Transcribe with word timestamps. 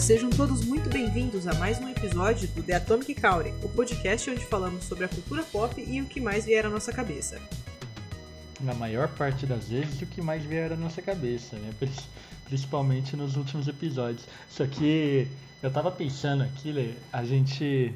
Sejam 0.00 0.30
todos 0.30 0.64
muito 0.64 0.88
bem-vindos 0.88 1.46
a 1.46 1.52
mais 1.54 1.78
um 1.78 1.86
episódio 1.86 2.48
do 2.48 2.62
The 2.62 2.72
Atomic 2.76 3.14
Country, 3.14 3.52
o 3.62 3.68
podcast 3.68 4.30
onde 4.30 4.44
falamos 4.46 4.84
sobre 4.84 5.04
a 5.04 5.08
cultura 5.08 5.42
pop 5.42 5.78
e 5.78 6.00
o 6.00 6.06
que 6.06 6.18
mais 6.18 6.46
vier 6.46 6.64
à 6.64 6.70
nossa 6.70 6.90
cabeça. 6.90 7.38
Na 8.60 8.72
maior 8.72 9.08
parte 9.08 9.44
das 9.44 9.68
vezes, 9.68 10.00
o 10.00 10.06
que 10.06 10.22
mais 10.22 10.42
vier 10.42 10.72
à 10.72 10.76
nossa 10.76 11.02
cabeça, 11.02 11.56
né? 11.56 11.70
Principalmente 12.46 13.14
nos 13.14 13.36
últimos 13.36 13.68
episódios. 13.68 14.24
Só 14.48 14.66
que 14.66 15.28
eu 15.62 15.70
tava 15.70 15.90
pensando 15.90 16.44
aqui, 16.44 16.96
a 17.12 17.22
gente. 17.22 17.94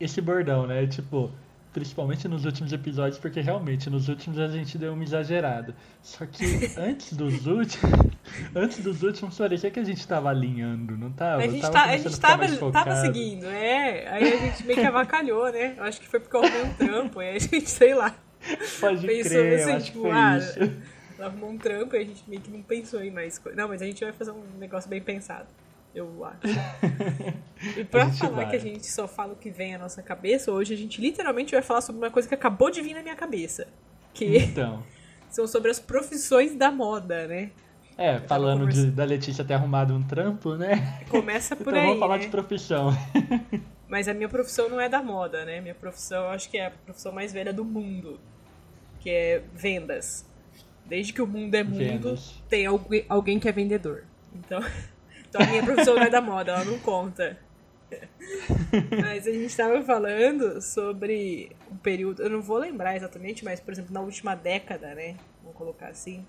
Esse 0.00 0.22
bordão, 0.22 0.66
né? 0.66 0.86
Tipo, 0.86 1.30
principalmente 1.72 2.26
nos 2.26 2.44
últimos 2.44 2.72
episódios, 2.72 3.18
porque 3.18 3.40
realmente 3.40 3.88
nos 3.88 4.08
últimos 4.08 4.38
a 4.38 4.48
gente 4.48 4.76
deu 4.76 4.92
uma 4.92 5.04
exagerada. 5.04 5.74
Só 6.02 6.26
que 6.26 6.44
antes 6.76 7.12
dos 7.12 7.46
últimos, 7.46 8.00
antes 8.54 8.82
dos 8.82 9.02
últimos 9.02 9.36
parecia 9.36 9.70
que 9.70 9.80
a 9.80 9.84
gente 9.84 10.06
tava 10.06 10.30
alinhando, 10.30 10.96
não 10.96 11.10
tava? 11.12 11.42
A 11.42 11.46
gente, 11.46 11.60
tava, 11.60 11.72
tá, 11.72 11.84
a 11.84 11.96
gente 11.96 12.20
tava, 12.20 12.72
tava 12.72 12.96
seguindo, 12.96 13.46
é. 13.46 14.08
Aí 14.08 14.32
a 14.32 14.36
gente 14.36 14.66
meio 14.66 14.80
que 14.80 14.86
avacalhou, 14.86 15.50
né? 15.52 15.74
Eu 15.76 15.84
acho 15.84 16.00
que 16.00 16.08
foi 16.08 16.20
porque 16.20 16.36
eu 16.36 16.42
arrumei 16.42 16.62
um 16.64 16.74
trampo, 16.74 17.20
aí 17.20 17.36
a 17.36 17.38
gente, 17.38 17.68
sei 17.68 17.94
lá. 17.94 18.14
Pode 18.80 19.06
pensou 19.06 19.30
crer, 19.30 19.68
assim, 19.68 19.84
tipo, 19.84 20.10
ah, 20.10 20.38
isso. 20.38 20.58
arrumou 21.20 21.50
um 21.50 21.58
trampo 21.58 21.94
e 21.94 21.98
a 21.98 22.04
gente 22.04 22.24
meio 22.26 22.40
que 22.40 22.50
não 22.50 22.62
pensou 22.62 23.04
em 23.04 23.10
mais 23.10 23.38
coisas. 23.38 23.56
Não, 23.56 23.68
mas 23.68 23.82
a 23.82 23.84
gente 23.84 24.02
vai 24.02 24.12
fazer 24.12 24.30
um 24.30 24.42
negócio 24.58 24.88
bem 24.88 25.00
pensado 25.00 25.46
eu 25.94 26.24
acho. 26.24 26.40
e 27.78 27.84
pra 27.84 28.10
falar 28.10 28.36
vai. 28.36 28.50
que 28.50 28.56
a 28.56 28.60
gente 28.60 28.86
só 28.86 29.08
fala 29.08 29.32
o 29.32 29.36
que 29.36 29.50
vem 29.50 29.74
à 29.74 29.78
nossa 29.78 30.02
cabeça, 30.02 30.52
hoje 30.52 30.74
a 30.74 30.76
gente 30.76 31.00
literalmente 31.00 31.52
vai 31.52 31.62
falar 31.62 31.80
sobre 31.80 32.00
uma 32.00 32.10
coisa 32.10 32.28
que 32.28 32.34
acabou 32.34 32.70
de 32.70 32.80
vir 32.80 32.94
na 32.94 33.02
minha 33.02 33.16
cabeça. 33.16 33.66
Que 34.14 34.38
então. 34.38 34.82
são 35.30 35.46
sobre 35.46 35.70
as 35.70 35.80
profissões 35.80 36.54
da 36.54 36.70
moda, 36.70 37.26
né? 37.26 37.50
É, 37.98 38.18
falando 38.20 38.66
de, 38.66 38.90
da 38.90 39.04
Letícia 39.04 39.44
ter 39.44 39.54
arrumado 39.54 39.94
um 39.94 40.02
trampo, 40.02 40.54
né? 40.54 41.04
Começa 41.08 41.54
por 41.56 41.68
então 41.68 41.80
aí. 41.80 41.86
Vamos 41.86 42.00
falar 42.00 42.18
né? 42.18 42.24
de 42.24 42.28
profissão. 42.28 42.90
Mas 43.86 44.08
a 44.08 44.14
minha 44.14 44.28
profissão 44.28 44.68
não 44.68 44.80
é 44.80 44.88
da 44.88 45.02
moda, 45.02 45.44
né? 45.44 45.60
Minha 45.60 45.74
profissão, 45.74 46.24
eu 46.24 46.30
acho 46.30 46.48
que 46.48 46.56
é 46.56 46.66
a 46.66 46.70
profissão 46.70 47.12
mais 47.12 47.32
velha 47.32 47.52
do 47.52 47.64
mundo, 47.64 48.18
que 49.00 49.10
é 49.10 49.42
vendas. 49.52 50.24
Desde 50.86 51.12
que 51.12 51.20
o 51.20 51.26
mundo 51.26 51.54
é 51.54 51.62
mundo, 51.62 51.76
vendas. 51.76 52.42
tem 52.48 52.64
alguém 53.08 53.38
que 53.38 53.48
é 53.48 53.52
vendedor. 53.52 54.04
Então, 54.34 54.60
então 55.30 55.40
a 55.40 55.46
minha 55.46 55.62
profissão 55.62 55.94
não 55.94 56.02
é 56.02 56.10
da 56.10 56.20
moda, 56.20 56.50
ela 56.50 56.64
não 56.64 56.78
conta. 56.80 57.38
Mas 59.00 59.26
a 59.26 59.30
gente 59.30 59.46
estava 59.46 59.80
falando 59.82 60.60
sobre 60.60 61.56
um 61.70 61.76
período, 61.76 62.22
eu 62.22 62.28
não 62.28 62.42
vou 62.42 62.58
lembrar 62.58 62.96
exatamente, 62.96 63.44
mas 63.44 63.60
por 63.60 63.72
exemplo, 63.72 63.94
na 63.94 64.00
última 64.00 64.34
década, 64.34 64.94
né? 64.94 65.16
Vamos 65.40 65.56
colocar 65.56 65.88
assim. 65.88 66.26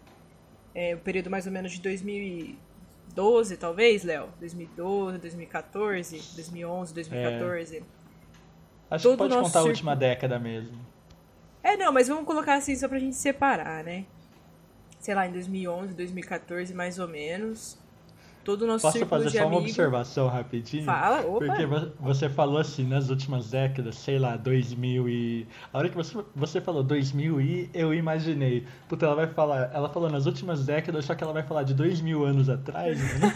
É, 0.74 0.96
o 0.96 1.00
período 1.00 1.30
mais 1.30 1.48
ou 1.48 1.52
menos 1.52 1.72
de 1.72 1.82
2012, 1.82 3.58
talvez, 3.58 4.04
Léo? 4.04 4.30
2012, 4.40 5.18
2014, 5.18 6.22
2011, 6.36 6.94
2014. 6.94 7.78
É. 7.78 7.82
Acho 8.90 9.04
Todo 9.04 9.12
que 9.14 9.18
pode 9.18 9.44
contar 9.44 9.60
a 9.60 9.64
última 9.64 9.96
década 9.96 10.38
mesmo. 10.38 10.78
É, 11.64 11.76
não, 11.76 11.92
mas 11.92 12.08
vamos 12.08 12.26
colocar 12.26 12.56
assim 12.56 12.76
só 12.76 12.88
pra 12.88 13.00
gente 13.00 13.16
separar, 13.16 13.84
né? 13.84 14.06
Sei 15.00 15.16
lá, 15.16 15.28
em 15.28 15.32
2011, 15.32 15.96
2014, 15.96 16.74
mais 16.74 17.00
ou 17.00 17.08
menos 17.08 17.81
todo 18.44 18.64
o 18.64 18.68
nosso 18.68 18.84
Posso 18.84 18.98
círculo 18.98 19.22
fazer 19.22 19.32
de 19.32 19.38
só 19.38 19.48
uma 19.48 19.58
observação 19.58 20.28
rapidinho? 20.28 20.84
Fala, 20.84 21.22
opa. 21.22 21.46
Porque 21.46 21.66
você 22.00 22.30
falou 22.30 22.58
assim, 22.58 22.88
nas 22.88 23.10
últimas 23.10 23.52
décadas, 23.52 23.96
sei 23.96 24.20
lá, 24.20 24.36
2000 24.36 25.10
e... 25.10 25.48
A 25.72 25.78
hora 25.78 25.90
que 25.90 25.96
você, 25.96 26.18
você 26.36 26.62
falou 26.62 26.84
2000 26.84 27.42
e, 27.42 27.70
eu 27.74 27.94
imaginei. 27.94 28.66
Puta, 28.88 29.06
ela 29.06 29.16
vai 29.16 29.28
falar... 29.28 29.72
Ela 29.74 29.90
falou 29.90 30.10
nas 30.10 30.26
últimas 30.26 30.66
décadas, 30.66 31.06
só 31.06 31.16
que 31.16 31.24
ela 31.24 31.34
vai 31.34 31.44
falar 31.44 31.64
de 31.64 31.74
dois 31.74 32.02
mil 32.02 32.26
anos 32.26 32.50
atrás, 32.50 33.00
né? 33.20 33.34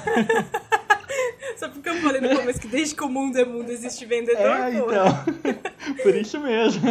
Só 1.58 1.70
porque 1.70 1.88
eu 1.88 1.96
falei 1.96 2.20
no 2.20 2.36
começo 2.36 2.60
que 2.60 2.68
desde 2.68 2.96
que 2.96 3.04
o 3.04 3.10
mundo 3.10 3.38
é 3.38 3.46
mundo 3.46 3.72
existe 3.72 4.06
vendedor, 4.06 4.42
É, 4.42 4.74
então. 4.74 5.06
Por 6.04 6.14
isso 6.14 6.40
mesmo. 6.40 6.82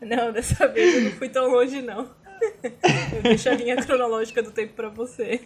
Não, 0.00 0.32
dessa 0.32 0.66
vez 0.66 0.96
eu 0.96 1.02
não 1.02 1.10
fui 1.12 1.28
tão 1.28 1.48
longe, 1.48 1.80
não. 1.80 2.10
Eu 3.12 3.22
deixo 3.22 3.48
a 3.48 3.54
linha 3.54 3.76
cronológica 3.76 4.42
do 4.42 4.50
tempo 4.50 4.74
pra 4.74 4.88
você. 4.88 5.40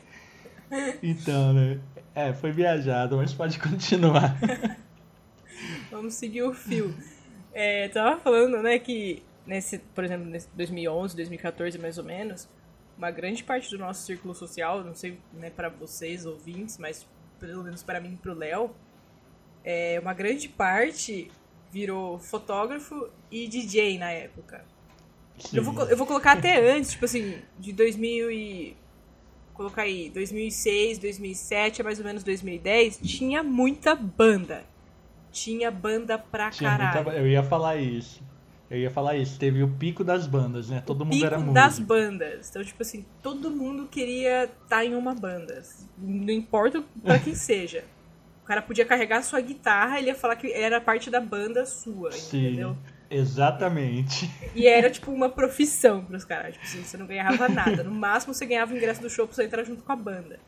Então, 1.02 1.52
né? 1.52 1.78
É, 2.14 2.32
foi 2.32 2.50
viajado, 2.50 3.16
mas 3.16 3.32
pode 3.32 3.58
continuar. 3.58 4.36
Vamos 5.90 6.14
seguir 6.14 6.42
o 6.42 6.52
fio. 6.52 6.94
É, 7.52 7.88
tava 7.88 8.18
falando, 8.18 8.62
né, 8.62 8.78
que 8.78 9.22
nesse, 9.46 9.78
por 9.78 10.04
exemplo, 10.04 10.26
nesse 10.26 10.48
2011, 10.54 11.14
2014 11.16 11.78
mais 11.78 11.98
ou 11.98 12.04
menos, 12.04 12.48
uma 12.96 13.10
grande 13.10 13.44
parte 13.44 13.70
do 13.70 13.78
nosso 13.78 14.04
círculo 14.04 14.34
social, 14.34 14.82
não 14.82 14.94
sei, 14.94 15.18
né, 15.34 15.50
para 15.50 15.68
vocês 15.68 16.24
ouvintes, 16.24 16.78
mas 16.78 17.06
pelo 17.38 17.62
menos 17.62 17.82
para 17.82 18.00
mim 18.00 18.14
e 18.14 18.16
pro 18.16 18.34
Léo, 18.34 18.70
é, 19.64 19.98
uma 20.00 20.14
grande 20.14 20.48
parte 20.48 21.30
virou 21.70 22.18
fotógrafo 22.18 23.08
e 23.30 23.46
DJ 23.46 23.98
na 23.98 24.10
época. 24.10 24.64
Eu 25.52 25.62
vou, 25.62 25.88
eu 25.88 25.96
vou 25.96 26.06
colocar 26.06 26.32
até 26.32 26.70
antes, 26.70 26.92
tipo 26.92 27.04
assim, 27.04 27.40
de 27.58 27.72
2000 27.72 28.30
e 28.30 28.76
colocar 29.54 29.82
aí, 29.82 30.10
2006, 30.10 30.98
2007, 30.98 31.80
é 31.80 31.84
mais 31.84 31.98
ou 31.98 32.04
menos 32.04 32.22
2010, 32.24 32.98
tinha 33.02 33.42
muita 33.42 33.94
banda. 33.94 34.64
Tinha 35.30 35.70
banda 35.70 36.18
pra 36.18 36.50
tinha 36.50 36.70
caralho. 36.70 37.04
Muita, 37.04 37.18
eu 37.18 37.26
ia 37.26 37.42
falar 37.42 37.76
isso. 37.76 38.22
Eu 38.70 38.78
ia 38.78 38.90
falar 38.90 39.16
isso. 39.16 39.38
Teve 39.38 39.62
o 39.62 39.68
pico 39.68 40.02
das 40.02 40.26
bandas, 40.26 40.70
né? 40.70 40.82
Todo 40.84 41.02
o 41.02 41.04
mundo 41.04 41.24
era 41.24 41.36
músico. 41.36 41.54
das 41.54 41.78
bandas. 41.78 42.48
Então, 42.50 42.64
tipo 42.64 42.82
assim, 42.82 43.04
todo 43.22 43.50
mundo 43.50 43.86
queria 43.86 44.44
estar 44.44 44.56
tá 44.68 44.84
em 44.84 44.94
uma 44.94 45.14
banda. 45.14 45.62
Não 45.98 46.32
importa 46.32 46.82
pra 47.02 47.18
quem 47.18 47.34
seja. 47.36 47.84
O 48.42 48.46
cara 48.46 48.62
podia 48.62 48.84
carregar 48.84 49.22
sua 49.22 49.40
guitarra, 49.40 49.98
ele 49.98 50.08
ia 50.08 50.14
falar 50.14 50.36
que 50.36 50.50
era 50.52 50.80
parte 50.80 51.10
da 51.10 51.20
banda 51.20 51.64
sua, 51.64 52.12
Sim. 52.12 52.46
entendeu? 52.46 52.76
Exatamente. 53.12 54.30
E 54.54 54.66
era 54.66 54.90
tipo 54.90 55.10
uma 55.12 55.28
profissão 55.28 56.04
pros 56.04 56.24
caras. 56.24 56.54
Tipo 56.54 56.64
assim, 56.64 56.82
você 56.82 56.96
não 56.96 57.06
ganhava 57.06 57.48
nada. 57.48 57.84
No 57.84 57.90
máximo 57.90 58.32
você 58.32 58.46
ganhava 58.46 58.72
o 58.72 58.76
ingresso 58.76 59.02
do 59.02 59.10
show 59.10 59.26
pra 59.26 59.36
você 59.36 59.44
entrar 59.44 59.64
junto 59.64 59.82
com 59.84 59.92
a 59.92 59.96
banda. 59.96 60.40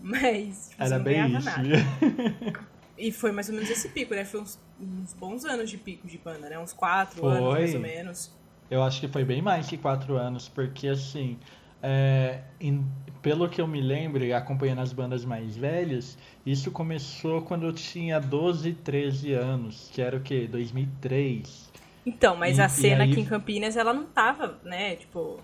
Mas 0.00 0.68
tipo, 0.70 0.82
era 0.82 0.88
você 0.88 0.96
não 0.96 1.04
ganhava 1.04 1.38
isso. 1.38 1.44
nada. 1.44 2.66
E 2.98 3.12
foi 3.12 3.30
mais 3.30 3.48
ou 3.48 3.54
menos 3.54 3.68
esse 3.68 3.90
pico, 3.90 4.14
né? 4.14 4.24
Foi 4.24 4.40
uns, 4.40 4.58
uns 4.80 5.12
bons 5.12 5.44
anos 5.44 5.68
de 5.68 5.76
pico 5.76 6.06
de 6.06 6.16
banda, 6.16 6.48
né? 6.48 6.58
Uns 6.58 6.72
quatro 6.72 7.20
foi. 7.20 7.30
anos, 7.30 7.52
mais 7.52 7.74
ou 7.74 7.80
menos. 7.80 8.30
Eu 8.70 8.82
acho 8.82 9.00
que 9.00 9.08
foi 9.08 9.24
bem 9.24 9.42
mais 9.42 9.68
que 9.68 9.76
quatro 9.76 10.16
anos, 10.16 10.48
porque 10.48 10.88
assim. 10.88 11.38
É, 11.82 12.40
em, 12.58 12.84
pelo 13.20 13.48
que 13.48 13.60
eu 13.60 13.66
me 13.66 13.80
lembro, 13.80 14.34
acompanhando 14.34 14.80
as 14.80 14.92
bandas 14.92 15.24
mais 15.24 15.56
velhas, 15.56 16.16
isso 16.44 16.70
começou 16.70 17.42
quando 17.42 17.66
eu 17.66 17.72
tinha 17.72 18.18
12, 18.18 18.72
13 18.72 19.34
anos, 19.34 19.90
que 19.92 20.00
era 20.00 20.16
o 20.16 20.20
quê? 20.20 20.48
2003. 20.50 21.70
Então, 22.06 22.36
mas 22.36 22.58
e, 22.58 22.62
a 22.62 22.68
cena 22.68 23.02
aí... 23.02 23.10
aqui 23.10 23.20
em 23.20 23.24
Campinas, 23.24 23.76
ela 23.76 23.92
não 23.92 24.04
tava, 24.04 24.60
né, 24.62 24.94
tipo, 24.94 25.40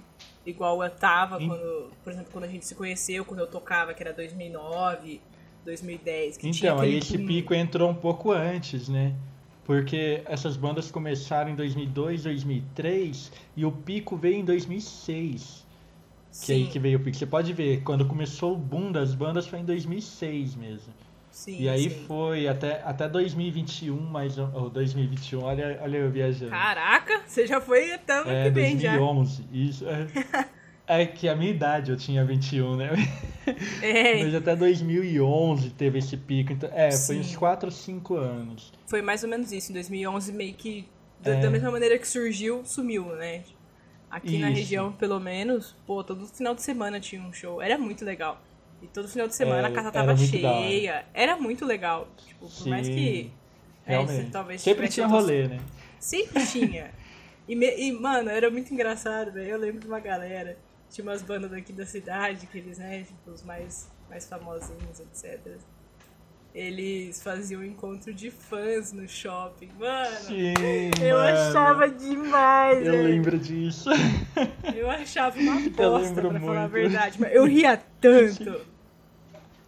igual 0.46 0.80
eu 0.82 0.90
tava 0.90 1.42
e... 1.42 1.48
quando, 1.48 1.90
por 2.04 2.12
exemplo, 2.12 2.30
quando 2.32 2.44
a 2.44 2.48
gente 2.48 2.64
se 2.64 2.74
conheceu, 2.76 3.24
quando 3.24 3.40
eu 3.40 3.48
tocava, 3.48 3.92
que 3.92 4.00
era 4.00 4.12
2009, 4.12 5.20
2010. 5.64 6.36
Que 6.36 6.48
então, 6.48 6.78
aí 6.80 6.98
esse 6.98 7.18
pico 7.18 7.52
entrou 7.52 7.90
um 7.90 7.94
pouco 7.94 8.30
antes, 8.30 8.88
né? 8.88 9.12
Porque 9.64 10.22
essas 10.24 10.56
bandas 10.56 10.90
começaram 10.90 11.50
em 11.50 11.54
2002, 11.54 12.24
2003 12.24 13.32
e 13.56 13.64
o 13.64 13.70
pico 13.70 14.16
veio 14.16 14.36
em 14.36 14.44
2006. 14.44 15.66
Sim. 16.30 16.46
Que 16.46 16.52
é 16.52 16.54
aí 16.56 16.66
que 16.66 16.78
veio 16.78 16.98
o 16.98 17.02
pico. 17.02 17.16
Você 17.16 17.26
pode 17.26 17.52
ver, 17.52 17.82
quando 17.82 18.06
começou 18.06 18.54
o 18.54 18.56
boom 18.56 18.90
das 18.90 19.14
bandas 19.14 19.46
foi 19.46 19.60
em 19.60 19.64
2006 19.64 20.56
mesmo. 20.56 20.92
Sim, 21.32 21.62
e 21.62 21.66
aí 21.66 21.88
sim. 21.88 22.04
foi 22.06 22.46
até, 22.46 22.82
até 22.84 23.08
2021, 23.08 23.98
mais 23.98 24.36
ou 24.36 24.68
2021, 24.68 25.42
olha, 25.42 25.80
olha 25.82 25.96
eu 25.96 26.10
viajando. 26.10 26.50
Caraca, 26.50 27.22
você 27.26 27.46
já 27.46 27.58
foi 27.58 27.90
até 27.90 28.18
ano 28.18 28.30
é, 28.30 28.44
que 28.44 28.50
vem 28.50 28.76
2011, 28.76 29.42
já. 29.42 29.48
isso. 29.50 29.84
É, 29.88 30.06
é 31.00 31.06
que 31.06 31.26
a 31.30 31.34
minha 31.34 31.50
idade 31.50 31.90
eu 31.90 31.96
tinha 31.96 32.22
21, 32.22 32.76
né? 32.76 32.90
É. 33.82 34.22
Mas 34.22 34.34
até 34.34 34.54
2011 34.54 35.70
teve 35.70 35.98
esse 35.98 36.18
pico. 36.18 36.52
Então, 36.52 36.70
é, 36.72 36.90
sim. 36.90 37.06
foi 37.06 37.18
uns 37.20 37.34
4 37.34 37.66
ou 37.66 37.72
5 37.72 38.14
anos. 38.14 38.72
Foi 38.86 39.00
mais 39.00 39.24
ou 39.24 39.30
menos 39.30 39.50
isso. 39.50 39.72
Em 39.72 39.74
2011 39.74 40.32
meio 40.32 40.54
que, 40.54 40.86
da, 41.18 41.32
é. 41.32 41.40
da 41.40 41.50
mesma 41.50 41.70
maneira 41.70 41.98
que 41.98 42.06
surgiu, 42.06 42.62
sumiu, 42.64 43.06
né? 43.16 43.42
Aqui 44.10 44.34
isso. 44.34 44.40
na 44.40 44.48
região, 44.48 44.92
pelo 44.92 45.18
menos, 45.18 45.74
pô, 45.86 46.04
todo 46.04 46.26
final 46.26 46.54
de 46.54 46.62
semana 46.62 47.00
tinha 47.00 47.22
um 47.22 47.32
show. 47.32 47.62
Era 47.62 47.78
muito 47.78 48.04
legal. 48.04 48.38
E 48.82 48.88
todo 48.88 49.08
final 49.08 49.28
de 49.28 49.34
semana 49.36 49.68
é, 49.68 49.70
a 49.70 49.74
casa 49.74 49.92
tava 49.92 50.16
cheia. 50.16 51.06
Era 51.14 51.36
muito 51.36 51.64
legal. 51.64 52.08
Tipo, 52.16 52.40
por 52.40 52.50
Sim, 52.50 52.70
mais 52.70 52.88
que. 52.88 53.30
É, 53.86 53.96
talvez 54.30 54.60
Sempre 54.60 54.88
tinha 54.88 55.06
rolê, 55.06 55.46
né? 55.48 55.60
Sempre 56.00 56.44
tinha. 56.50 56.90
E, 57.46 57.54
me... 57.54 57.66
e, 57.76 57.92
mano, 57.92 58.28
era 58.28 58.50
muito 58.50 58.74
engraçado, 58.74 59.32
velho. 59.32 59.50
Eu 59.50 59.58
lembro 59.58 59.80
de 59.80 59.86
uma 59.86 60.00
galera. 60.00 60.58
Tinha 60.90 61.04
umas 61.04 61.22
bandas 61.22 61.50
daqui 61.50 61.72
da 61.72 61.86
cidade, 61.86 62.46
que 62.46 62.58
eles, 62.58 62.78
né, 62.78 63.02
tipo, 63.04 63.30
os 63.30 63.42
mais, 63.42 63.88
mais 64.10 64.26
famosinhos, 64.28 65.00
etc. 65.00 65.56
Eles 66.54 67.22
faziam 67.22 67.62
um 67.62 67.64
encontro 67.64 68.12
de 68.12 68.30
fãs 68.30 68.92
no 68.92 69.08
shopping. 69.08 69.70
Mano, 69.78 70.16
Sim, 70.16 70.52
eu 71.02 71.16
mano. 71.16 71.38
achava 71.38 71.88
demais. 71.88 72.84
Eu 72.84 72.92
velho. 72.92 73.04
lembro 73.04 73.38
disso. 73.38 73.88
Eu 74.74 74.90
achava 74.90 75.38
uma 75.40 75.58
bosta, 75.70 76.20
pra 76.20 76.30
muito. 76.30 76.44
falar 76.44 76.64
a 76.64 76.66
verdade. 76.66 77.18
Mas 77.18 77.34
eu 77.34 77.46
ria 77.46 77.78
tanto. 78.00 78.71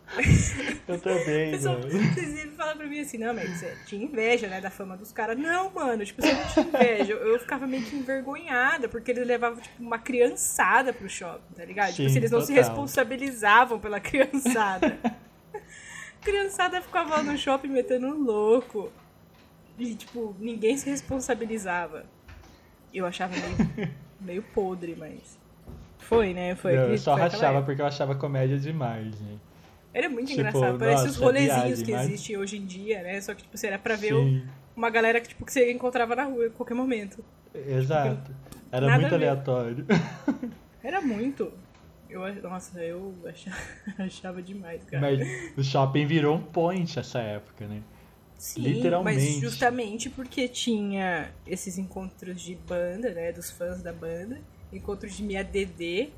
Eu 0.87 1.01
também, 1.01 1.53
Pessoal, 1.53 1.79
mano. 1.79 1.91
Vocês 1.91 2.29
sempre 2.29 2.51
falam 2.57 2.77
pra 2.77 2.87
mim 2.87 3.01
assim, 3.01 3.19
não, 3.19 3.35
mas 3.35 3.51
você 3.51 3.77
tinha 3.87 4.05
inveja, 4.05 4.49
né, 4.49 4.61
da 4.61 4.71
fama 4.71 4.97
dos 4.97 5.13
caras. 5.13 5.39
Não, 5.39 5.71
mano, 5.71 6.05
tipo, 6.05 6.21
você 6.21 6.33
não 6.33 6.47
tinha 6.47 6.67
inveja. 6.67 7.13
Eu, 7.15 7.39
ficava 7.39 7.67
meio 7.67 7.83
que 7.85 7.97
envergonhada, 7.97 8.89
porque 8.89 9.11
eles 9.11 9.27
levavam, 9.27 9.61
tipo, 9.61 9.83
uma 9.83 9.99
criançada 9.99 10.93
pro 10.93 11.09
shopping, 11.09 11.55
tá 11.57 11.65
ligado? 11.65 11.89
tipo, 11.89 11.97
Sim, 11.97 12.07
assim, 12.07 12.17
eles 12.19 12.31
não 12.31 12.41
se 12.41 12.55
total. 12.55 12.65
responsabilizavam 12.65 13.81
pela 13.81 13.99
criançada. 13.99 14.99
A 15.03 15.11
criançada 16.23 16.81
ficava 16.81 17.17
lá 17.17 17.23
no 17.23 17.37
shopping 17.37 17.69
metendo 17.69 18.07
um 18.07 18.23
louco. 18.23 18.93
E, 19.79 19.95
tipo, 19.95 20.37
ninguém 20.39 20.77
se 20.77 20.89
responsabilizava. 20.89 22.05
Eu 22.93 23.07
achava 23.07 23.35
meio, 23.35 23.91
meio 24.21 24.43
podre, 24.43 24.95
mas... 24.97 25.39
Foi, 25.99 26.35
né? 26.35 26.55
Foi. 26.55 26.77
Eu 26.77 26.99
só 26.99 27.15
foi 27.15 27.23
rachava 27.23 27.63
porque 27.63 27.81
eu 27.81 27.87
achava 27.87 28.15
comédia 28.15 28.59
demais, 28.59 29.19
né? 29.21 29.39
Era 29.95 30.09
muito 30.09 30.29
Tipo, 30.29 30.41
engraçado. 30.41 30.79
Parece 30.79 31.03
os 31.07 31.13
nossa, 31.15 31.25
rolezinhos 31.25 31.65
viagem, 31.65 31.85
que 31.85 31.93
mas- 31.93 32.07
existem 32.09 32.37
hoje 32.37 32.57
em 32.59 32.67
dia, 32.67 33.03
né? 33.03 33.21
Só 33.21 33.33
que, 33.33 33.43
tipo, 33.45 33.57
você 33.57 33.69
era 33.69 33.79
pra 33.79 33.95
ver 33.95 34.13
Sim, 34.13 34.43
uma 34.77 34.91
galera 34.91 35.21
que, 35.21 35.29
tipo, 35.29 35.47
que 35.47 35.53
você 35.53 35.71
encontrava 35.73 36.17
na 36.17 36.25
rua 36.25 36.47
em 36.47 36.51
qualquer 36.51 36.75
momento. 36.75 37.25
exato. 37.55 38.35
Era 38.73 38.87
Nada 38.89 39.01
muito 39.03 39.15
aleatório. 39.15 39.87
Era 40.83 41.01
muito. 41.01 41.51
Eu, 42.11 42.21
nossa, 42.43 42.79
eu 42.83 43.15
achava, 43.25 43.57
achava 43.99 44.43
demais, 44.43 44.83
cara. 44.85 45.01
Mas 45.01 45.57
o 45.57 45.63
shopping 45.65 46.07
virou 46.07 46.35
um 46.37 46.43
point 46.43 46.99
essa 46.99 47.21
época, 47.21 47.67
né? 47.67 47.81
Sim, 48.37 48.61
literalmente. 48.63 49.17
mas 49.25 49.41
justamente 49.41 50.11
porque 50.11 50.47
tinha 50.49 51.31
esses 51.47 51.79
encontros 51.79 52.41
de 52.43 52.57
banda, 52.57 53.11
né? 53.13 53.33
Dos 53.33 53.51
fãs 53.51 53.81
da 53.83 53.93
banda. 53.93 54.39
Encontros 54.73 55.17
de 55.17 55.23
Minha 55.23 55.43
DD. 55.45 56.11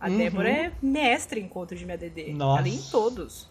A 0.00 0.08
Uhum. 0.08 0.16
Débora 0.18 0.48
é 0.48 0.72
mestre 0.82 1.40
em 1.40 1.44
encontros 1.44 1.78
de 1.78 1.84
Minha 1.84 1.98
DD. 1.98 2.32
Nossa. 2.32 2.60
Ela 2.60 2.68
ia 2.68 2.74
em 2.74 2.82
todos. 2.90 3.48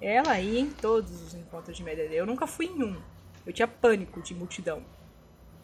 Ela 0.00 0.40
ia 0.40 0.60
em 0.60 0.70
todos 0.70 1.10
os 1.22 1.34
encontros 1.34 1.76
de 1.76 1.82
Minha 1.82 1.96
DD. 1.96 2.14
Eu 2.14 2.26
nunca 2.26 2.46
fui 2.46 2.66
em 2.66 2.82
um. 2.82 2.96
Eu 3.46 3.52
tinha 3.52 3.66
pânico 3.68 4.20
de 4.22 4.34
multidão. 4.34 4.82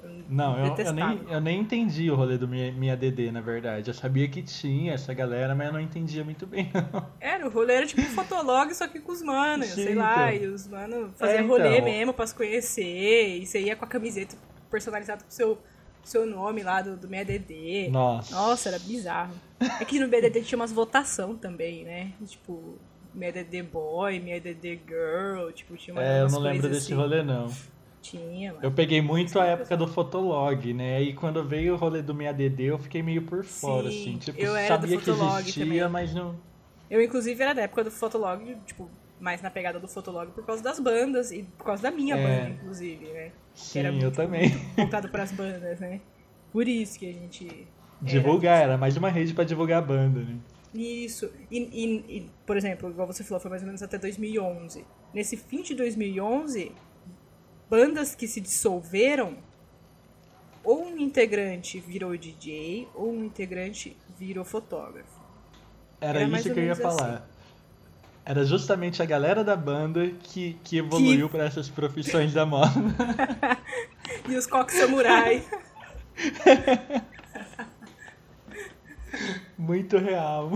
Eu 0.02 0.10
Não, 0.30 0.58
eu, 0.58 0.74
eu, 0.76 0.92
nem, 0.94 1.20
eu 1.28 1.40
nem 1.42 1.60
entendi 1.60 2.10
o 2.10 2.14
rolê 2.14 2.38
do 2.38 2.48
minha, 2.48 2.72
minha 2.72 2.96
DD, 2.96 3.30
na 3.30 3.42
verdade. 3.42 3.88
Eu 3.90 3.94
sabia 3.94 4.26
que 4.28 4.42
tinha 4.42 4.94
essa 4.94 5.12
galera, 5.12 5.54
mas 5.54 5.66
eu 5.66 5.72
não 5.74 5.80
entendia 5.80 6.24
muito 6.24 6.46
bem. 6.46 6.70
não. 6.92 7.06
Era, 7.20 7.46
o 7.46 7.50
rolê 7.50 7.74
era 7.74 7.86
tipo 7.86 8.00
um 8.00 8.06
fotolog, 8.06 8.72
só 8.74 8.88
que 8.88 8.98
com 8.98 9.12
os 9.12 9.20
manos, 9.22 9.66
Sim, 9.68 9.84
sei 9.84 9.94
lá, 9.94 10.34
então. 10.34 10.48
e 10.48 10.52
os 10.54 10.66
manos 10.66 11.10
faziam 11.18 11.38
É, 11.44 11.46
rolê 11.46 11.74
então. 11.76 11.84
mesmo 11.84 12.14
pra 12.14 12.26
se 12.26 12.34
conhecer, 12.34 13.38
e 13.42 13.46
você 13.46 13.60
ia 13.60 13.76
com 13.76 13.84
a 13.84 13.88
camiseta 13.88 14.36
personalizada 14.70 15.22
com 15.22 15.28
o 15.28 15.32
seu, 15.32 15.58
seu 16.02 16.26
nome 16.26 16.62
lá 16.62 16.82
do, 16.82 16.96
do 16.96 17.08
Meia 17.08 17.24
DD. 17.24 17.88
Nossa. 17.90 18.34
Nossa, 18.34 18.68
era 18.68 18.78
bizarro. 18.78 19.34
É 19.80 19.84
que 19.84 19.98
no 19.98 20.08
BDD 20.08 20.42
tinha 20.42 20.56
umas 20.58 20.72
votação 20.72 21.36
também, 21.36 21.84
né? 21.84 22.12
Tipo, 22.26 22.76
Meia 23.14 23.32
DD 23.32 23.62
Boy, 23.62 24.18
Meia 24.20 24.40
DD 24.40 24.80
Girl, 24.86 25.50
tipo, 25.52 25.76
tinha 25.76 25.94
umas, 25.94 26.04
É, 26.04 26.22
eu 26.22 26.28
não 26.28 26.38
lembro 26.40 26.68
desse 26.68 26.86
assim. 26.86 26.94
rolê, 26.94 27.22
não. 27.22 27.52
Tinha, 28.02 28.52
mano. 28.54 28.64
Eu 28.64 28.72
peguei 28.72 29.02
muito 29.02 29.38
a 29.38 29.44
época 29.44 29.76
do 29.76 29.86
Fotolog, 29.86 30.72
né? 30.72 31.02
E 31.02 31.12
quando 31.12 31.44
veio 31.44 31.74
o 31.74 31.76
rolê 31.76 32.00
do 32.00 32.14
minha 32.14 32.32
DD, 32.32 32.64
eu 32.64 32.78
fiquei 32.78 33.02
meio 33.02 33.22
por 33.22 33.44
fora, 33.44 33.90
Sim, 33.90 34.00
assim. 34.00 34.18
Tipo, 34.18 34.40
eu 34.40 34.54
sabia 34.66 34.96
que 34.96 35.10
existia, 35.10 35.64
também. 35.64 35.88
mas 35.90 36.14
não. 36.14 36.34
Eu, 36.90 37.02
inclusive, 37.02 37.40
era 37.42 37.52
da 37.52 37.62
época 37.62 37.84
do 37.84 37.90
Fotolog, 37.90 38.56
tipo, 38.66 38.88
mais 39.20 39.42
na 39.42 39.50
pegada 39.50 39.78
do 39.78 39.86
Fotolog 39.86 40.30
por 40.32 40.44
causa 40.46 40.62
das 40.62 40.80
bandas 40.80 41.30
e 41.30 41.42
por 41.58 41.64
causa 41.66 41.82
da 41.82 41.90
minha 41.90 42.16
É. 42.16 42.22
banda, 42.22 42.48
inclusive, 42.54 43.06
né? 43.06 43.32
Sim, 43.54 43.78
era 43.80 43.88
eu 43.88 43.92
muito- 43.92 44.14
também. 44.16 44.48
voltado 44.76 45.08
para 45.10 45.22
as 45.24 45.32
bandas, 45.32 45.78
né? 45.78 46.00
Por 46.50 46.66
isso 46.66 46.98
que 46.98 47.08
a 47.08 47.12
gente. 47.12 47.66
Divulgar, 48.02 48.62
era 48.62 48.78
mais 48.78 48.96
uma 48.96 49.10
rede 49.10 49.34
pra 49.34 49.44
divulgar 49.44 49.78
a 49.78 49.86
banda, 49.86 50.20
né? 50.20 50.36
Isso. 50.74 51.30
E, 51.50 51.58
e- 51.58 52.16
e, 52.18 52.30
por 52.46 52.56
exemplo, 52.56 52.88
igual 52.88 53.06
você 53.06 53.22
falou, 53.22 53.40
foi 53.40 53.50
mais 53.50 53.62
ou 53.62 53.66
menos 53.66 53.82
até 53.82 53.98
2011. 53.98 54.84
Nesse 55.12 55.36
fim 55.36 55.62
de 55.62 55.74
2011, 55.74 56.72
bandas 57.68 58.14
que 58.14 58.26
se 58.26 58.40
dissolveram, 58.40 59.36
ou 60.64 60.84
um 60.86 60.96
integrante 60.98 61.78
virou 61.80 62.16
DJ, 62.16 62.88
ou 62.94 63.12
um 63.12 63.24
integrante 63.24 63.96
virou 64.18 64.44
fotógrafo. 64.44 65.20
Era, 66.00 66.20
Era 66.20 66.28
isso 66.38 66.44
que 66.44 66.58
eu 66.58 66.64
ia 66.64 66.74
menos 66.74 66.80
assim. 66.80 67.04
Era 68.30 68.44
justamente 68.44 69.02
a 69.02 69.04
galera 69.04 69.42
da 69.42 69.56
banda 69.56 70.06
que, 70.22 70.56
que 70.62 70.76
evoluiu 70.78 71.28
pra 71.28 71.46
essas 71.46 71.68
profissões 71.68 72.32
da 72.32 72.46
moda. 72.46 72.70
E 74.28 74.36
os 74.36 74.46
coques 74.46 74.76
samurai. 74.76 75.42
Muito 79.58 79.98
real. 79.98 80.50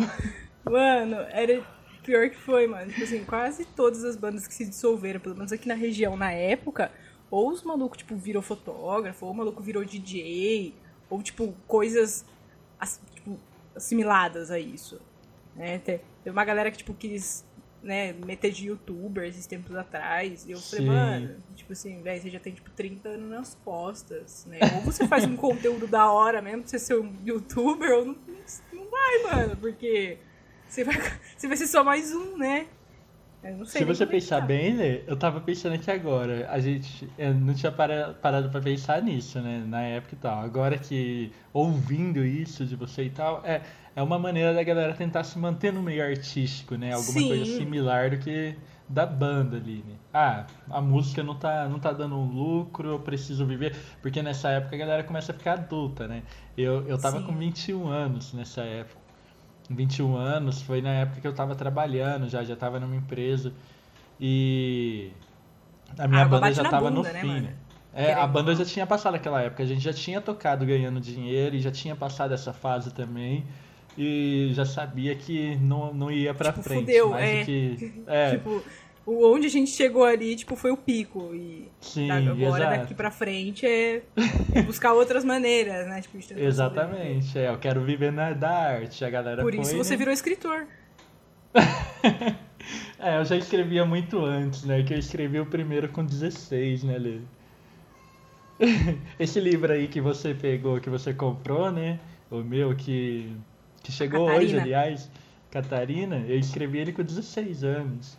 Mano, 0.65 1.17
era 1.31 1.62
pior 2.05 2.29
que 2.31 2.37
foi, 2.37 2.67
mano. 2.69 2.91
Tipo 2.91 3.03
assim, 3.05 3.25
quase 3.25 3.65
todas 3.65 4.05
as 4.05 4.15
bandas 4.17 4.47
que 4.47 4.55
se 4.55 4.65
dissolveram, 4.67 5.19
pelo 5.20 5.35
menos 5.35 5.50
aqui 5.53 5.67
na 5.69 5.75
região 5.75 6.17
na 6.17 6.31
época, 6.31 6.91
ou 7.31 7.50
os 7.50 7.62
malucos, 7.65 7.99
tipo, 7.99 8.15
virou 8.17 8.43
fotógrafo, 8.43 9.27
ou 9.27 9.32
o 9.32 9.35
maluco 9.35 9.61
virou 9.62 9.85
DJ, 9.85 10.75
ou, 11.11 11.20
tipo, 11.23 11.55
coisas 11.67 12.25
as- 12.79 13.00
tipo, 13.15 13.38
assimiladas 13.75 14.50
a 14.50 14.59
isso. 14.61 15.00
Né? 15.56 15.79
Te- 15.79 16.00
Teve 16.23 16.35
uma 16.37 16.44
galera 16.44 16.70
que, 16.70 16.79
tipo, 16.79 16.94
quis 16.94 17.44
né, 17.84 18.14
meter 18.14 18.50
de 18.50 18.69
youtuber 18.69 19.28
esses 19.28 19.46
tempos 19.46 19.76
atrás. 19.76 20.46
E 20.46 20.52
eu 20.52 20.58
falei, 20.58 20.84
Sim. 20.84 20.90
mano, 20.90 21.36
tipo 21.54 21.72
assim, 21.72 22.02
velho, 22.02 22.22
você 22.22 22.31
já 22.31 22.40
tem, 22.40 22.54
tipo, 22.54 22.70
30 22.70 23.10
anos 23.10 23.31
nas 23.31 23.54
costas, 23.62 24.46
né? 24.46 24.58
Ou 24.75 24.81
você 24.81 25.06
faz 25.06 25.25
um 25.25 25.36
conteúdo 25.36 25.86
da 25.86 26.10
hora 26.10 26.40
mesmo 26.40 26.62
pra 26.62 26.70
você 26.70 26.78
ser 26.78 26.98
um 26.98 27.14
youtuber, 27.25 27.90
ou 27.92 28.06
não, 28.06 28.16
não 28.72 28.90
vai, 28.90 29.22
mano, 29.22 29.56
porque 29.58 30.19
você 30.66 30.82
vai, 30.82 30.96
você 31.36 31.46
vai 31.46 31.56
ser 31.56 31.66
só 31.66 31.84
mais 31.84 32.12
um, 32.14 32.38
né? 32.38 32.66
Se 33.67 33.85
você 33.85 34.05
é 34.05 34.06
pensar 34.06 34.41
tá. 34.41 34.46
bem, 34.46 34.75
Lê, 34.75 35.02
eu 35.06 35.17
tava 35.17 35.38
pensando 35.41 35.75
aqui 35.75 35.91
agora. 35.91 36.49
A 36.50 36.58
gente 36.58 37.06
eu 37.19 37.35
não 37.35 37.52
tinha 37.52 37.70
para- 37.70 38.14
parado 38.14 38.49
pra 38.49 38.61
pensar 38.61 39.02
nisso, 39.02 39.38
né? 39.41 39.62
Na 39.67 39.82
época 39.82 40.14
e 40.14 40.19
tal. 40.19 40.41
Agora 40.41 40.79
que 40.79 41.31
ouvindo 41.52 42.25
isso 42.25 42.64
de 42.64 42.75
você 42.75 43.05
e 43.05 43.11
tal, 43.11 43.43
é, 43.44 43.61
é 43.94 44.02
uma 44.02 44.19
maneira 44.19 44.55
da 44.55 44.62
galera 44.62 44.94
tentar 44.94 45.25
se 45.25 45.38
manter 45.38 45.73
no 45.73 45.82
meio 45.82 46.03
artístico, 46.03 46.77
né? 46.77 46.93
Alguma 46.94 47.20
Sim. 47.20 47.29
coisa 47.29 47.44
similar 47.44 48.10
do 48.10 48.19
que 48.19 48.55
da 48.89 49.05
banda 49.05 49.56
ali, 49.56 49.84
né? 49.86 49.94
Ah, 50.13 50.46
a 50.70 50.81
música 50.81 51.22
não 51.22 51.34
tá, 51.34 51.69
não 51.69 51.79
tá 51.79 51.93
dando 51.93 52.17
um 52.17 52.24
lucro, 52.27 52.89
eu 52.93 52.98
preciso 53.01 53.44
viver. 53.44 53.77
Porque 54.01 54.22
nessa 54.22 54.48
época 54.51 54.74
a 54.74 54.79
galera 54.79 55.05
começa 55.05 55.32
a 55.32 55.34
ficar 55.34 55.55
adulta, 55.55 56.08
né? 56.08 56.22
Eu, 56.56 56.86
eu 56.89 56.96
tava 56.98 57.19
Sim. 57.19 57.27
com 57.27 57.36
21 57.36 57.89
anos 57.89 58.32
nessa 58.32 58.63
época. 58.63 59.04
21 59.71 60.17
anos, 60.17 60.63
foi 60.63 60.81
na 60.83 60.91
época 60.93 61.21
que 61.21 61.27
eu 61.27 61.35
tava 61.35 61.55
trabalhando 61.56 62.29
já, 62.29 62.44
já 62.44 62.56
tava 62.56 62.81
numa 62.81 62.97
empresa. 62.97 63.55
E 64.21 65.13
a 65.99 66.09
minha 66.09 66.23
A 66.23 66.25
água 66.25 66.41
banda 66.41 66.53
já 66.53 66.63
na 66.63 66.69
tava 66.69 66.91
no 66.91 67.03
né, 67.03 67.15
fim, 67.15 67.27
mano? 67.27 67.43
né? 67.43 67.56
É, 67.93 68.15
Querendo 68.15 68.19
a 68.19 68.27
banda 68.27 68.55
já 68.55 68.65
tinha 68.65 68.87
passado 68.87 69.15
aquela 69.15 69.41
época, 69.43 69.63
a 69.63 69.67
gente 69.67 69.81
já 69.81 69.93
tinha 69.93 70.21
tocado 70.21 70.67
ganhando 70.67 71.01
dinheiro 71.01 71.55
e 71.56 71.61
já 71.61 71.71
tinha 71.71 71.94
passado 71.97 72.35
essa 72.35 72.53
fase 72.53 72.93
também. 72.93 73.47
E 73.97 74.51
já 74.55 74.65
sabia 74.65 75.15
que 75.17 75.56
não, 75.56 75.94
não 75.94 76.11
ia 76.11 76.35
pra 76.35 76.53
Tipo, 76.53 76.63
frente. 76.63 76.81
fudeu, 76.81 77.11
mais 77.11 77.41
é. 77.41 77.44
que. 77.44 77.83
É, 78.06 78.39
Tipo, 78.39 78.65
o 79.06 79.32
onde 79.32 79.46
a 79.46 79.51
gente 79.51 79.70
chegou 79.70 80.05
ali, 80.05 80.34
tipo, 80.34 80.56
foi 80.56 80.70
o 80.70 80.77
pico. 80.77 81.34
E 81.34 81.69
sim, 81.81 82.11
agora, 82.11 82.65
exato. 82.65 82.81
daqui 82.81 82.94
pra 82.94 83.11
frente, 83.11 83.67
é, 83.67 84.03
é 84.55 84.63
buscar 84.63 84.93
outras 84.93 85.25
maneiras, 85.25 85.87
né? 85.87 86.01
Tipo. 86.01 86.19
Exatamente, 86.37 87.39
é, 87.39 87.49
eu 87.49 87.58
quero 87.58 87.82
viver 87.82 88.13
na, 88.13 88.32
da 88.32 88.51
arte, 88.51 89.05
a 89.05 89.11
galera 89.11 89.43
Por 89.43 89.55
isso 89.55 89.77
você 89.77 89.96
virou 89.96 90.13
escritor. 90.13 90.67
É, 92.99 93.19
eu 93.19 93.25
já 93.27 93.37
escrevia 93.37 93.84
muito 93.84 94.25
antes, 94.25 94.65
né? 94.65 94.82
Que 94.82 94.94
eu 94.94 94.99
escrevi 94.99 95.39
o 95.39 95.44
primeiro 95.44 95.91
com 95.91 96.03
16, 96.03 96.84
né, 96.84 96.96
Lê? 96.96 97.19
Esse 99.20 99.41
livro 99.41 99.70
aí 99.70 99.89
que 99.89 100.01
você 100.01 100.32
pegou, 100.32 100.81
que 100.81 100.89
você 100.89 101.13
comprou, 101.13 101.70
né? 101.70 102.01
O 102.31 102.39
meu, 102.39 102.75
que, 102.75 103.31
que 103.82 103.93
chegou 103.93 104.31
hoje, 104.31 104.58
aliás, 104.58 105.11
Catarina, 105.55 106.17
eu 106.27 106.37
escrevi 106.37 106.79
ele 106.79 106.93
com 106.93 107.03
16 107.05 107.63
anos. 107.63 108.19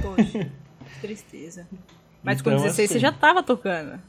Poxa, 0.00 0.48
que 0.94 1.00
tristeza. 1.00 1.66
Mas 2.22 2.40
com 2.40 2.50
Então, 2.50 2.62
16 2.62 2.88
você 2.88 2.94
assim, 2.94 3.00
já 3.00 3.10
tava 3.10 3.42
tocando. 3.42 4.00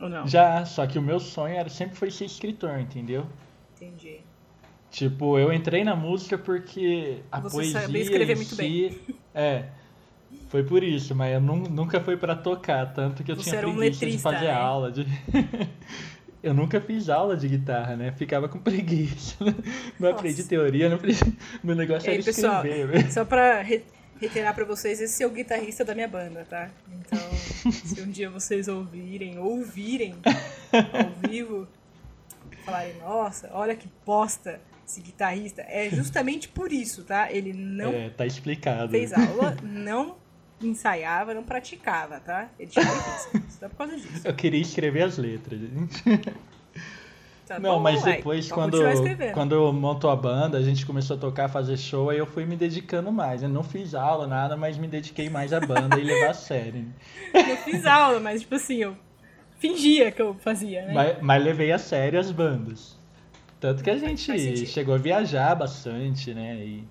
Ou 0.00 0.08
não? 0.08 0.26
Já, 0.26 0.64
só 0.64 0.84
que 0.88 0.98
o 0.98 1.02
meu 1.02 1.20
sonho 1.20 1.54
era, 1.56 1.68
sempre 1.68 1.96
foi 1.96 2.10
ser 2.10 2.24
escritor, 2.24 2.80
entendeu? 2.80 3.24
Entendi. 3.76 4.18
Tipo, 4.90 5.38
eu 5.38 5.52
entrei 5.52 5.84
na 5.84 5.94
música 5.94 6.36
porque 6.36 7.20
a 7.30 7.38
Você 7.40 7.56
poesia 7.56 7.80
sabia 7.82 8.02
escrever 8.02 8.34
muito 8.36 8.54
si, 8.54 8.56
bem. 8.56 8.98
É, 9.34 9.66
foi 10.48 10.64
por 10.64 10.82
isso, 10.82 11.14
mas 11.14 11.32
eu 11.34 11.40
nun- 11.40 11.68
nunca 11.70 12.00
foi 12.00 12.16
pra 12.16 12.34
tocar, 12.34 12.92
tanto 12.92 13.22
que 13.22 13.30
eu 13.30 13.36
Você 13.36 13.44
tinha 13.50 13.56
era 13.56 13.68
um 13.68 13.76
preguiça 13.76 14.00
de 14.00 14.04
letrista, 14.06 14.32
fazer 14.32 14.46
né? 14.46 14.52
aula 14.52 14.90
de... 14.90 15.06
Eu 16.42 16.54
nunca 16.54 16.80
fiz 16.80 17.08
aula 17.08 17.36
de 17.36 17.48
guitarra, 17.48 17.96
né? 17.96 18.12
Ficava 18.12 18.48
com 18.48 18.58
preguiça. 18.60 19.36
Não 19.98 20.10
aprendi 20.10 20.36
Nossa. 20.38 20.48
teoria, 20.48 20.88
não 20.88 20.96
aprendi... 20.96 21.20
meu 21.62 21.74
negócio 21.74 22.06
E 22.06 22.10
aí, 22.10 22.16
era 22.16 22.24
pessoal, 22.24 22.64
escrever. 22.64 22.86
velho. 23.02 23.12
só 23.12 23.24
pra 23.24 23.62
re- 23.62 23.84
reiterar 24.20 24.54
pra 24.54 24.64
vocês, 24.64 25.00
esse 25.00 25.22
é 25.22 25.26
o 25.26 25.30
guitarrista 25.30 25.84
da 25.84 25.94
minha 25.94 26.08
banda, 26.08 26.46
tá? 26.48 26.70
Então, 27.00 27.18
se 27.72 28.00
um 28.00 28.10
dia 28.10 28.30
vocês 28.30 28.68
ouvirem, 28.68 29.38
ouvirem 29.38 30.14
ao 30.72 31.28
vivo, 31.30 31.66
falarem, 32.64 32.94
nossa, 33.00 33.50
olha 33.52 33.74
que 33.74 33.88
bosta, 34.04 34.60
esse 34.86 35.00
guitarrista, 35.00 35.62
é 35.62 35.90
justamente 35.90 36.48
por 36.48 36.72
isso, 36.72 37.02
tá? 37.02 37.30
Ele 37.32 37.52
não 37.52 37.92
É, 37.92 38.10
tá 38.10 38.24
explicado. 38.24 38.90
fez 38.92 39.12
aula, 39.12 39.56
não 39.62 40.16
ensaiava, 40.60 41.34
não 41.34 41.42
praticava, 41.42 42.20
tá? 42.20 42.48
Ele 42.58 42.70
tinha. 42.70 42.84
Só 43.48 43.68
por 43.68 43.76
causa 43.76 43.96
disso. 43.96 44.26
Eu 44.26 44.34
queria 44.34 44.60
escrever 44.60 45.02
as 45.02 45.18
letras, 45.18 45.60
gente. 45.60 46.02
Tá 47.46 47.60
Não, 47.60 47.76
bom, 47.76 47.80
mas 47.80 48.02
depois, 48.02 48.48
pode 48.48 48.72
quando, 48.72 49.32
quando 49.32 49.54
eu 49.54 49.72
montou 49.72 50.10
a 50.10 50.16
banda, 50.16 50.58
a 50.58 50.62
gente 50.62 50.84
começou 50.84 51.16
a 51.16 51.20
tocar, 51.20 51.48
fazer 51.48 51.76
show, 51.76 52.10
aí 52.10 52.18
eu 52.18 52.26
fui 52.26 52.44
me 52.44 52.56
dedicando 52.56 53.12
mais. 53.12 53.40
Eu 53.40 53.48
não 53.48 53.62
fiz 53.62 53.94
aula, 53.94 54.26
nada, 54.26 54.56
mas 54.56 54.76
me 54.76 54.88
dediquei 54.88 55.30
mais 55.30 55.52
à 55.52 55.60
banda 55.60 55.96
e 55.96 56.02
levar 56.02 56.30
a 56.30 56.34
sério. 56.34 56.86
Eu 57.32 57.56
fiz 57.58 57.86
aula, 57.86 58.18
mas 58.18 58.40
tipo 58.40 58.56
assim, 58.56 58.78
eu 58.78 58.96
fingia 59.60 60.10
que 60.10 60.20
eu 60.20 60.34
fazia, 60.34 60.86
né? 60.86 60.92
Mas, 60.92 61.22
mas 61.22 61.44
levei 61.44 61.70
a 61.70 61.78
sério 61.78 62.18
as 62.18 62.32
bandas. 62.32 62.98
Tanto 63.60 63.82
que 63.82 63.90
a 63.90 63.96
gente 63.96 64.66
chegou 64.66 64.96
a 64.96 64.98
viajar 64.98 65.54
bastante, 65.54 66.34
né? 66.34 66.56
E 66.56 66.84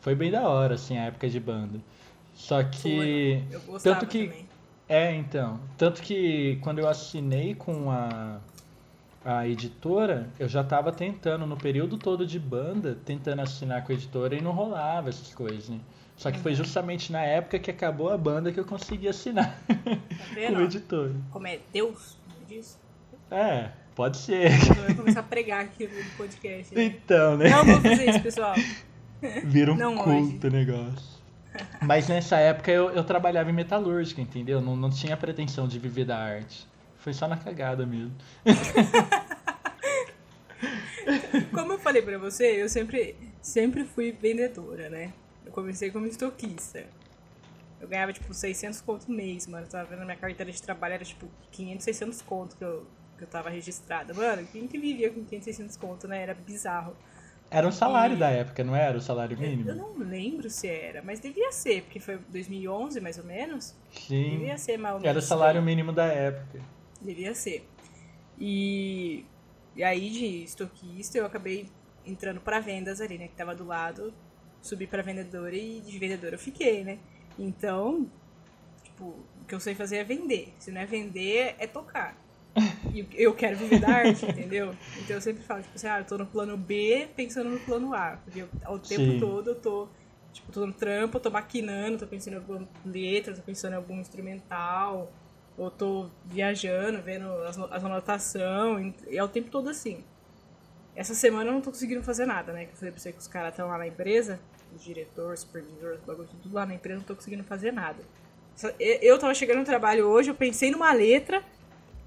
foi 0.00 0.16
bem 0.16 0.30
da 0.30 0.48
hora, 0.48 0.74
assim, 0.74 0.98
a 0.98 1.04
época 1.04 1.28
de 1.28 1.38
banda. 1.38 1.80
Só 2.40 2.62
que. 2.62 2.80
Foi, 2.96 3.44
eu 3.50 3.60
gostava 3.60 3.96
tanto 4.00 4.10
que 4.10 4.26
também. 4.26 4.48
É, 4.88 5.14
então. 5.14 5.60
Tanto 5.76 6.00
que 6.02 6.58
quando 6.62 6.78
eu 6.78 6.88
assinei 6.88 7.54
com 7.54 7.90
a, 7.90 8.38
a 9.24 9.46
editora, 9.46 10.28
eu 10.38 10.48
já 10.48 10.64
tava 10.64 10.90
tentando, 10.90 11.46
no 11.46 11.56
período 11.56 11.96
todo 11.98 12.26
de 12.26 12.38
banda, 12.38 12.98
tentando 13.04 13.42
assinar 13.42 13.84
com 13.84 13.92
a 13.92 13.94
editora 13.94 14.34
e 14.34 14.40
não 14.40 14.52
rolava 14.52 15.10
essas 15.10 15.32
coisas, 15.34 15.68
né? 15.68 15.78
Só 16.16 16.30
que 16.30 16.38
Uhum. 16.38 16.42
foi 16.42 16.54
justamente 16.54 17.12
na 17.12 17.22
época 17.22 17.58
que 17.58 17.70
acabou 17.70 18.10
a 18.10 18.18
banda 18.18 18.50
que 18.52 18.58
eu 18.60 18.64
consegui 18.64 19.08
assinar 19.08 19.58
Tá 19.68 19.74
com 19.76 20.34
vendo? 20.34 20.58
a 20.58 20.62
editora. 20.62 21.14
Como 21.30 21.46
é 21.46 21.58
Deus, 21.72 22.16
não 22.28 22.46
diz? 22.48 22.78
É, 23.30 23.70
pode 23.94 24.16
ser. 24.16 24.50
Eu 24.50 24.86
vou 24.86 24.96
começar 24.96 25.20
a 25.20 25.22
pregar 25.22 25.64
aqui 25.64 25.86
no 25.86 26.16
podcast. 26.16 26.74
né? 26.74 26.84
Então, 26.84 27.36
né? 27.36 27.48
Não 27.50 27.64
vou 27.64 27.80
fazer 27.80 28.10
isso, 28.10 28.20
pessoal. 28.20 28.54
Vira 29.44 29.72
um 29.72 29.76
Não 29.76 29.96
culto 29.96 30.46
o 30.46 30.50
negócio. 30.50 31.19
Mas 31.82 32.08
nessa 32.08 32.36
época 32.36 32.70
eu, 32.70 32.90
eu 32.90 33.04
trabalhava 33.04 33.50
em 33.50 33.52
metalúrgica, 33.52 34.20
entendeu? 34.20 34.60
Não, 34.60 34.76
não 34.76 34.90
tinha 34.90 35.16
pretensão 35.16 35.66
de 35.66 35.78
viver 35.78 36.04
da 36.04 36.16
arte. 36.18 36.66
Foi 36.98 37.12
só 37.12 37.26
na 37.26 37.36
cagada 37.36 37.86
mesmo. 37.86 38.14
Como 41.52 41.72
eu 41.72 41.78
falei 41.78 42.02
pra 42.02 42.18
você, 42.18 42.62
eu 42.62 42.68
sempre, 42.68 43.16
sempre 43.40 43.84
fui 43.84 44.12
vendedora, 44.12 44.88
né? 44.90 45.12
Eu 45.44 45.52
comecei 45.52 45.90
como 45.90 46.06
estoquista. 46.06 46.84
Eu 47.80 47.88
ganhava, 47.88 48.12
tipo, 48.12 48.32
600 48.32 48.80
conto 48.82 49.10
mês, 49.10 49.46
mano. 49.46 49.64
Eu 49.64 49.70
tava 49.70 49.88
vendo 49.88 50.04
minha 50.04 50.16
carteira 50.16 50.52
de 50.52 50.60
trabalho, 50.60 50.94
era, 50.94 51.04
tipo, 51.04 51.26
500, 51.50 51.84
600 51.84 52.22
conto 52.22 52.56
que 52.56 52.64
eu, 52.64 52.86
que 53.16 53.24
eu 53.24 53.28
tava 53.28 53.48
registrada. 53.48 54.12
Mano, 54.12 54.46
quem 54.52 54.68
que 54.68 54.78
vivia 54.78 55.10
com 55.10 55.24
500, 55.24 55.44
600 55.44 55.76
conto, 55.78 56.06
né? 56.06 56.22
Era 56.22 56.34
bizarro. 56.34 56.94
Era 57.50 57.66
um 57.66 57.72
salário 57.72 58.14
E- 58.14 58.18
da 58.18 58.30
época, 58.30 58.62
não 58.62 58.76
era 58.76 58.96
o 58.96 59.00
salário 59.00 59.36
Eu, 59.36 59.42
eu 59.42 59.50
mínimo? 59.50 59.74
não 59.74 59.98
lembro 59.98 60.48
se 60.48 60.68
era, 60.68 61.02
mas 61.02 61.18
devia 61.18 61.50
ser, 61.50 61.82
porque 61.82 61.98
foi 61.98 62.18
2011, 62.28 63.00
mais 63.00 63.18
ou 63.18 63.24
menos. 63.24 63.74
Sim. 63.90 64.30
Devia 64.38 64.56
ser, 64.56 64.76
mais 64.76 64.94
ou 64.94 65.00
menos. 65.00 65.10
Era 65.10 65.18
o 65.18 65.22
salário 65.22 65.60
mínimo 65.62 65.92
da 65.92 66.04
época. 66.06 66.60
Devia 67.02 67.34
ser. 67.34 67.68
E, 68.38 69.24
e 69.74 69.82
aí 69.82 70.10
de 70.10 70.44
estoquista 70.44 71.18
eu 71.18 71.26
acabei 71.26 71.68
entrando 72.06 72.40
pra 72.40 72.60
vendas 72.60 73.00
ali, 73.00 73.18
né? 73.18 73.28
Que 73.28 73.34
tava 73.34 73.54
do 73.54 73.64
lado. 73.66 74.14
Subi 74.62 74.86
pra 74.86 75.02
vendedora 75.02 75.54
e 75.56 75.80
de 75.80 75.98
vendedora 75.98 76.34
eu 76.34 76.38
fiquei, 76.38 76.84
né? 76.84 76.98
Então, 77.38 78.06
tipo, 78.84 79.04
o 79.04 79.44
que 79.48 79.54
eu 79.54 79.60
sei 79.60 79.74
fazer 79.74 79.96
é 79.96 80.04
vender. 80.04 80.52
Se 80.58 80.70
não 80.70 80.80
é 80.82 80.86
vender, 80.86 81.54
é 81.58 81.66
tocar. 81.66 82.16
E 82.92 83.06
eu 83.14 83.32
quero 83.34 83.56
viver 83.56 83.80
da 83.80 83.88
arte, 83.88 84.26
entendeu? 84.26 84.74
Então 84.98 85.16
eu 85.16 85.20
sempre 85.20 85.42
falo, 85.42 85.62
tipo 85.62 85.74
assim, 85.74 85.86
ah, 85.86 86.00
eu 86.00 86.04
tô 86.04 86.18
no 86.18 86.26
plano 86.26 86.56
B 86.56 87.08
pensando 87.14 87.50
no 87.50 87.60
plano 87.60 87.94
A. 87.94 88.18
Porque 88.24 88.40
eu, 88.40 88.48
ao 88.64 88.78
tempo 88.78 89.12
Sim. 89.12 89.18
todo 89.18 89.50
eu 89.50 89.54
tô, 89.54 89.88
tipo, 90.32 90.50
tô 90.50 90.66
no 90.66 90.72
trampo, 90.72 91.20
tô 91.20 91.30
maquinando, 91.30 91.98
tô 91.98 92.06
pensando 92.06 92.34
em 92.34 92.36
alguma 92.36 92.68
letra, 92.84 93.34
tô 93.34 93.42
pensando 93.42 93.72
em 93.72 93.76
algum 93.76 94.00
instrumental, 94.00 95.12
ou 95.56 95.70
tô 95.70 96.08
viajando, 96.24 97.00
vendo 97.02 97.30
as, 97.44 97.58
as 97.58 97.84
anotações, 97.84 98.94
e 99.08 99.16
é 99.16 99.22
o 99.22 99.28
tempo 99.28 99.50
todo 99.50 99.68
assim. 99.68 100.02
Essa 100.96 101.14
semana 101.14 101.50
eu 101.50 101.54
não 101.54 101.60
tô 101.60 101.70
conseguindo 101.70 102.02
fazer 102.02 102.26
nada, 102.26 102.52
né? 102.52 102.64
Que 102.64 102.72
eu 102.72 102.76
falei 102.76 102.92
pra 102.92 103.00
você 103.00 103.12
que 103.12 103.18
os 103.18 103.28
caras 103.28 103.50
estão 103.50 103.68
lá 103.68 103.78
na 103.78 103.86
empresa, 103.86 104.40
os 104.74 104.82
diretores, 104.82 105.40
supervisores, 105.40 106.00
bagulho, 106.00 106.28
tudo 106.28 106.54
lá 106.54 106.66
na 106.66 106.74
empresa, 106.74 106.98
não 106.98 107.06
tô 107.06 107.14
conseguindo 107.14 107.44
fazer 107.44 107.72
nada. 107.72 108.02
Eu 108.78 109.18
tava 109.18 109.34
chegando 109.34 109.58
no 109.58 109.64
trabalho 109.64 110.06
hoje, 110.06 110.30
eu 110.30 110.34
pensei 110.34 110.70
numa 110.70 110.92
letra, 110.92 111.42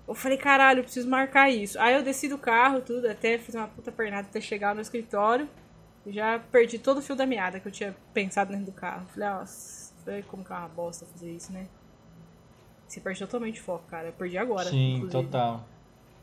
eu 0.07 0.13
falei, 0.13 0.37
caralho, 0.37 0.79
eu 0.79 0.83
preciso 0.83 1.09
marcar 1.09 1.49
isso. 1.49 1.79
Aí 1.79 1.95
eu 1.95 2.03
desci 2.03 2.27
do 2.27 2.37
carro, 2.37 2.81
tudo, 2.81 3.09
até 3.09 3.37
fiz 3.37 3.55
uma 3.55 3.67
puta 3.67 3.91
pernada 3.91 4.27
até 4.27 4.41
chegar 4.41 4.75
no 4.75 4.81
escritório. 4.81 5.47
e 6.05 6.11
Já 6.11 6.39
perdi 6.39 6.77
todo 6.77 6.97
o 6.97 7.01
fio 7.01 7.15
da 7.15 7.25
meada 7.25 7.59
que 7.59 7.67
eu 7.67 7.71
tinha 7.71 7.95
pensado 8.13 8.51
dentro 8.51 8.67
do 8.67 8.73
carro. 8.73 9.07
Falei, 9.13 9.29
nossa, 9.29 9.93
falei, 10.03 10.23
como 10.23 10.43
que 10.43 10.51
é 10.51 10.55
uma 10.55 10.67
bosta 10.67 11.05
fazer 11.05 11.31
isso, 11.31 11.53
né? 11.53 11.67
Você 12.87 12.99
perde 12.99 13.19
totalmente 13.19 13.59
o 13.59 13.63
foco, 13.63 13.85
cara. 13.89 14.09
Eu 14.09 14.13
perdi 14.13 14.37
agora. 14.37 14.69
Sim, 14.69 14.97
inclusive. 14.97 15.23
total. 15.23 15.67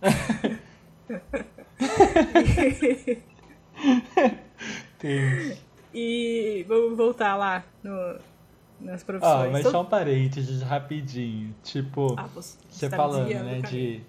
Tem. 4.98 5.58
E 5.92 6.64
vamos 6.68 6.96
voltar 6.96 7.36
lá 7.36 7.64
no, 7.82 8.20
nas 8.80 9.02
Ó, 9.02 9.04
profissões. 9.06 9.52
mas 9.52 9.60
Então- 9.60 9.70
só 9.72 9.82
um 9.82 9.84
parênteses 9.86 10.62
rapidinho. 10.62 11.54
Tipo, 11.62 12.14
Ah, 12.18 12.26
você, 12.34 12.56
você 12.68 12.88
tá 12.88 12.96
falando, 12.96 13.28
né, 13.28 13.60
de 13.62 14.00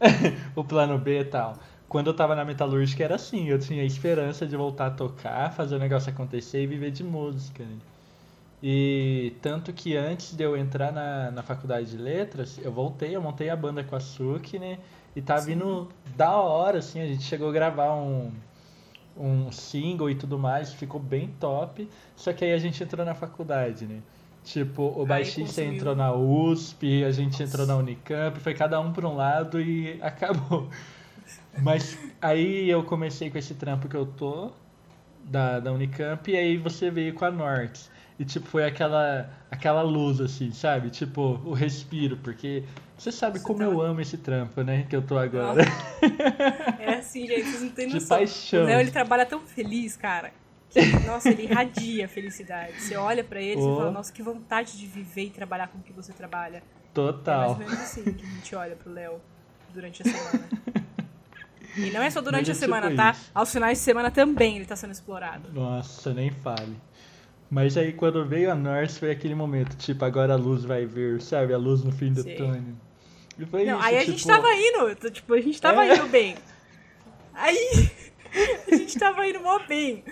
o 0.56 0.64
plano 0.64 0.98
B 0.98 1.20
e 1.20 1.24
tal. 1.24 1.56
Quando 1.88 2.08
eu 2.08 2.14
tava 2.14 2.34
na 2.34 2.44
metalúrgica 2.44 3.04
era 3.04 3.14
assim, 3.14 3.48
eu 3.48 3.58
tinha 3.58 3.84
esperança 3.84 4.46
de 4.46 4.56
voltar 4.56 4.86
a 4.86 4.90
tocar, 4.90 5.52
fazer 5.52 5.76
o 5.76 5.78
negócio 5.78 6.10
acontecer 6.10 6.62
e 6.62 6.66
viver 6.66 6.90
de 6.90 7.04
música. 7.04 7.62
né? 7.62 7.76
E 8.62 9.34
tanto 9.42 9.72
que 9.72 9.94
antes 9.96 10.34
de 10.34 10.42
eu 10.42 10.56
entrar 10.56 10.90
na, 10.90 11.30
na 11.30 11.42
faculdade 11.42 11.90
de 11.90 11.98
letras, 11.98 12.58
eu 12.62 12.72
voltei, 12.72 13.14
eu 13.14 13.20
montei 13.20 13.50
a 13.50 13.56
banda 13.56 13.84
com 13.84 13.94
a 13.94 14.00
Suki, 14.00 14.58
né? 14.58 14.78
E 15.14 15.20
tá 15.20 15.36
Sim. 15.38 15.52
vindo 15.52 15.88
da 16.16 16.34
hora, 16.36 16.78
assim, 16.78 17.00
a 17.00 17.06
gente 17.06 17.22
chegou 17.22 17.50
a 17.50 17.52
gravar 17.52 17.94
um, 17.94 18.32
um 19.16 19.50
single 19.50 20.10
e 20.10 20.14
tudo 20.14 20.38
mais, 20.38 20.72
ficou 20.72 21.00
bem 21.00 21.28
top. 21.40 21.88
Só 22.16 22.32
que 22.32 22.44
aí 22.44 22.52
a 22.52 22.58
gente 22.58 22.82
entrou 22.82 23.04
na 23.04 23.14
faculdade, 23.14 23.86
né? 23.86 24.00
Tipo, 24.44 24.92
o 25.00 25.06
baixista 25.06 25.62
entrou 25.62 25.96
na 25.96 26.12
USP, 26.12 27.02
a 27.02 27.10
gente 27.10 27.42
entrou 27.42 27.66
na 27.66 27.76
Unicamp, 27.76 28.38
foi 28.40 28.52
cada 28.52 28.78
um 28.78 28.92
pra 28.92 29.08
um 29.08 29.16
lado 29.16 29.58
e 29.58 29.98
acabou. 30.02 30.68
Mas 31.62 31.98
aí 32.20 32.68
eu 32.68 32.82
comecei 32.84 33.30
com 33.30 33.38
esse 33.38 33.54
trampo 33.54 33.88
que 33.88 33.96
eu 33.96 34.04
tô, 34.04 34.52
da, 35.24 35.60
da 35.60 35.72
Unicamp, 35.72 36.30
e 36.30 36.36
aí 36.36 36.58
você 36.58 36.90
veio 36.90 37.14
com 37.14 37.24
a 37.24 37.30
Norte. 37.30 37.88
E 38.18 38.24
tipo, 38.24 38.46
foi 38.46 38.64
aquela, 38.64 39.28
aquela 39.50 39.82
luz, 39.82 40.20
assim, 40.20 40.52
sabe? 40.52 40.88
Tipo, 40.90 41.40
o 41.44 41.52
respiro, 41.52 42.16
porque 42.18 42.62
você 42.96 43.10
sabe 43.10 43.38
Você 43.40 43.44
como 43.44 43.58
tá- 43.58 43.64
eu 43.64 43.80
amo 43.82 44.00
esse 44.00 44.16
trampo, 44.18 44.62
né? 44.62 44.86
Que 44.88 44.94
eu 44.94 45.02
tô 45.02 45.18
agora. 45.18 45.62
É 46.78 46.94
assim, 46.96 47.26
gente, 47.26 47.44
vocês 47.44 47.62
não 47.62 47.70
têm 47.70 47.88
De 47.88 47.94
noção. 47.94 48.18
paixão. 48.18 48.62
O 48.62 48.66
Léo, 48.66 48.80
ele 48.80 48.90
trabalha 48.90 49.26
tão 49.26 49.40
feliz, 49.40 49.96
cara. 49.96 50.32
que, 50.70 50.80
nossa, 51.06 51.28
ele 51.30 51.44
irradia 51.44 52.08
felicidade. 52.08 52.80
Você 52.80 52.96
olha 52.96 53.22
pra 53.24 53.40
ele 53.40 53.60
e 53.60 53.64
Oh. 53.64 53.76
fala, 53.76 53.90
nossa, 53.92 54.12
que 54.12 54.22
vontade 54.22 54.76
de 54.78 54.86
viver 54.86 55.24
e 55.26 55.30
trabalhar 55.30 55.68
com 55.68 55.78
o 55.78 55.82
que 55.82 55.92
você 55.92 56.12
trabalha. 56.12 56.58
É 56.58 56.60
mais 56.60 56.92
Total. 56.92 57.50
ou 57.50 57.56
menos 57.58 57.74
assim 57.74 58.02
que 58.12 58.24
a 58.24 58.28
gente 58.28 58.54
olha 58.56 58.76
pro 58.76 58.92
Léo 58.92 59.20
durante 59.72 60.02
a 60.02 60.04
semana. 60.04 60.48
E 61.76 61.90
não 61.90 62.00
é 62.02 62.10
só 62.10 62.20
durante 62.20 62.48
Mas 62.48 62.48
a 62.48 62.52
é 62.52 62.54
tipo 62.54 62.72
semana, 62.74 62.94
tá? 62.96 63.10
isso. 63.10 63.30
Aos 63.34 63.52
finais 63.52 63.78
de 63.78 63.84
semana 63.84 64.10
também 64.10 64.56
ele 64.56 64.64
tá 64.64 64.76
sendo 64.76 64.92
explorado. 64.92 65.52
Nossa, 65.52 66.12
nem 66.14 66.30
fale. 66.30 66.76
Mas 67.54 67.76
aí 67.76 67.92
quando 67.92 68.26
veio 68.26 68.50
a 68.50 68.54
Norse 68.56 68.98
foi 68.98 69.12
aquele 69.12 69.32
momento, 69.36 69.76
tipo, 69.76 70.04
agora 70.04 70.32
a 70.32 70.36
luz 70.36 70.64
vai 70.64 70.84
vir, 70.84 71.22
sabe? 71.22 71.54
A 71.54 71.56
luz 71.56 71.84
no 71.84 71.92
fim 71.92 72.12
do 72.12 72.20
Sim. 72.24 72.34
túnel. 72.34 72.74
E 73.38 73.46
foi 73.46 73.64
Não, 73.64 73.78
isso, 73.78 73.86
aí 73.86 73.96
a 73.96 74.00
tipo, 74.00 74.10
gente 74.10 74.26
tava 74.26 74.48
indo, 74.54 75.10
tipo, 75.12 75.34
a 75.34 75.40
gente 75.40 75.62
tava 75.62 75.86
É. 75.86 75.94
indo 75.94 76.08
bem. 76.08 76.34
Aí 77.32 77.56
a 78.66 78.74
gente 78.74 78.98
tava 78.98 79.24
indo 79.28 79.38
mó 79.38 79.60
bem. 79.68 80.02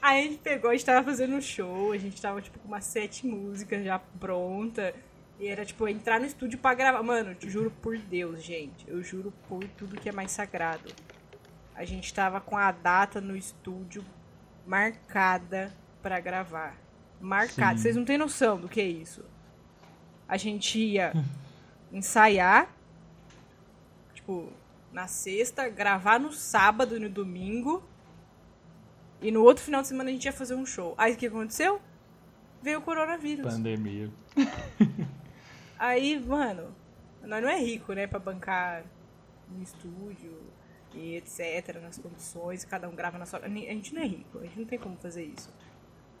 Aí 0.00 0.20
a 0.20 0.22
gente 0.22 0.38
pegou, 0.38 0.70
a 0.70 0.72
gente 0.72 0.86
tava 0.86 1.04
fazendo 1.04 1.34
um 1.34 1.40
show, 1.42 1.92
a 1.92 1.98
gente 1.98 2.18
tava, 2.18 2.40
tipo, 2.40 2.58
com 2.58 2.66
umas 2.68 2.86
sete 2.86 3.26
músicas 3.26 3.84
já 3.84 3.98
pronta. 3.98 4.94
E 5.38 5.48
era, 5.48 5.66
tipo, 5.66 5.86
entrar 5.86 6.18
no 6.18 6.24
estúdio 6.24 6.58
pra 6.58 6.72
gravar. 6.72 7.02
Mano, 7.02 7.32
eu 7.32 7.34
te 7.34 7.50
juro 7.50 7.70
por 7.82 7.98
Deus, 7.98 8.42
gente. 8.42 8.88
Eu 8.88 9.02
juro 9.02 9.34
por 9.50 9.62
tudo 9.76 10.00
que 10.00 10.08
é 10.08 10.12
mais 10.12 10.30
sagrado. 10.30 10.90
A 11.74 11.84
gente 11.84 12.14
tava 12.14 12.40
com 12.40 12.56
a 12.56 12.72
data 12.72 13.20
no 13.20 13.36
estúdio 13.36 14.02
marcada 14.66 15.74
pra 16.02 16.18
gravar. 16.20 16.85
Marcada. 17.20 17.76
Sim. 17.76 17.82
Vocês 17.82 17.96
não 17.96 18.04
têm 18.04 18.18
noção 18.18 18.60
do 18.60 18.68
que 18.68 18.80
é 18.80 18.86
isso. 18.86 19.24
A 20.28 20.36
gente 20.36 20.78
ia 20.78 21.12
ensaiar, 21.92 22.68
tipo, 24.14 24.52
na 24.92 25.06
sexta, 25.06 25.68
gravar 25.68 26.18
no 26.18 26.32
sábado 26.32 26.96
e 26.96 27.00
no 27.00 27.08
domingo. 27.08 27.82
E 29.20 29.30
no 29.30 29.42
outro 29.42 29.64
final 29.64 29.82
de 29.82 29.88
semana 29.88 30.10
a 30.10 30.12
gente 30.12 30.24
ia 30.24 30.32
fazer 30.32 30.54
um 30.54 30.66
show. 30.66 30.94
Aí 30.98 31.14
o 31.14 31.16
que 31.16 31.26
aconteceu? 31.26 31.80
Veio 32.62 32.78
o 32.78 32.82
coronavírus. 32.82 33.46
Pandemia. 33.52 34.10
Aí, 35.78 36.18
mano, 36.18 36.74
nós 37.22 37.42
não 37.42 37.48
é 37.48 37.58
rico, 37.58 37.92
né, 37.92 38.06
pra 38.06 38.18
bancar 38.18 38.84
um 39.54 39.62
estúdio 39.62 40.32
e 40.94 41.16
etc, 41.16 41.80
nas 41.82 41.98
condições, 41.98 42.64
cada 42.64 42.88
um 42.88 42.94
grava 42.94 43.18
na 43.18 43.26
sua. 43.26 43.40
A 43.40 43.48
gente 43.48 43.94
não 43.94 44.02
é 44.02 44.06
rico, 44.06 44.38
a 44.38 44.42
gente 44.42 44.58
não 44.58 44.66
tem 44.66 44.78
como 44.78 44.96
fazer 44.96 45.24
isso. 45.24 45.52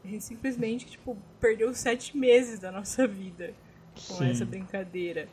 A 0.06 0.08
gente 0.08 0.22
simplesmente, 0.22 0.86
tipo, 0.86 1.16
perdeu 1.40 1.74
sete 1.74 2.16
meses 2.16 2.60
da 2.60 2.70
nossa 2.70 3.06
vida 3.08 3.52
com 4.06 4.14
Sim. 4.14 4.30
essa 4.30 4.44
brincadeira. 4.44 5.28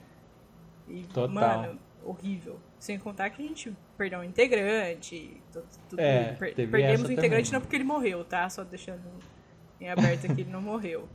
E, 0.87 1.03
Total. 1.03 1.29
mano, 1.29 1.79
horrível. 2.03 2.59
Sem 2.79 2.97
contar 2.97 3.29
que 3.29 3.43
a 3.43 3.47
gente 3.47 3.71
perdeu 3.95 4.19
um 4.19 4.23
integrante, 4.23 5.37
tudo, 5.51 5.65
tudo 5.89 5.99
É, 5.99 6.33
per- 6.33 6.55
perdemos 6.55 7.07
o 7.07 7.11
integrante 7.11 7.45
também. 7.49 7.53
não 7.53 7.61
porque 7.61 7.75
ele 7.75 7.83
morreu, 7.83 8.25
tá? 8.25 8.49
Só 8.49 8.63
deixando 8.63 9.03
em 9.79 9.89
aberto 9.89 10.25
aqui, 10.25 10.41
ele 10.41 10.49
não 10.51 10.61
morreu. 10.61 11.07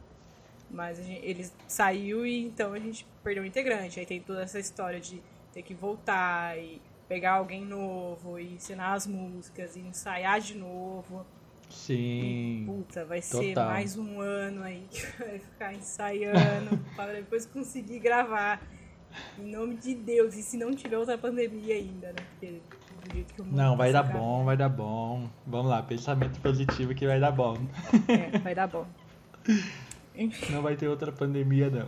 Mas 0.70 1.00
a 1.00 1.02
gente- 1.02 1.24
ele 1.26 1.46
saiu 1.66 2.24
e 2.24 2.44
então 2.44 2.72
a 2.74 2.78
gente 2.78 3.04
perdeu 3.24 3.42
o 3.42 3.46
integrante. 3.46 3.98
Aí 3.98 4.06
tem 4.06 4.20
toda 4.20 4.42
essa 4.42 4.60
história 4.60 5.00
de 5.00 5.20
ter 5.52 5.62
que 5.62 5.74
voltar 5.74 6.56
e 6.58 6.80
pegar 7.08 7.32
alguém 7.32 7.64
novo 7.64 8.38
e 8.38 8.54
ensinar 8.54 8.92
as 8.92 9.04
músicas 9.06 9.74
e 9.74 9.80
ensaiar 9.80 10.40
de 10.40 10.54
novo. 10.56 11.26
Sim. 11.70 12.64
Puta, 12.66 13.04
vai 13.04 13.20
ser 13.20 13.48
total. 13.54 13.70
mais 13.70 13.96
um 13.96 14.20
ano 14.20 14.62
aí 14.62 14.87
que 14.90 15.04
vai 15.18 15.38
ficar 15.38 15.75
ensaiando 15.75 16.78
para 16.96 17.12
depois 17.14 17.46
conseguir 17.46 17.98
gravar. 17.98 18.60
Em 19.38 19.50
nome 19.50 19.75
de 19.76 19.94
Deus, 19.94 20.34
e 20.37 20.42
se 20.42 20.56
não 20.58 20.75
tiver 20.75 20.98
outra 20.98 21.16
pandemia 21.16 21.75
ainda, 21.76 22.08
né? 22.08 22.26
Porque 22.30 22.60
do 23.08 23.14
jeito 23.14 23.34
que 23.34 23.40
o 23.40 23.44
mundo 23.44 23.56
Não, 23.56 23.70
tá 23.70 23.76
vai 23.76 23.87
se 23.88 23.92
dar 23.94 24.02
bom, 24.02 24.44
vai 24.44 24.56
dar 24.56 24.68
bom. 24.68 25.30
Vamos 25.46 25.70
lá, 25.70 25.82
pensamento 25.82 26.38
positivo 26.40 26.94
que 26.94 27.06
vai 27.06 27.18
dar 27.18 27.32
bom. 27.32 27.56
É, 28.06 28.37
vai 28.38 28.54
dar 28.54 28.66
bom. 28.66 28.87
Enfim, 30.14 30.52
Não 30.52 30.60
vai 30.62 30.76
ter 30.76 30.88
outra 30.88 31.10
pandemia, 31.10 31.70
não. 31.70 31.87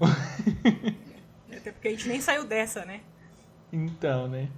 até 1.55 1.73
porque 1.73 1.89
a 1.89 1.91
gente 1.91 2.09
nem 2.09 2.21
saiu 2.21 2.45
dessa, 2.45 2.85
né? 2.87 3.03
Então, 3.73 4.27
né? 4.29 4.49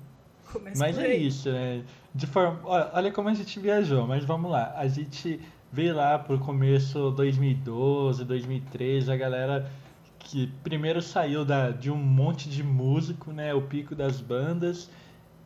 Começa 0.52 0.78
Mas 0.78 0.98
é 0.98 1.14
isso, 1.14 1.50
né? 1.50 1.82
De 2.14 2.26
forma, 2.26 2.60
olha, 2.64 2.90
olha 2.92 3.12
como 3.12 3.28
a 3.28 3.34
gente 3.34 3.58
viajou, 3.58 4.06
mas 4.06 4.24
vamos 4.24 4.50
lá. 4.50 4.74
A 4.76 4.86
gente 4.86 5.40
veio 5.72 5.96
lá 5.96 6.18
pro 6.18 6.38
começo 6.38 7.10
2012, 7.12 8.24
2013, 8.24 9.10
a 9.10 9.16
galera 9.16 9.70
que 10.18 10.46
primeiro 10.62 11.00
saiu 11.00 11.44
da, 11.44 11.70
de 11.70 11.90
um 11.90 11.96
monte 11.96 12.48
de 12.48 12.62
músico, 12.62 13.32
né? 13.32 13.54
O 13.54 13.62
pico 13.62 13.94
das 13.94 14.20
bandas. 14.20 14.90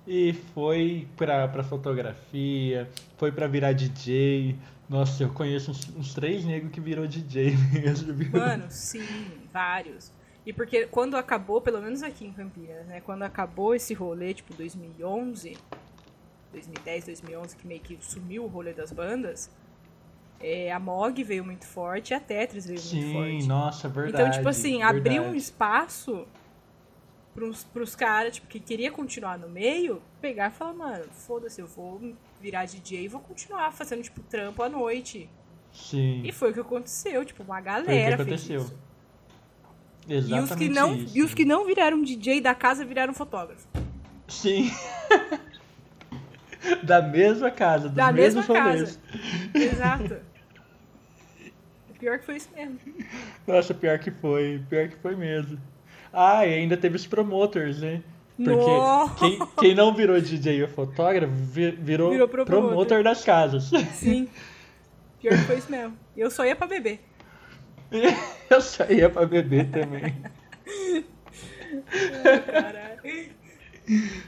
E 0.06 0.32
foi 0.54 1.08
pra, 1.16 1.48
pra 1.48 1.64
fotografia, 1.64 2.88
foi 3.16 3.32
pra 3.32 3.46
virar 3.46 3.72
DJ. 3.72 4.56
Nossa, 4.88 5.24
eu 5.24 5.30
conheço 5.30 5.70
uns, 5.70 5.88
uns 5.96 6.14
três 6.14 6.44
negros 6.44 6.70
que 6.70 6.80
virou 6.80 7.06
DJ 7.06 7.56
mesmo, 7.72 8.12
viu? 8.12 8.30
Mano, 8.32 8.66
sim, 8.68 9.04
vários. 9.52 10.12
E 10.46 10.52
porque 10.52 10.86
quando 10.86 11.16
acabou, 11.16 11.60
pelo 11.60 11.82
menos 11.82 12.04
aqui 12.04 12.24
em 12.24 12.32
Campinas, 12.32 12.86
né? 12.86 13.00
Quando 13.00 13.24
acabou 13.24 13.74
esse 13.74 13.92
rolê, 13.92 14.32
tipo 14.32 14.54
2011, 14.54 15.58
2010, 16.52 17.04
2011, 17.06 17.56
que 17.56 17.66
meio 17.66 17.80
que 17.80 17.98
sumiu 18.00 18.44
o 18.44 18.46
rolê 18.46 18.72
das 18.72 18.92
bandas, 18.92 19.50
é, 20.38 20.70
a 20.70 20.78
MOG 20.78 21.24
veio 21.24 21.44
muito 21.44 21.66
forte 21.66 22.12
e 22.12 22.14
a 22.14 22.20
Tetris 22.20 22.66
veio 22.66 22.78
muito 22.80 22.88
Sim, 22.88 23.12
forte. 23.12 23.48
nossa, 23.48 23.88
verdade. 23.88 24.22
então, 24.22 24.30
tipo 24.30 24.48
assim, 24.48 24.82
abriu 24.82 25.22
um 25.22 25.24
verdade. 25.24 25.38
espaço 25.38 26.26
pros, 27.34 27.64
pros 27.64 27.96
caras, 27.96 28.36
tipo, 28.36 28.46
que 28.46 28.60
queria 28.60 28.92
continuar 28.92 29.38
no 29.38 29.48
meio, 29.48 30.00
pegar 30.20 30.50
e 30.50 30.54
falar, 30.54 30.74
mano, 30.74 31.04
foda-se, 31.10 31.60
eu 31.60 31.66
vou 31.66 32.00
virar 32.40 32.66
DJ 32.66 33.04
e 33.04 33.08
vou 33.08 33.20
continuar 33.20 33.72
fazendo, 33.72 34.02
tipo, 34.02 34.20
trampo 34.22 34.62
à 34.62 34.68
noite. 34.68 35.28
Sim, 35.72 36.22
E 36.24 36.32
foi 36.32 36.50
o 36.50 36.54
que 36.54 36.60
aconteceu, 36.60 37.24
tipo, 37.24 37.42
uma 37.42 37.60
foi 37.60 37.60
o 37.60 37.64
que 37.64 37.70
galera 37.70 38.16
fez 38.16 38.20
aconteceu. 38.20 38.85
Isso. 40.08 40.28
E 40.28 40.34
Exatamente 40.34 40.52
os, 40.52 40.56
que 40.56 40.68
não, 40.68 40.94
isso. 40.94 41.18
e 41.18 41.22
os 41.22 41.34
que 41.34 41.44
não 41.44 41.64
viraram 41.66 42.02
DJ 42.02 42.40
da 42.40 42.54
casa 42.54 42.84
viraram 42.84 43.12
fotógrafo. 43.14 43.66
Sim. 44.28 44.70
da 46.82 47.00
mesma 47.02 47.50
casa, 47.50 47.88
dos 47.88 47.96
Da 47.96 48.12
mesma 48.12 48.40
mesmos 48.40 48.46
rolês. 48.46 48.98
casa. 49.52 49.64
Exato. 49.64 50.16
O 51.90 51.98
pior 51.98 52.18
que 52.18 52.26
foi 52.26 52.36
isso 52.36 52.48
mesmo. 52.54 52.78
Nossa, 53.46 53.72
pior 53.74 53.98
que 53.98 54.10
foi, 54.10 54.62
pior 54.68 54.88
que 54.88 54.96
foi 54.96 55.14
mesmo. 55.16 55.58
Ah, 56.12 56.46
e 56.46 56.54
ainda 56.54 56.76
teve 56.76 56.96
os 56.96 57.06
promoters, 57.06 57.80
né? 57.80 58.02
Porque 58.36 59.18
quem, 59.18 59.38
quem 59.60 59.74
não 59.74 59.94
virou 59.94 60.20
DJ 60.20 60.62
ou 60.62 60.68
fotógrafo 60.68 61.32
vi- 61.34 61.70
virou, 61.70 62.10
Virou 62.10 62.28
promotor. 62.28 62.62
promotor 62.66 63.02
das 63.02 63.24
casas. 63.24 63.70
Sim. 63.94 64.28
Pior 65.20 65.32
que 65.38 65.44
foi 65.44 65.56
isso 65.56 65.70
mesmo. 65.70 65.96
Eu 66.14 66.30
só 66.30 66.44
ia 66.44 66.54
pra 66.54 66.66
beber. 66.66 67.00
Eu 68.50 68.60
saía 68.60 69.08
pra 69.10 69.26
beber 69.26 69.70
também. 69.70 70.14
Caralho. 72.46 73.30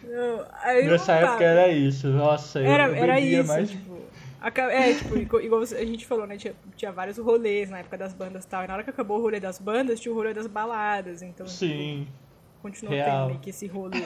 Não, 0.04 0.46
aí 0.62 0.86
Nessa 0.86 1.12
época 1.14 1.32
tava. 1.32 1.44
era 1.44 1.68
isso. 1.68 2.08
Nossa, 2.08 2.60
eu, 2.60 2.66
Era, 2.66 2.88
eu 2.88 2.94
era 2.94 3.20
isso, 3.20 3.48
mais. 3.48 3.70
tipo. 3.70 3.98
É, 4.70 4.94
tipo, 4.94 5.16
igual 5.40 5.62
a 5.62 5.84
gente 5.84 6.06
falou, 6.06 6.24
né? 6.26 6.36
Tinha, 6.36 6.54
tinha 6.76 6.92
vários 6.92 7.18
rolês 7.18 7.68
na 7.70 7.80
época 7.80 7.98
das 7.98 8.14
bandas 8.14 8.44
e 8.44 8.46
tal. 8.48 8.62
E 8.62 8.68
na 8.68 8.74
hora 8.74 8.84
que 8.84 8.90
acabou 8.90 9.18
o 9.18 9.20
rolê 9.22 9.40
das 9.40 9.58
bandas, 9.58 9.98
tinha 9.98 10.12
o 10.12 10.14
rolê 10.14 10.32
das 10.32 10.46
baladas. 10.46 11.22
Então, 11.22 11.44
tipo, 11.44 11.58
Sim, 11.58 12.06
continuou 12.62 12.94
real. 12.94 13.10
tendo 13.22 13.26
meio 13.30 13.40
que 13.40 13.50
esse 13.50 13.66
rolê. 13.66 14.04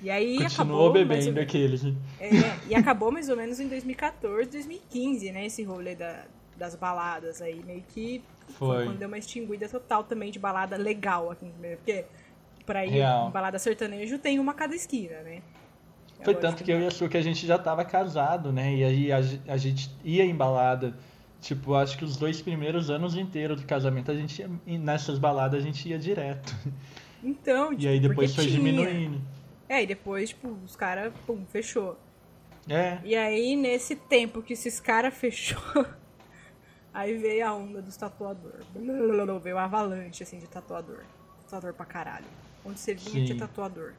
E 0.00 0.08
aí 0.10 0.36
continuou 0.44 0.86
acabou. 0.88 0.92
bebendo 0.92 1.40
aqueles. 1.40 1.82
né? 1.82 1.92
É, 2.20 2.28
e 2.68 2.74
acabou 2.76 3.10
mais 3.10 3.28
ou 3.28 3.36
menos 3.36 3.58
em 3.58 3.66
2014, 3.66 4.48
2015, 4.48 5.32
né? 5.32 5.46
Esse 5.46 5.64
rolê 5.64 5.96
da, 5.96 6.22
das 6.56 6.74
baladas 6.74 7.40
aí, 7.42 7.62
meio 7.64 7.82
que 7.88 8.22
Foi. 8.58 8.84
quando 8.84 8.98
deu 8.98 9.08
uma 9.08 9.18
extinguida 9.18 9.68
total 9.68 10.04
também 10.04 10.30
de 10.30 10.38
balada 10.38 10.76
legal 10.76 11.30
aqui 11.30 11.44
no 11.44 11.62
Rio. 11.66 11.76
Porque 11.78 12.04
pra 12.64 12.84
ir 12.86 12.90
Real. 12.90 13.28
em 13.28 13.30
balada 13.30 13.58
sertanejo 13.58 14.18
tem 14.18 14.38
uma 14.38 14.54
cada 14.54 14.74
esquina, 14.74 15.20
né? 15.22 15.42
Foi 16.22 16.32
Agora, 16.34 16.48
tanto 16.50 16.64
que 16.64 16.72
eu 16.72 16.80
e 16.80 16.86
a 16.86 16.90
Su 16.90 17.08
que 17.08 17.16
a 17.16 17.22
gente 17.22 17.46
já 17.46 17.58
tava 17.58 17.84
casado, 17.84 18.52
né? 18.52 18.74
E 18.74 18.84
aí 18.84 19.12
a, 19.12 19.18
a 19.48 19.56
gente 19.56 19.90
ia 20.04 20.24
em 20.24 20.34
balada. 20.34 20.94
Tipo, 21.40 21.74
acho 21.74 21.98
que 21.98 22.04
os 22.04 22.16
dois 22.16 22.40
primeiros 22.40 22.88
anos 22.88 23.14
inteiros 23.16 23.60
do 23.60 23.66
casamento 23.66 24.10
a 24.10 24.14
gente 24.14 24.40
ia, 24.40 24.50
e 24.66 24.78
nessas 24.78 25.18
baladas 25.18 25.60
a 25.62 25.66
gente 25.66 25.88
ia 25.88 25.98
direto. 25.98 26.54
Então, 27.26 27.72
E 27.72 27.76
tipo, 27.78 27.88
aí 27.88 28.00
depois 28.00 28.30
porque 28.34 28.50
foi 28.50 28.58
tinha. 28.60 28.72
diminuindo. 28.72 29.18
É, 29.66 29.82
e 29.82 29.86
depois, 29.86 30.28
tipo, 30.28 30.58
os 30.62 30.76
caras, 30.76 31.10
pum, 31.26 31.42
fechou. 31.48 31.98
É, 32.68 32.98
E 33.02 33.16
aí, 33.16 33.56
nesse 33.56 33.96
tempo 33.96 34.42
que 34.42 34.52
esses 34.52 34.78
caras 34.78 35.14
fechou, 35.14 35.58
aí 36.94 37.18
veio 37.18 37.46
a 37.46 37.52
onda 37.52 37.82
dos 37.82 37.96
tatuadores. 37.96 38.64
Veio 39.42 39.56
uma 39.56 39.64
avalanche, 39.64 40.22
assim, 40.22 40.38
de 40.38 40.46
tatuador. 40.46 41.02
Tatuador 41.42 41.74
pra 41.74 41.84
caralho. 41.84 42.26
Onde 42.64 42.78
você 42.78 42.94
vinha 42.94 43.26
tinha 43.26 43.38
tatuador. 43.38 43.92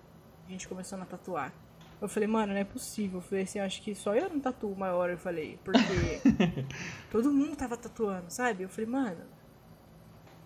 A 0.48 0.52
gente 0.52 0.68
começou 0.68 1.00
a 1.00 1.06
tatuar. 1.06 1.54
Eu 2.02 2.08
falei, 2.08 2.28
mano, 2.28 2.54
não 2.54 2.60
é 2.60 2.64
possível. 2.64 3.20
Eu 3.20 3.22
falei 3.22 3.44
assim, 3.44 3.60
acho 3.60 3.82
que 3.82 3.94
só 3.94 4.16
eu 4.16 4.30
não 4.30 4.40
tatuo 4.40 4.72
uma 4.72 4.92
hora, 4.94 5.14
eu 5.14 5.18
falei. 5.18 5.60
Porque 5.64 5.80
todo 7.12 7.32
mundo 7.32 7.56
tava 7.56 7.78
tatuando, 7.78 8.26
sabe? 8.30 8.64
Eu 8.64 8.70
falei, 8.70 8.90
mano, 8.90 9.24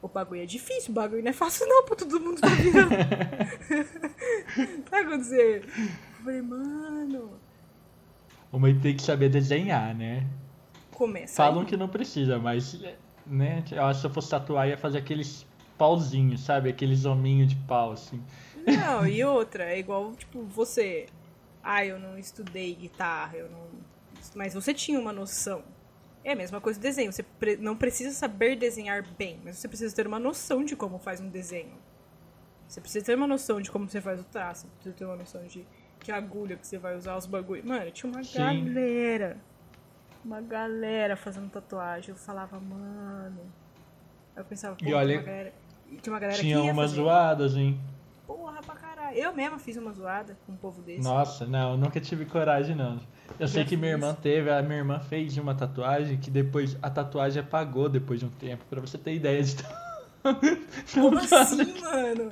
o 0.02 0.08
bagulho 0.08 0.42
é 0.42 0.46
difícil, 0.46 0.92
o 0.92 0.94
bagulho 0.94 1.22
não 1.22 1.30
é 1.30 1.34
fácil 1.34 1.68
não, 1.68 1.86
pra 1.86 1.96
todo 1.96 2.20
mundo 2.20 2.40
tá 2.40 2.48
virando. 2.48 2.90
Sabe 4.90 5.08
quando 5.08 5.24
você... 5.24 5.58
Eu 5.58 6.24
falei, 6.24 6.42
mano... 6.42 7.40
uma 8.52 8.82
tem 8.82 8.96
que 8.96 9.04
saber 9.04 9.30
desenhar, 9.30 9.96
né? 9.96 10.26
Começa 11.00 11.38
Falam 11.38 11.62
aí. 11.62 11.66
que 11.66 11.78
não 11.78 11.88
precisa, 11.88 12.38
mas, 12.38 12.78
né? 13.26 13.64
Eu 13.72 13.84
acho 13.86 14.00
que 14.00 14.02
se 14.02 14.08
eu 14.08 14.12
fosse 14.14 14.30
tatuar 14.30 14.68
ia 14.68 14.78
fazer 14.78 14.98
aqueles 14.98 15.48
pauzinhos, 15.78 16.42
sabe? 16.42 16.70
Aqueles 16.70 17.06
hominhos 17.06 17.48
de 17.48 17.56
pau, 17.56 17.94
assim. 17.94 18.22
Não, 18.68 19.08
e 19.08 19.24
outra, 19.24 19.64
é 19.64 19.80
igual, 19.80 20.12
tipo, 20.14 20.44
você. 20.44 21.06
Ah, 21.64 21.86
eu 21.86 21.98
não 21.98 22.18
estudei 22.18 22.76
guitarra, 22.76 23.38
eu 23.38 23.50
não. 23.50 23.64
Mas 24.36 24.54
você 24.54 24.74
tinha 24.74 25.00
uma 25.00 25.14
noção. 25.14 25.64
É 26.22 26.34
a 26.34 26.36
mesma 26.36 26.60
coisa 26.60 26.78
do 26.78 26.84
desenho. 26.84 27.14
Você 27.14 27.24
pre- 27.24 27.56
não 27.56 27.78
precisa 27.78 28.14
saber 28.14 28.58
desenhar 28.58 29.02
bem, 29.18 29.40
mas 29.42 29.56
você 29.56 29.70
precisa 29.70 29.96
ter 29.96 30.06
uma 30.06 30.20
noção 30.20 30.66
de 30.66 30.76
como 30.76 31.00
faz 31.00 31.22
um 31.22 31.30
desenho. 31.30 31.78
Você 32.68 32.82
precisa 32.82 33.06
ter 33.06 33.16
uma 33.16 33.26
noção 33.26 33.62
de 33.62 33.72
como 33.72 33.90
você 33.90 34.02
faz 34.02 34.20
o 34.20 34.26
traço. 34.26 34.64
Você 34.64 34.68
precisa 34.76 34.96
ter 34.96 35.06
uma 35.06 35.16
noção 35.16 35.42
de 35.48 35.66
que 36.02 36.12
agulha 36.12 36.58
que 36.58 36.68
você 36.68 36.78
vai 36.78 36.98
usar 36.98 37.16
os 37.16 37.26
bagulhos. 37.26 37.66
Mano, 37.66 37.90
tinha 37.92 38.12
uma 38.12 38.22
Sim. 38.22 38.38
galera. 38.66 39.38
Uma 40.24 40.42
galera 40.42 41.16
fazendo 41.16 41.50
tatuagem. 41.50 42.10
Eu 42.10 42.16
falava, 42.16 42.60
mano. 42.60 43.40
Aí 44.36 44.42
eu 44.42 44.46
pensava, 44.46 44.76
pô, 44.76 44.86
E 44.86 44.94
olha, 44.94 45.14
tinha 45.14 45.20
uma 45.20 45.26
galera. 45.26 45.54
Tinha 46.02 46.14
uma 46.14 46.20
galera 46.20 46.40
Tinha 46.40 46.64
umas 46.72 46.92
zoadas, 46.92 47.56
hein? 47.56 47.80
Porra 48.28 48.62
pra 48.62 48.76
caralho. 48.76 49.18
Eu 49.18 49.34
mesma 49.34 49.58
fiz 49.58 49.76
uma 49.78 49.92
zoada 49.92 50.38
com 50.46 50.52
um 50.52 50.56
povo 50.56 50.82
desse. 50.82 51.02
Nossa, 51.02 51.48
não, 51.48 51.76
nunca 51.76 52.00
tive 52.00 52.26
coragem, 52.26 52.76
não. 52.76 53.00
Eu 53.40 53.48
sei 53.48 53.66
que 53.66 53.76
minha 53.76 53.92
irmã 53.92 54.14
teve, 54.14 54.52
a 54.52 54.62
minha 54.62 54.78
irmã 54.78 55.00
fez 55.00 55.38
uma 55.38 55.56
tatuagem 55.56 56.18
que 56.18 56.30
depois 56.30 56.78
a 56.82 56.90
tatuagem 56.90 57.42
apagou 57.42 57.90
depois 57.90 58.20
de 58.20 58.26
um 58.26 58.30
tempo, 58.30 58.64
pra 58.70 58.82
você 58.82 58.98
ter 58.98 59.16
ideia 59.16 59.42
de 59.42 59.56
Como 60.94 61.18
assim, 61.18 61.82
mano? 61.82 62.32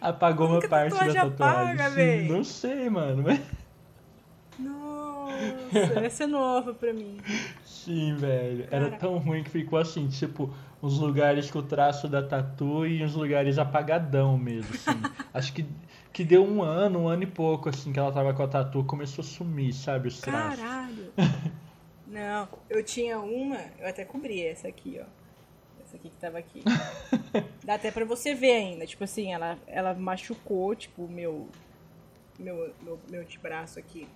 apagou 0.00 0.46
Como 0.48 0.58
uma 0.58 0.68
parte 0.68 0.94
da 0.94 0.98
tatuagem 0.98 1.18
apaga, 1.20 1.90
Sim? 1.90 2.28
Não 2.28 2.42
sei, 2.42 2.88
mano, 2.88 3.22
mas 3.22 3.40
Nossa, 5.72 6.00
essa 6.00 6.24
é 6.24 6.26
nova 6.26 6.74
pra 6.74 6.92
mim. 6.92 7.18
sim, 7.64 8.14
velho. 8.16 8.66
Era 8.70 8.90
tão 8.90 9.18
ruim 9.18 9.42
que 9.42 9.50
ficou 9.50 9.78
assim, 9.78 10.08
tipo, 10.08 10.52
uns 10.82 10.98
lugares 10.98 11.50
com 11.50 11.58
o 11.60 11.62
traço 11.62 12.08
da 12.08 12.22
tatu 12.22 12.86
e 12.86 13.02
uns 13.02 13.14
lugares 13.14 13.58
apagadão 13.58 14.36
mesmo, 14.38 14.74
assim. 14.74 15.00
Acho 15.32 15.52
que 15.52 15.66
que 16.16 16.24
deu 16.24 16.42
um 16.42 16.62
ano, 16.62 17.00
um 17.00 17.08
ano 17.08 17.24
e 17.24 17.26
pouco, 17.26 17.68
assim, 17.68 17.92
que 17.92 17.98
ela 17.98 18.10
tava 18.10 18.32
com 18.32 18.42
a 18.42 18.48
tatu, 18.48 18.82
começou 18.84 19.22
a 19.22 19.26
sumir, 19.26 19.74
sabe, 19.74 20.08
os 20.08 20.18
traços. 20.18 20.58
Caralho! 20.58 21.12
Não, 22.08 22.48
eu 22.70 22.82
tinha 22.82 23.18
uma, 23.18 23.60
eu 23.78 23.86
até 23.86 24.02
cobri 24.02 24.40
essa 24.42 24.66
aqui, 24.66 24.98
ó. 24.98 25.04
Essa 25.84 25.96
aqui 25.98 26.08
que 26.08 26.16
tava 26.16 26.38
aqui. 26.38 26.62
Dá 27.62 27.74
até 27.74 27.90
pra 27.90 28.06
você 28.06 28.34
ver 28.34 28.52
ainda. 28.52 28.86
Tipo 28.86 29.04
assim, 29.04 29.30
ela, 29.30 29.58
ela 29.66 29.92
machucou, 29.92 30.74
tipo, 30.74 31.04
o 31.04 31.10
meu, 31.10 31.48
meu, 32.38 32.72
meu, 32.82 32.98
meu 33.10 33.20
antebraço 33.20 33.78
aqui. 33.78 34.08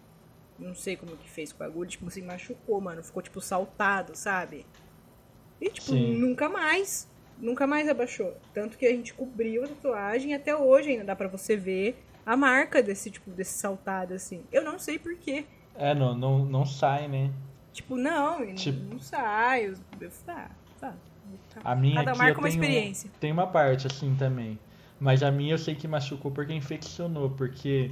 Não 0.61 0.75
sei 0.75 0.97
como 0.97 1.17
que 1.17 1.29
fez 1.29 1.53
com 1.53 1.63
a 1.63 1.67
agulha, 1.67 1.89
tipo 1.89 2.07
assim, 2.07 2.23
machucou, 2.23 2.81
mano. 2.81 3.03
Ficou, 3.03 3.23
tipo, 3.23 3.41
saltado, 3.41 4.15
sabe? 4.15 4.67
E, 5.61 5.71
tipo, 5.71 5.93
Sim. 5.93 6.15
nunca 6.17 6.49
mais. 6.49 7.09
Nunca 7.39 7.67
mais 7.67 7.89
abaixou. 7.89 8.37
Tanto 8.53 8.77
que 8.77 8.87
a 8.87 8.91
gente 8.91 9.15
cobriu 9.15 9.65
a 9.65 9.69
tatuagem 9.69 10.33
e 10.33 10.35
até 10.35 10.55
hoje 10.55 10.91
ainda 10.91 11.05
dá 11.05 11.17
pra 11.17 11.27
você 11.29 11.57
ver 11.57 12.03
a 12.25 12.37
marca 12.37 12.83
desse, 12.83 13.11
tipo, 13.11 13.31
desse 13.31 13.59
saltado, 13.59 14.13
assim. 14.15 14.43
Eu 14.53 14.63
não 14.63 14.79
sei 14.79 14.99
porquê. 14.99 15.47
É, 15.75 15.95
não, 15.95 16.15
não, 16.15 16.45
não 16.45 16.67
sai, 16.67 17.09
né? 17.09 17.31
Tipo, 17.73 17.97
não, 17.97 18.55
Tipo- 18.55 18.93
não, 18.95 19.01
sai. 19.01 19.67
Eu, 19.69 19.75
eu, 20.01 20.11
tá, 20.27 20.51
tá. 20.79 20.95
A 21.65 21.75
minha 21.75 21.95
Cada 21.97 22.11
aqui 22.11 22.19
marca 22.19 22.33
eu 22.35 22.39
uma 22.45 22.49
tenho, 22.51 22.63
experiência. 22.63 23.11
tem 23.19 23.33
uma 23.33 23.47
parte 23.47 23.87
assim 23.87 24.15
também. 24.17 24.59
Mas 24.99 25.23
a 25.23 25.31
minha 25.31 25.55
eu 25.55 25.59
sei 25.59 25.75
que 25.75 25.89
machucou 25.89 26.31
porque 26.31 26.53
infeccionou, 26.53 27.31
porque 27.31 27.91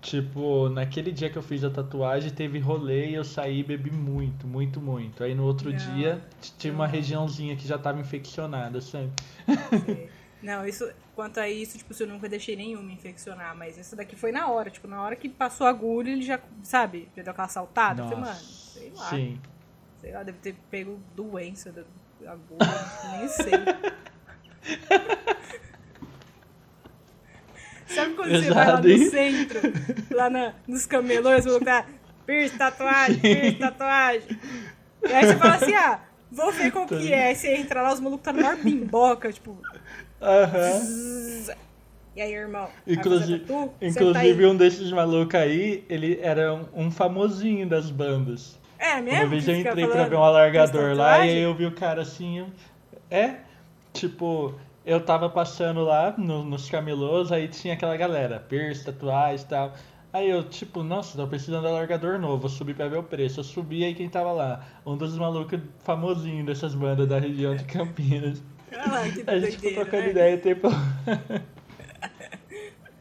tipo, 0.00 0.68
naquele 0.68 1.12
dia 1.12 1.30
que 1.30 1.36
eu 1.36 1.42
fiz 1.42 1.64
a 1.64 1.70
tatuagem, 1.70 2.30
teve 2.30 2.58
rolê 2.58 3.10
e 3.10 3.14
eu 3.14 3.24
saí 3.24 3.60
e 3.60 3.64
bebi 3.64 3.90
muito, 3.90 4.46
muito, 4.46 4.80
muito. 4.80 5.24
Aí 5.24 5.34
no 5.34 5.44
outro 5.44 5.70
Não, 5.70 5.76
dia 5.76 6.22
tinha 6.58 6.72
uma 6.72 6.86
regiãozinha 6.86 7.56
que 7.56 7.66
já 7.66 7.78
tava 7.78 8.00
infeccionada, 8.00 8.80
sabe? 8.80 9.10
Não, 10.42 10.66
isso, 10.66 10.88
quanto 11.14 11.40
a 11.40 11.48
isso, 11.48 11.78
tipo, 11.78 11.92
eu 12.00 12.06
nunca 12.06 12.28
deixei 12.28 12.54
nenhuma 12.54 12.92
infeccionar, 12.92 13.56
mas 13.56 13.76
essa 13.76 13.96
daqui 13.96 14.14
foi 14.14 14.30
na 14.30 14.48
hora, 14.48 14.70
tipo, 14.70 14.86
na 14.86 15.02
hora 15.02 15.16
que 15.16 15.28
passou 15.28 15.66
a 15.66 15.70
agulha, 15.70 16.10
ele 16.10 16.22
já, 16.22 16.38
sabe, 16.62 17.08
já 17.16 17.22
deu 17.22 17.32
aquela 17.32 17.48
saltada. 17.48 18.02
Eu 18.02 18.08
falei, 18.08 18.24
mano, 18.24 18.36
sei 18.36 18.92
lá, 18.94 19.10
Sim. 19.10 19.40
sei 20.00 20.12
lá, 20.12 20.22
deve 20.22 20.38
ter 20.38 20.54
pego 20.70 21.00
doença 21.16 21.72
da 21.72 21.82
agulha, 22.32 23.18
nem 23.18 23.28
sei. 23.28 23.52
Sabe 27.88 28.14
quando 28.14 28.30
você 28.30 28.50
vai 28.50 28.66
lá 28.66 28.80
no 28.80 28.88
hein? 28.88 29.10
centro, 29.10 29.60
lá 30.10 30.30
na, 30.30 30.54
nos 30.66 30.86
camelões, 30.86 31.44
você 31.44 31.50
colocar 31.50 31.86
piercing, 32.26 32.56
tatuagem, 32.56 33.18
piercing, 33.18 33.58
tatuagem. 33.58 34.38
E 35.08 35.12
aí 35.12 35.26
você 35.26 35.36
fala 35.36 35.54
assim, 35.54 35.74
ah, 35.74 36.00
vou 36.30 36.52
ver 36.52 36.70
qual 36.70 36.86
que 36.86 37.12
é. 37.12 37.28
Aí 37.28 37.34
você 37.34 37.54
entra 37.56 37.82
lá, 37.82 37.92
os 37.92 38.00
malucos 38.00 38.24
tá 38.24 38.32
no 38.32 38.42
maior 38.42 38.56
bimboca, 38.56 39.32
tipo, 39.32 39.56
Aham. 40.20 40.80
Zzz. 40.80 41.50
E 42.16 42.20
aí, 42.20 42.34
irmão? 42.34 42.68
Inclusive, 42.86 43.38
tatu? 43.40 43.72
Inclusive 43.80 44.44
aí. 44.44 44.50
um 44.50 44.56
desses 44.56 44.90
malucos 44.90 45.36
aí, 45.36 45.84
ele 45.88 46.18
era 46.20 46.52
um, 46.52 46.66
um 46.74 46.90
famosinho 46.90 47.66
das 47.66 47.90
bandas. 47.90 48.58
É 48.78 49.00
mesmo? 49.00 49.20
Uma 49.20 49.28
vez 49.28 49.48
eu 49.48 49.56
entrei 49.56 49.86
pra 49.86 50.04
ver 50.04 50.16
um 50.16 50.22
alargador 50.22 50.96
lá 50.96 51.24
e 51.24 51.30
aí 51.30 51.38
eu 51.38 51.54
vi 51.54 51.66
o 51.66 51.72
cara 51.72 52.02
assim. 52.02 52.44
É, 53.10 53.36
tipo, 53.92 54.54
eu 54.88 55.04
tava 55.04 55.28
passando 55.28 55.82
lá 55.84 56.14
no- 56.16 56.44
nos 56.44 56.70
camelôs, 56.70 57.30
aí 57.30 57.46
tinha 57.48 57.74
aquela 57.74 57.96
galera, 57.96 58.40
piercing, 58.40 58.84
tatuagem 58.84 59.44
e 59.44 59.48
tal. 59.48 59.72
Aí 60.12 60.30
eu, 60.30 60.42
tipo, 60.48 60.82
nossa, 60.82 61.18
tô 61.18 61.26
precisando 61.28 61.62
de 61.62 61.68
alargador 61.68 62.18
novo, 62.18 62.38
vou 62.40 62.48
subir 62.50 62.74
pra 62.74 62.88
ver 62.88 62.96
o 62.98 63.02
preço. 63.02 63.40
Eu 63.40 63.44
subi 63.44 63.84
aí 63.84 63.94
quem 63.94 64.08
tava 64.08 64.32
lá? 64.32 64.64
Um 64.86 64.96
dos 64.96 65.16
malucos 65.18 65.60
famosinhos 65.84 66.46
dessas 66.46 66.74
bandas 66.74 67.06
da 67.06 67.18
região 67.18 67.54
de 67.54 67.64
Campinas. 67.64 68.42
Lá, 68.72 69.02
que 69.10 69.22
A 69.30 69.38
gente 69.38 69.58
ficou 69.58 69.74
trocando 69.84 70.04
né? 70.04 70.10
ideia 70.10 70.38
tempo. 70.38 70.68
Mano, 70.70 71.44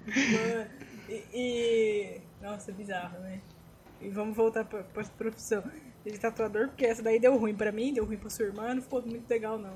E, 1.09 1.23
e- 1.33 2.21
Nossa, 2.41 2.71
bizarro, 2.73 3.17
né? 3.19 3.39
E 4.01 4.09
vamos 4.09 4.35
voltar 4.35 4.65
pra, 4.65 4.83
pra 4.83 5.03
profissão 5.17 5.63
de 6.05 6.17
tatuador, 6.19 6.67
porque 6.67 6.85
essa 6.85 7.01
daí 7.01 7.17
deu 7.19 7.37
ruim 7.37 7.55
pra 7.55 7.71
mim, 7.71 7.93
deu 7.93 8.05
ruim 8.05 8.17
pra 8.17 8.29
sua 8.29 8.45
irmã, 8.45 8.73
não 8.75 8.81
ficou 8.81 9.01
muito 9.01 9.27
legal, 9.29 9.57
não. 9.57 9.73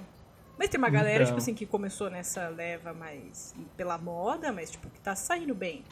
Mas 0.61 0.69
tem 0.69 0.77
uma 0.77 0.91
galera, 0.91 1.23
Então. 1.23 1.25
tipo 1.25 1.37
assim, 1.39 1.55
que 1.55 1.65
começou 1.65 2.07
nessa 2.11 2.47
leva 2.49 2.93
mais 2.93 3.55
pela 3.75 3.97
moda, 3.97 4.51
mas, 4.53 4.69
tipo, 4.69 4.91
que 4.91 4.99
tá 5.01 5.15
saindo 5.15 5.55
bem. 5.55 5.83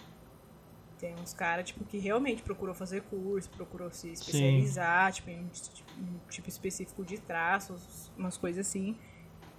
Tem 0.99 1.15
uns 1.15 1.33
caras, 1.33 1.65
tipo, 1.65 1.83
que 1.85 1.97
realmente 1.97 2.43
procurou 2.43 2.75
fazer 2.75 3.01
curso, 3.01 3.49
procurou 3.49 3.89
se 3.89 4.09
especializar, 4.11 5.11
tipo, 5.11 5.31
em 5.31 5.39
um 5.39 5.47
tipo- 5.47 5.91
um 5.99 6.19
tipo 6.29 6.47
específico 6.49 7.03
de 7.03 7.17
traços, 7.17 8.11
umas 8.15 8.37
coisas 8.37 8.67
assim. 8.67 8.95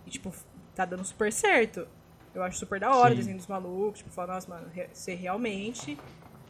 E, 0.06 0.10
tipo, 0.10 0.32
tá 0.76 0.84
dando 0.84 1.04
super 1.04 1.32
certo. 1.32 1.88
Eu 2.32 2.44
acho 2.44 2.56
super 2.58 2.78
da 2.78 2.94
hora 2.94 3.08
o 3.08 3.10
Sim. 3.10 3.16
desenho 3.16 3.36
dos 3.36 3.48
malucos, 3.48 3.98
tipo, 3.98 4.10
falar, 4.12 4.34
nossa, 4.34 4.48
mano, 4.48 4.70
você 4.92 5.12
realmente 5.16 5.98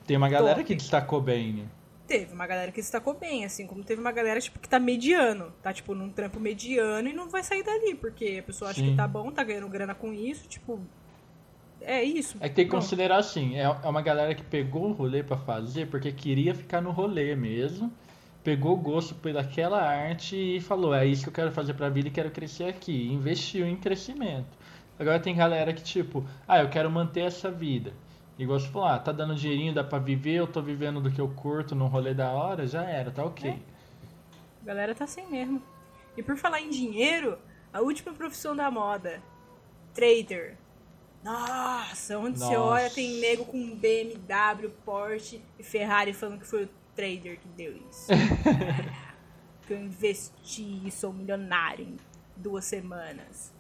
Tem 0.07 0.19
uma 0.19 0.29
galera 0.29 0.57
Top. 0.57 0.67
que 0.67 0.75
destacou 0.75 1.23
bem, 1.23 1.55
né? 1.55 1.67
Teve 2.11 2.35
uma 2.35 2.45
galera 2.45 2.73
que 2.73 2.83
se 2.83 2.89
destacou 2.89 3.15
bem, 3.15 3.45
assim, 3.45 3.69
como 3.69 3.85
teve 3.85 4.01
uma 4.01 4.11
galera, 4.11 4.41
tipo, 4.41 4.59
que 4.59 4.69
tá 4.69 4.81
mediano, 4.81 5.53
tá, 5.63 5.73
tipo, 5.73 5.95
num 5.95 6.11
trampo 6.11 6.41
mediano 6.41 7.09
e 7.09 7.13
não 7.13 7.31
vai 7.31 7.45
sair 7.45 7.63
dali, 7.63 7.95
porque 7.95 8.39
a 8.41 8.43
pessoa 8.43 8.73
acha 8.73 8.81
Sim. 8.81 8.91
que 8.91 8.97
tá 8.97 9.07
bom, 9.07 9.31
tá 9.31 9.45
ganhando 9.45 9.69
grana 9.69 9.95
com 9.95 10.13
isso, 10.13 10.49
tipo, 10.49 10.81
é 11.81 12.03
isso. 12.03 12.37
É 12.41 12.49
que 12.49 12.57
tem 12.57 12.65
que 12.65 12.71
Pronto. 12.71 12.83
considerar 12.83 13.19
assim, 13.19 13.55
é 13.57 13.63
é 13.63 13.89
uma 13.89 14.03
galera 14.03 14.35
que 14.35 14.43
pegou 14.43 14.89
o 14.89 14.93
rolê 14.93 15.23
pra 15.23 15.37
fazer 15.37 15.87
porque 15.87 16.11
queria 16.11 16.53
ficar 16.53 16.81
no 16.81 16.91
rolê 16.91 17.37
mesmo, 17.37 17.93
pegou 18.43 18.77
gosto 18.77 19.15
pelaquela 19.15 19.81
arte 19.81 20.35
e 20.35 20.61
falou, 20.61 20.93
é 20.93 21.07
isso 21.07 21.23
que 21.23 21.29
eu 21.29 21.33
quero 21.33 21.53
fazer 21.53 21.75
pra 21.75 21.89
vida 21.89 22.09
e 22.09 22.11
quero 22.11 22.33
crescer 22.33 22.65
aqui, 22.65 23.07
investiu 23.13 23.65
em 23.69 23.77
crescimento. 23.77 24.59
Agora 24.99 25.21
tem 25.21 25.37
galera 25.37 25.73
que 25.73 25.83
tipo, 25.83 26.27
ah, 26.49 26.61
eu 26.61 26.69
quero 26.69 26.91
manter 26.91 27.21
essa 27.21 27.53
vida. 27.53 27.93
Igual 28.41 28.59
você 28.59 28.69
falou, 28.69 28.89
ah, 28.89 28.99
tá 28.99 29.13
dando 29.13 29.35
dinheirinho, 29.35 29.75
dá 29.75 29.85
pra 29.85 29.99
viver, 29.99 30.37
eu 30.37 30.47
tô 30.47 30.63
vivendo 30.63 30.99
do 30.99 31.13
que 31.13 31.21
eu 31.21 31.29
curto 31.29 31.75
num 31.75 31.89
rolê 31.89 32.15
da 32.15 32.33
hora, 32.33 32.67
já 32.67 32.83
era, 32.85 33.11
tá 33.11 33.23
ok. 33.23 33.51
É. 33.51 33.59
A 34.63 34.65
galera 34.65 34.95
tá 34.95 35.05
assim 35.05 35.27
mesmo. 35.27 35.63
E 36.17 36.23
por 36.23 36.39
falar 36.39 36.63
em 36.63 36.71
dinheiro, 36.71 37.39
a 37.71 37.83
última 37.83 38.15
profissão 38.15 38.57
da 38.57 38.71
moda, 38.71 39.23
trader. 39.93 40.57
Nossa, 41.23 42.19
onde 42.19 42.39
você 42.39 42.57
Nossa. 42.57 42.61
olha 42.61 42.91
tem 42.91 43.21
nego 43.21 43.45
com 43.45 43.77
BMW, 43.77 44.71
Porsche 44.87 45.43
e 45.59 45.63
Ferrari 45.63 46.15
falando 46.15 46.41
que 46.41 46.47
foi 46.47 46.65
o 46.65 46.69
trader 46.97 47.39
que 47.39 47.49
deu 47.49 47.77
isso. 47.91 48.07
que 49.69 49.75
eu 49.75 49.79
investi 49.79 50.81
e 50.87 50.91
sou 50.91 51.13
milionário 51.13 51.85
em 51.85 51.97
duas 52.35 52.65
semanas. 52.65 53.53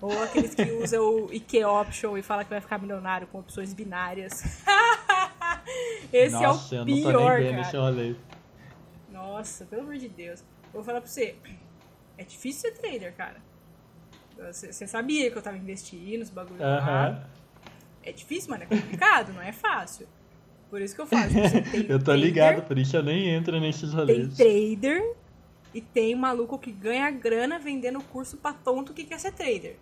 Ou 0.00 0.22
aqueles 0.22 0.54
que 0.54 0.62
usam 0.72 1.02
o 1.26 1.32
IKEA 1.32 1.68
Option 1.68 2.16
e 2.16 2.22
falam 2.22 2.44
que 2.44 2.50
vai 2.50 2.60
ficar 2.60 2.78
milionário 2.78 3.26
com 3.26 3.38
opções 3.40 3.72
binárias. 3.74 4.42
Esse 6.12 6.32
Nossa, 6.34 6.74
é 6.74 6.78
eu 6.78 6.82
o 6.82 6.86
não 6.86 7.02
tô 7.02 7.08
pior, 7.08 7.38
nem 7.38 7.46
vendo 7.46 7.56
cara. 7.56 7.68
esse 7.68 7.76
rolê. 7.76 8.14
Nossa, 9.12 9.64
pelo 9.66 9.82
amor 9.82 9.96
de 9.96 10.08
Deus. 10.08 10.40
Eu 10.40 10.72
vou 10.72 10.82
falar 10.84 11.00
pra 11.00 11.08
você. 11.10 11.36
É 12.16 12.24
difícil 12.24 12.62
ser 12.62 12.72
trader, 12.72 13.14
cara. 13.14 13.36
Você, 14.38 14.86
sabia 14.86 15.30
que 15.30 15.36
eu 15.36 15.42
tava 15.42 15.56
investindo 15.58 16.20
nos 16.20 16.30
bagulhos 16.30 16.60
lá. 16.60 17.28
É 18.02 18.10
difícil, 18.12 18.50
mano. 18.50 18.62
É 18.64 18.66
complicado, 18.66 19.32
não 19.34 19.42
é 19.42 19.52
fácil. 19.52 20.08
Por 20.70 20.80
isso 20.80 20.94
que 20.94 21.00
eu 21.02 21.06
falo. 21.06 21.30
Tem 21.70 21.82
Eu 21.88 21.98
tô 21.98 22.06
trader, 22.06 22.24
ligado, 22.24 22.62
por 22.62 22.78
isso 22.78 22.96
eu 22.96 23.02
nem 23.02 23.28
entro 23.28 23.60
nesses 23.60 23.90
Tem 23.90 23.98
rolês. 23.98 24.36
trader 24.36 25.14
e 25.74 25.80
tem 25.80 26.14
maluco 26.14 26.58
que 26.58 26.72
ganha 26.72 27.10
grana 27.10 27.58
vendendo 27.58 28.00
curso 28.04 28.36
pra 28.38 28.52
tonto 28.52 28.94
que 28.94 29.04
quer 29.04 29.20
ser 29.20 29.32
trader. 29.32 29.76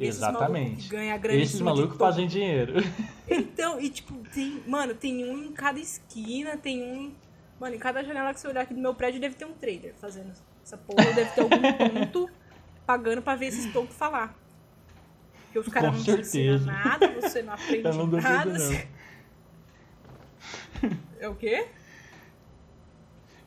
Esses 0.00 0.16
Exatamente. 0.22 0.88
ganha 0.88 1.16
grana 1.18 1.38
em 1.38 1.42
Esses 1.42 1.60
malucos 1.60 1.96
fazem 1.98 2.26
dinheiro. 2.26 2.74
Então, 3.32 3.80
e 3.80 3.88
tipo, 3.88 4.14
tem. 4.34 4.60
Mano, 4.66 4.92
tem 4.92 5.24
um 5.24 5.44
em 5.44 5.52
cada 5.52 5.78
esquina, 5.78 6.56
tem 6.56 6.82
um. 6.82 7.12
Mano, 7.60 7.76
em 7.76 7.78
cada 7.78 8.02
janela 8.02 8.34
que 8.34 8.40
você 8.40 8.48
olhar 8.48 8.62
aqui 8.62 8.74
do 8.74 8.80
meu 8.80 8.92
prédio 8.92 9.20
deve 9.20 9.36
ter 9.36 9.44
um 9.44 9.52
trader 9.52 9.94
fazendo 10.00 10.32
essa 10.64 10.76
porra, 10.76 11.12
deve 11.12 11.30
ter 11.30 11.40
algum 11.42 11.60
tonto 12.10 12.28
pagando 12.84 13.22
pra 13.22 13.36
ver 13.36 13.46
esses 13.46 13.72
tontos 13.72 13.94
falar. 13.94 14.34
Porque 15.44 15.58
os 15.60 15.68
caras 15.68 15.92
não 15.94 15.98
te 16.02 16.24
certeza. 16.24 16.64
nada, 16.66 17.08
você 17.20 17.42
não 17.42 17.52
aprende 17.54 17.84
Eu 17.86 17.94
não 17.94 18.08
duvido, 18.08 18.28
nada. 18.28 18.58
não. 18.58 18.82
É 21.20 21.28
o 21.28 21.34
quê? 21.36 21.68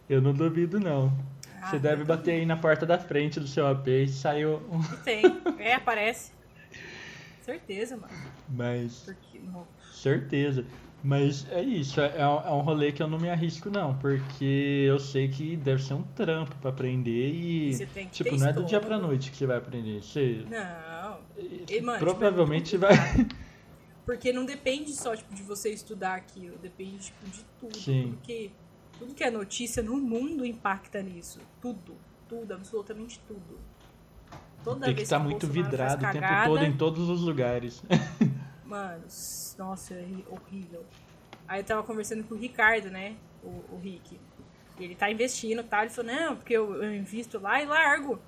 Eu 0.10 0.22
não 0.22 0.34
duvido, 0.34 0.80
não. 0.80 1.12
Ah, 1.62 1.70
Você 1.72 1.80
deve 1.80 2.04
bater 2.04 2.32
aí 2.36 2.46
na 2.46 2.56
porta 2.58 2.86
da 2.86 2.98
frente 3.00 3.40
do 3.40 3.48
seu 3.48 3.66
AP 3.68 3.88
e 3.88 4.08
saiu 4.08 4.62
um. 4.70 4.82
Tem. 5.04 5.24
É, 5.58 5.74
aparece. 5.74 6.32
Certeza, 7.44 7.98
mano. 7.98 8.14
Mas. 8.50 9.04
Porque. 9.06 9.42
Certeza. 9.92 10.66
Mas 11.04 11.46
é 11.52 11.62
isso, 11.62 12.00
é, 12.00 12.18
é 12.18 12.26
um 12.26 12.40
é 12.40 12.52
um 12.52 12.62
rolê 12.62 12.94
que 12.94 13.04
eu 13.04 13.08
não 13.10 13.20
me 13.20 13.30
arrisco, 13.30 13.70
não. 13.70 13.98
Porque 13.98 14.86
eu 14.88 14.98
sei 14.98 15.28
que 15.28 15.58
deve 15.58 15.84
ser 15.84 15.96
um 15.96 16.04
trampo 16.04 16.56
pra 16.62 16.70
aprender 16.70 17.30
e. 17.30 17.74
Você 17.74 17.86
tem 17.86 18.08
que 18.08 18.24
tipo, 18.24 18.38
não 18.38 18.48
é 18.48 18.54
do 18.54 18.64
dia 18.64 18.80
pra 18.80 18.88
estômago. 18.88 19.08
noite 19.08 19.30
que 19.30 19.36
você 19.36 19.46
vai 19.46 19.58
aprender. 19.58 20.02
Você. 20.02 20.46
Não. 20.50 21.20
E, 21.70 21.82
mano, 21.82 22.00
provavelmente 22.00 22.72
tipo, 22.72 22.86
é 22.86 22.96
vai. 22.96 23.28
Porque 24.06 24.32
não 24.32 24.46
depende 24.46 24.94
só 24.94 25.14
tipo, 25.16 25.34
de 25.34 25.44
você 25.44 25.70
estudar 25.70 26.16
aquilo, 26.16 26.58
depende 26.58 26.98
tipo, 27.00 27.26
de 27.28 27.44
tudo. 27.60 27.78
Sim. 27.78 28.14
Porque 28.14 28.52
tudo 28.98 29.14
que 29.14 29.24
é 29.24 29.32
notícia 29.32 29.84
no 29.84 29.98
mundo 29.98 30.46
impacta 30.46 31.02
nisso. 31.02 31.42
Tudo. 31.62 31.98
Tudo, 32.30 32.54
absolutamente 32.54 33.20
tudo. 33.28 33.60
Toda 34.64 34.86
Tem 34.86 34.96
que 34.96 35.02
estar 35.02 35.18
o 35.18 35.24
muito 35.24 35.46
vidrado 35.46 36.06
o 36.06 36.12
tempo 36.12 36.28
todo 36.46 36.64
em 36.64 36.78
todos 36.78 37.10
os 37.10 37.22
lugares. 37.22 37.84
Mano, 38.64 39.04
nossa, 39.58 39.94
é 39.94 40.06
horrível. 40.30 40.86
Aí 41.48 41.60
eu 41.60 41.64
tava 41.64 41.84
conversando 41.84 42.24
com 42.24 42.36
o 42.36 42.38
Ricardo, 42.38 42.90
né? 42.90 43.16
O, 43.44 43.76
o 43.76 43.80
Rick. 43.82 44.20
E 44.80 44.84
ele 44.84 44.96
tá 44.96 45.12
investindo 45.12 45.60
e 45.60 45.64
tá? 45.64 45.70
tal. 45.78 45.82
Ele 45.82 45.90
falou, 45.90 46.12
não, 46.12 46.36
porque 46.36 46.54
eu, 46.54 46.82
eu 46.82 46.96
invisto 46.96 47.40
lá 47.40 47.62
e 47.62 47.66
largo. 47.66 48.20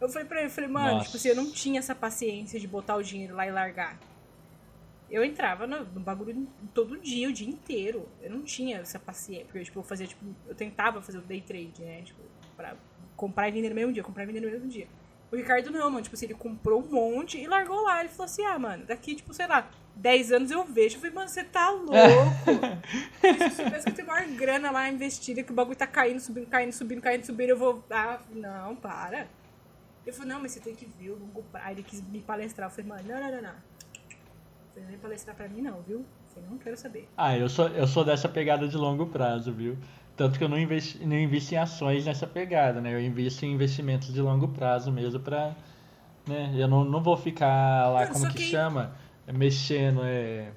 Eu 0.00 0.08
falei 0.08 0.28
pra 0.28 0.38
ele, 0.38 0.46
eu 0.46 0.50
falei, 0.50 0.70
mano, 0.70 0.92
Nossa. 0.92 1.06
tipo 1.06 1.16
assim, 1.16 1.28
eu 1.28 1.36
não 1.36 1.50
tinha 1.50 1.80
essa 1.80 1.94
paciência 1.94 2.60
de 2.60 2.68
botar 2.68 2.96
o 2.96 3.02
dinheiro 3.02 3.34
lá 3.34 3.46
e 3.46 3.50
largar. 3.50 3.98
Eu 5.10 5.24
entrava 5.24 5.66
no, 5.66 5.84
no 5.86 6.00
bagulho 6.00 6.46
todo 6.74 6.98
dia, 6.98 7.28
o 7.28 7.32
dia 7.32 7.48
inteiro. 7.48 8.06
Eu 8.20 8.30
não 8.30 8.42
tinha 8.42 8.78
essa 8.78 8.98
paciência. 8.98 9.46
Porque, 9.46 9.64
tipo, 9.64 9.78
eu 9.78 9.82
fazia, 9.82 10.06
tipo, 10.06 10.24
eu 10.46 10.54
tentava 10.54 11.00
fazer 11.00 11.18
o 11.18 11.22
day 11.22 11.40
trade, 11.40 11.82
né? 11.82 12.02
Tipo, 12.02 12.20
pra 12.56 12.76
comprar 13.16 13.48
e 13.48 13.52
vender 13.52 13.70
no 13.70 13.74
mesmo 13.74 13.92
dia, 13.92 14.02
comprar 14.04 14.22
e 14.22 14.26
vender 14.26 14.40
no 14.40 14.50
mesmo 14.50 14.68
dia. 14.68 14.86
O 15.30 15.36
Ricardo 15.36 15.70
não, 15.70 15.90
mano. 15.90 16.02
Tipo 16.02 16.16
assim, 16.16 16.26
ele 16.26 16.34
comprou 16.34 16.82
um 16.82 16.90
monte 16.90 17.38
e 17.38 17.46
largou 17.46 17.82
lá. 17.82 18.00
Ele 18.00 18.08
falou 18.08 18.24
assim, 18.24 18.44
ah, 18.44 18.58
mano, 18.58 18.84
daqui, 18.86 19.14
tipo, 19.14 19.32
sei 19.34 19.46
lá, 19.46 19.68
10 19.96 20.32
anos 20.32 20.50
eu 20.50 20.64
vejo. 20.64 20.96
Eu 20.96 21.00
falei, 21.00 21.14
mano, 21.14 21.28
você 21.28 21.44
tá 21.44 21.70
louco. 21.70 21.92
Se 23.20 23.44
eu 23.44 23.50
soubesse 23.50 23.84
que 23.84 23.90
eu 23.90 23.94
tenho 23.94 24.08
maior 24.08 24.26
grana 24.28 24.70
lá 24.70 24.88
investida, 24.88 25.42
que 25.42 25.52
o 25.52 25.54
bagulho 25.54 25.76
tá 25.76 25.86
caindo, 25.86 26.20
subindo, 26.20 26.46
caindo, 26.46 26.72
subindo, 26.72 27.02
caindo, 27.02 27.24
subindo, 27.24 27.50
eu 27.50 27.58
vou. 27.58 27.84
Ah, 27.90 28.18
não, 28.30 28.74
para. 28.76 29.26
Ele 30.06 30.16
falou, 30.16 30.32
não, 30.32 30.40
mas 30.40 30.52
você 30.52 30.60
tem 30.60 30.74
que 30.74 30.86
ver 30.86 31.10
o 31.10 31.18
longo 31.18 31.42
prazo. 31.42 31.70
Ele 31.70 31.82
quis 31.82 32.00
me 32.00 32.20
palestrar. 32.20 32.68
Eu 32.68 32.70
falei, 32.70 32.86
mano, 32.86 33.02
não, 33.06 33.20
não, 33.20 33.30
não, 33.30 33.42
não. 33.42 33.54
Você 34.72 34.80
não 34.80 34.86
vem 34.88 34.98
palestrar 34.98 35.36
pra 35.36 35.48
mim, 35.48 35.60
não, 35.60 35.82
viu? 35.82 36.04
Eu 36.36 36.50
não 36.50 36.58
quero 36.58 36.76
saber. 36.76 37.08
Ah, 37.16 37.36
eu 37.36 37.48
sou, 37.48 37.68
eu 37.68 37.86
sou 37.86 38.04
dessa 38.04 38.28
pegada 38.28 38.68
de 38.68 38.76
longo 38.76 39.06
prazo, 39.06 39.52
viu? 39.52 39.76
Tanto 40.18 40.36
que 40.36 40.44
eu 40.44 40.48
não 40.48 40.58
investi, 40.58 40.98
não 41.06 41.16
invisto 41.16 41.54
em 41.54 41.58
ações 41.58 42.04
nessa 42.04 42.26
pegada, 42.26 42.80
né? 42.80 42.92
Eu 42.92 43.00
invisto 43.00 43.46
em 43.46 43.52
investimentos 43.52 44.12
de 44.12 44.20
longo 44.20 44.48
prazo 44.48 44.90
mesmo 44.92 45.20
pra. 45.20 45.54
Né? 46.26 46.52
Eu 46.56 46.66
não, 46.68 46.84
não 46.84 47.00
vou 47.02 47.16
ficar 47.16 47.88
lá, 47.88 48.04
Não, 48.04 48.12
como 48.12 48.28
que, 48.28 48.34
que- 48.38 48.50
chama? 48.50 48.94
Mexendo, 49.32 50.00
é, 50.02 50.50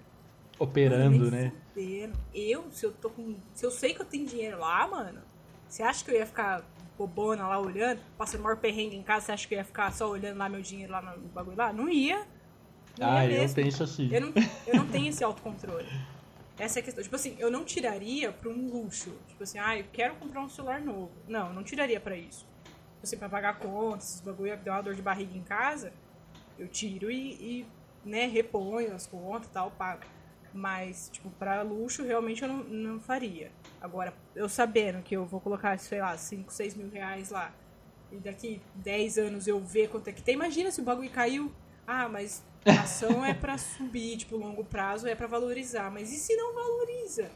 operando, 0.58 1.18
Mano, 1.20 1.32
né? 1.32 1.52
fudendo. 1.74 2.18
Eu, 2.34 2.66
se 2.72 2.86
eu 2.86 2.92
tô 2.92 3.10
com. 3.10 3.36
Se 3.54 3.66
eu 3.66 3.70
sei 3.72 3.94
que 3.94 4.02
eu 4.02 4.06
tenho 4.06 4.26
dinheiro 4.26 4.60
lá, 4.60 4.88
mano, 4.88 5.20
você 5.68 5.84
acha 5.84 6.04
que 6.04 6.10
eu 6.12 6.16
ia 6.16 6.26
ficar 6.26 6.64
bobona 6.98 7.48
lá 7.48 7.60
olhando, 7.60 8.00
passando 8.18 8.42
maior 8.44 8.58
perrengue 8.58 8.96
em 8.96 9.04
casa, 9.04 9.28
você 9.28 9.32
acha 9.34 9.48
que 9.48 9.54
eu 9.54 9.60
ia 9.60 9.64
ficar 9.66 9.92
só 9.94 10.10
olhando 10.10 10.38
lá 10.38 10.50
meu 10.50 10.62
dinheiro 10.62 10.92
lá 10.92 11.02
no 11.02 11.28
bagulho 11.30 11.56
lá? 11.58 11.72
Não 11.72 11.88
ia. 11.88 12.26
Não 12.98 13.10
Ah, 13.12 13.26
ia 13.26 13.34
eu 13.36 13.42
mesmo. 13.42 13.56
penso 13.56 13.84
assim. 13.84 14.10
Eu 14.12 14.22
não, 14.22 14.34
eu 14.68 14.76
não 14.76 14.88
tenho 14.88 15.08
esse 15.08 15.24
autocontrole. 15.24 15.86
Essa 16.62 16.78
é 16.78 16.82
a 16.82 16.84
questão. 16.84 17.04
Tipo 17.04 17.16
assim, 17.16 17.36
eu 17.40 17.50
não 17.50 17.66
tiraria 17.66 18.32
pra 18.32 18.48
um 18.48 18.68
luxo. 18.68 19.18
Tipo 19.28 19.42
assim, 19.42 19.58
ah, 19.58 19.76
eu 19.80 19.86
quero 19.92 20.16
comprar 20.18 20.42
um 20.42 20.48
celular 20.48 20.80
novo. 20.80 21.12
Não, 21.28 21.48
eu 21.48 21.54
não 21.54 21.64
tiraria 21.64 22.00
pra 22.00 22.16
isso. 22.16 22.46
Tipo 22.64 23.02
assim, 23.02 23.18
pra 23.18 23.28
pagar 23.28 23.58
contas, 23.58 24.10
esses 24.10 24.22
bagulho 24.22 24.56
deu 24.58 24.72
uma 24.72 24.82
dor 24.84 24.94
de 24.94 25.02
barriga 25.02 25.36
em 25.36 25.42
casa, 25.42 25.92
eu 26.60 26.68
tiro 26.68 27.10
e, 27.10 27.34
e, 27.34 27.68
né, 28.06 28.28
reponho 28.28 28.94
as 28.94 29.08
contas 29.08 29.48
e 29.48 29.52
tal, 29.52 29.72
pago. 29.72 30.04
Mas, 30.54 31.10
tipo, 31.12 31.32
pra 31.32 31.64
luxo, 31.64 32.04
realmente 32.04 32.44
eu 32.44 32.48
não, 32.48 32.64
não 32.64 33.00
faria. 33.00 33.52
Agora, 33.82 34.14
eu 34.36 34.48
sabendo 34.48 35.02
que 35.02 35.16
eu 35.16 35.26
vou 35.26 35.42
colocar, 35.42 35.80
sei 35.80 36.00
lá, 36.00 36.16
5, 36.16 36.54
6 36.54 36.76
mil 36.76 36.92
reais 36.92 37.32
lá, 37.32 37.52
e 38.12 38.18
daqui 38.18 38.62
10 38.76 39.18
anos 39.18 39.48
eu 39.48 39.60
ver 39.60 39.90
quanto 39.90 40.10
é 40.10 40.12
que 40.12 40.22
tem, 40.22 40.36
imagina 40.36 40.70
se 40.70 40.80
o 40.80 40.84
bagulho 40.84 41.10
caiu. 41.10 41.52
Ah, 41.88 42.08
mas 42.08 42.44
ação 42.66 43.24
é 43.26 43.34
pra 43.34 43.58
subir, 43.58 44.18
tipo, 44.18 44.38
longo 44.38 44.64
prazo 44.64 45.08
é 45.08 45.16
pra 45.16 45.28
valorizar. 45.28 45.90
Mas 45.92 46.12
e 46.12 46.18
se 46.18 46.36
não 46.36 46.54
valoriza? 46.54 47.30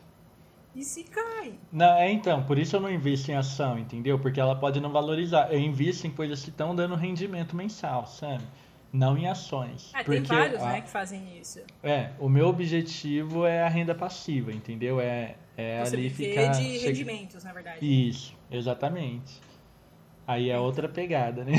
E 0.75 0.83
se 0.83 1.03
cai? 1.05 1.53
Não, 1.71 1.95
é 1.97 2.11
então, 2.11 2.43
por 2.43 2.59
isso 2.59 2.75
eu 2.75 2.79
não 2.81 2.91
invisto 2.91 3.31
em 3.31 3.35
ação, 3.35 3.79
entendeu? 3.79 4.19
Porque 4.19 4.39
ela 4.39 4.55
pode 4.55 4.79
não 4.81 4.91
valorizar. 4.91 5.51
Eu 5.51 5.59
invisto 5.59 6.05
em 6.05 6.11
coisas 6.11 6.43
que 6.43 6.49
estão 6.49 6.75
dando 6.75 6.95
rendimento 6.95 7.55
mensal, 7.55 8.05
sabe? 8.05 8.43
Não 8.91 9.17
em 9.17 9.27
ações. 9.27 9.89
Ah, 9.93 10.03
tem 10.03 10.21
Porque 10.21 10.33
vários, 10.35 10.61
a- 10.61 10.71
né, 10.73 10.81
que 10.81 10.89
fazem 10.89 11.37
isso. 11.39 11.59
É, 11.83 12.11
o 12.19 12.27
meu 12.29 12.47
objetivo 12.47 13.45
é 13.45 13.61
a 13.63 13.67
renda 13.69 13.95
passiva, 13.95 14.51
entendeu? 14.53 14.99
É, 15.01 15.35
é 15.57 15.83
Você 15.83 15.95
ali 15.95 16.09
ficar. 16.09 16.51
de 16.51 16.77
rendimentos, 16.77 17.43
na 17.43 17.51
verdade. 17.53 17.79
Isso, 18.09 18.33
exatamente. 18.51 19.41
Aí 20.27 20.49
é 20.49 20.57
outra 20.59 20.89
pegada, 20.89 21.43
né? 21.45 21.53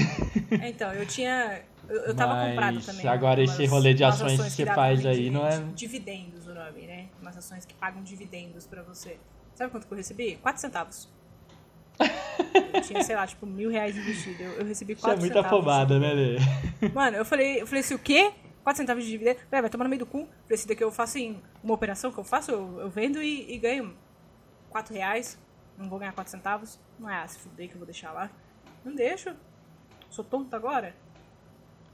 É, 0.60 0.68
Então, 0.68 0.92
eu 0.92 1.06
tinha. 1.06 1.62
Eu, 1.88 1.96
eu 2.06 2.14
tava 2.16 2.34
Mas 2.34 2.48
comprado 2.50 2.80
também. 2.80 3.08
agora 3.08 3.42
esse 3.42 3.60
umas- 3.62 3.70
rolê 3.70 3.94
de 3.94 4.02
umas 4.02 4.20
ações 4.20 4.42
que 4.44 4.50
você 4.50 4.66
faz 4.66 5.06
aí 5.06 5.30
não 5.30 5.46
é-. 5.46 5.60
Dividendos 5.74 6.46
o 6.46 6.54
nome, 6.54 6.86
né? 6.86 7.08
Umas 7.20 7.36
ações 7.36 7.64
que 7.64 7.74
pagam 7.74 8.02
dividendos 8.02 8.66
pra 8.66 8.82
você. 8.82 9.18
Sabe 9.54 9.70
quanto 9.70 9.86
que 9.86 9.92
eu 9.92 9.96
recebi? 9.96 10.36
4 10.36 10.60
centavos. 10.60 11.08
Eu 12.74 12.82
tinha, 12.82 13.02
sei 13.02 13.16
lá, 13.16 13.26
tipo, 13.26 13.46
mil 13.46 13.70
reais 13.70 13.96
investido. 13.96 14.42
Eu, 14.42 14.52
eu 14.60 14.66
recebi 14.66 14.92
Isso 14.92 15.02
4 15.02 15.16
é 15.16 15.20
muito 15.20 15.32
centavos. 15.32 15.58
afobada, 15.58 15.98
né, 15.98 16.12
Lê? 16.12 16.88
Mano, 16.90 17.16
eu 17.16 17.24
falei, 17.24 17.62
eu 17.62 17.66
falei 17.66 17.80
assim, 17.80 17.94
o 17.94 17.98
quê? 17.98 18.32
4 18.62 18.76
centavos 18.82 19.04
de 19.04 19.10
dividendo? 19.10 19.38
Vai, 19.50 19.60
vai 19.62 19.70
tomar 19.70 19.84
no 19.84 19.90
meio 19.90 20.00
do 20.00 20.06
cu. 20.06 20.28
Esse 20.50 20.66
daqui 20.68 20.84
eu 20.84 20.90
faço 20.92 21.16
em 21.18 21.40
uma 21.62 21.72
operação 21.74 22.12
que 22.12 22.18
eu 22.18 22.24
faço, 22.24 22.50
eu, 22.50 22.80
eu 22.80 22.90
vendo 22.90 23.22
e, 23.22 23.50
e 23.54 23.58
ganho 23.58 23.94
4 24.70 24.92
reais. 24.92 25.38
Não 25.78 25.88
vou 25.88 25.98
ganhar 25.98 26.12
4 26.12 26.30
centavos. 26.30 26.78
Não 26.98 27.08
é, 27.08 27.22
ah, 27.22 27.26
se 27.28 27.38
fuder 27.38 27.68
que 27.68 27.74
eu 27.74 27.78
vou 27.78 27.86
deixar 27.86 28.12
lá. 28.12 28.30
Não 28.84 28.94
deixo. 28.94 29.30
Sou 30.10 30.24
tonto 30.24 30.54
agora? 30.54 30.94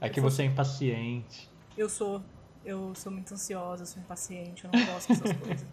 É 0.05 0.09
que 0.09 0.19
você 0.21 0.41
é 0.43 0.45
impaciente. 0.45 1.49
Eu 1.77 1.89
sou. 1.89 2.21
Eu 2.65 2.93
sou 2.95 3.11
muito 3.11 3.33
ansiosa, 3.33 3.85
sou 3.85 4.01
impaciente, 4.01 4.63
eu 4.63 4.69
não 4.73 4.85
gosto 4.85 5.09
dessas 5.09 5.33
coisas. 5.39 5.65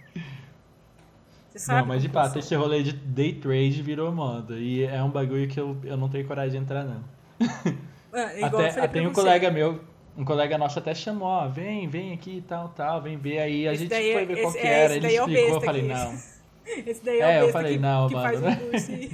Você 1.50 1.58
sabe 1.58 1.80
Não, 1.80 1.86
mas 1.86 2.02
de 2.02 2.08
fato, 2.08 2.32
sou. 2.32 2.38
esse 2.40 2.54
rolê 2.54 2.82
de 2.82 2.92
day 2.92 3.32
trade 3.34 3.82
virou 3.82 4.10
moda. 4.12 4.54
E 4.58 4.82
é 4.84 5.02
um 5.02 5.10
bagulho 5.10 5.46
que 5.48 5.58
eu, 5.58 5.76
eu 5.84 5.96
não 5.96 6.08
tenho 6.08 6.26
coragem 6.26 6.52
de 6.52 6.56
entrar, 6.58 6.84
não. 6.84 7.04
Eu 8.12 8.46
Até, 8.46 8.88
pra 8.88 9.02
um 9.02 9.12
colega 9.12 9.52
meu, 9.52 9.84
um 10.16 10.24
colega 10.24 10.58
nosso 10.58 10.80
até 10.80 10.92
chamou, 10.92 11.28
ó, 11.28 11.46
vem, 11.48 11.88
vem 11.88 12.12
aqui 12.12 12.38
e 12.38 12.42
tal, 12.42 12.68
tal, 12.70 13.00
vem 13.00 13.16
ver. 13.16 13.38
Aí 13.38 13.68
a 13.68 13.72
Esse 13.72 13.82
gente 13.82 13.90
daí 13.90 14.10
é- 14.10 14.12
foi 14.14 14.26
ver 14.26 14.42
qual 14.42 14.52
que 14.52 14.58
é, 14.58 14.66
era, 14.84 14.94
ele 14.96 15.06
é 15.06 15.14
explicou, 15.14 15.54
eu 15.54 15.60
falei, 15.60 15.82
não. 15.82 16.14
Esse 16.86 17.04
daí 17.04 17.20
é, 17.20 17.34
É, 17.36 17.42
o 17.42 17.46
eu 17.46 17.52
falei, 17.52 17.74
que, 17.74 17.78
não, 17.78 18.08
que 18.08 18.14
mano, 18.14 18.46
um. 18.48 19.10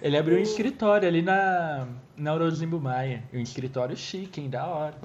Ele 0.00 0.16
abriu 0.16 0.38
um 0.38 0.40
escritório 0.42 1.08
ali 1.08 1.22
na, 1.22 1.88
na 2.16 2.30
Eurozimbo 2.32 2.80
Maia. 2.80 3.22
Um 3.32 3.40
escritório 3.40 3.96
chique, 3.96 4.40
hein, 4.40 4.50
da 4.50 4.66
hora. 4.66 4.96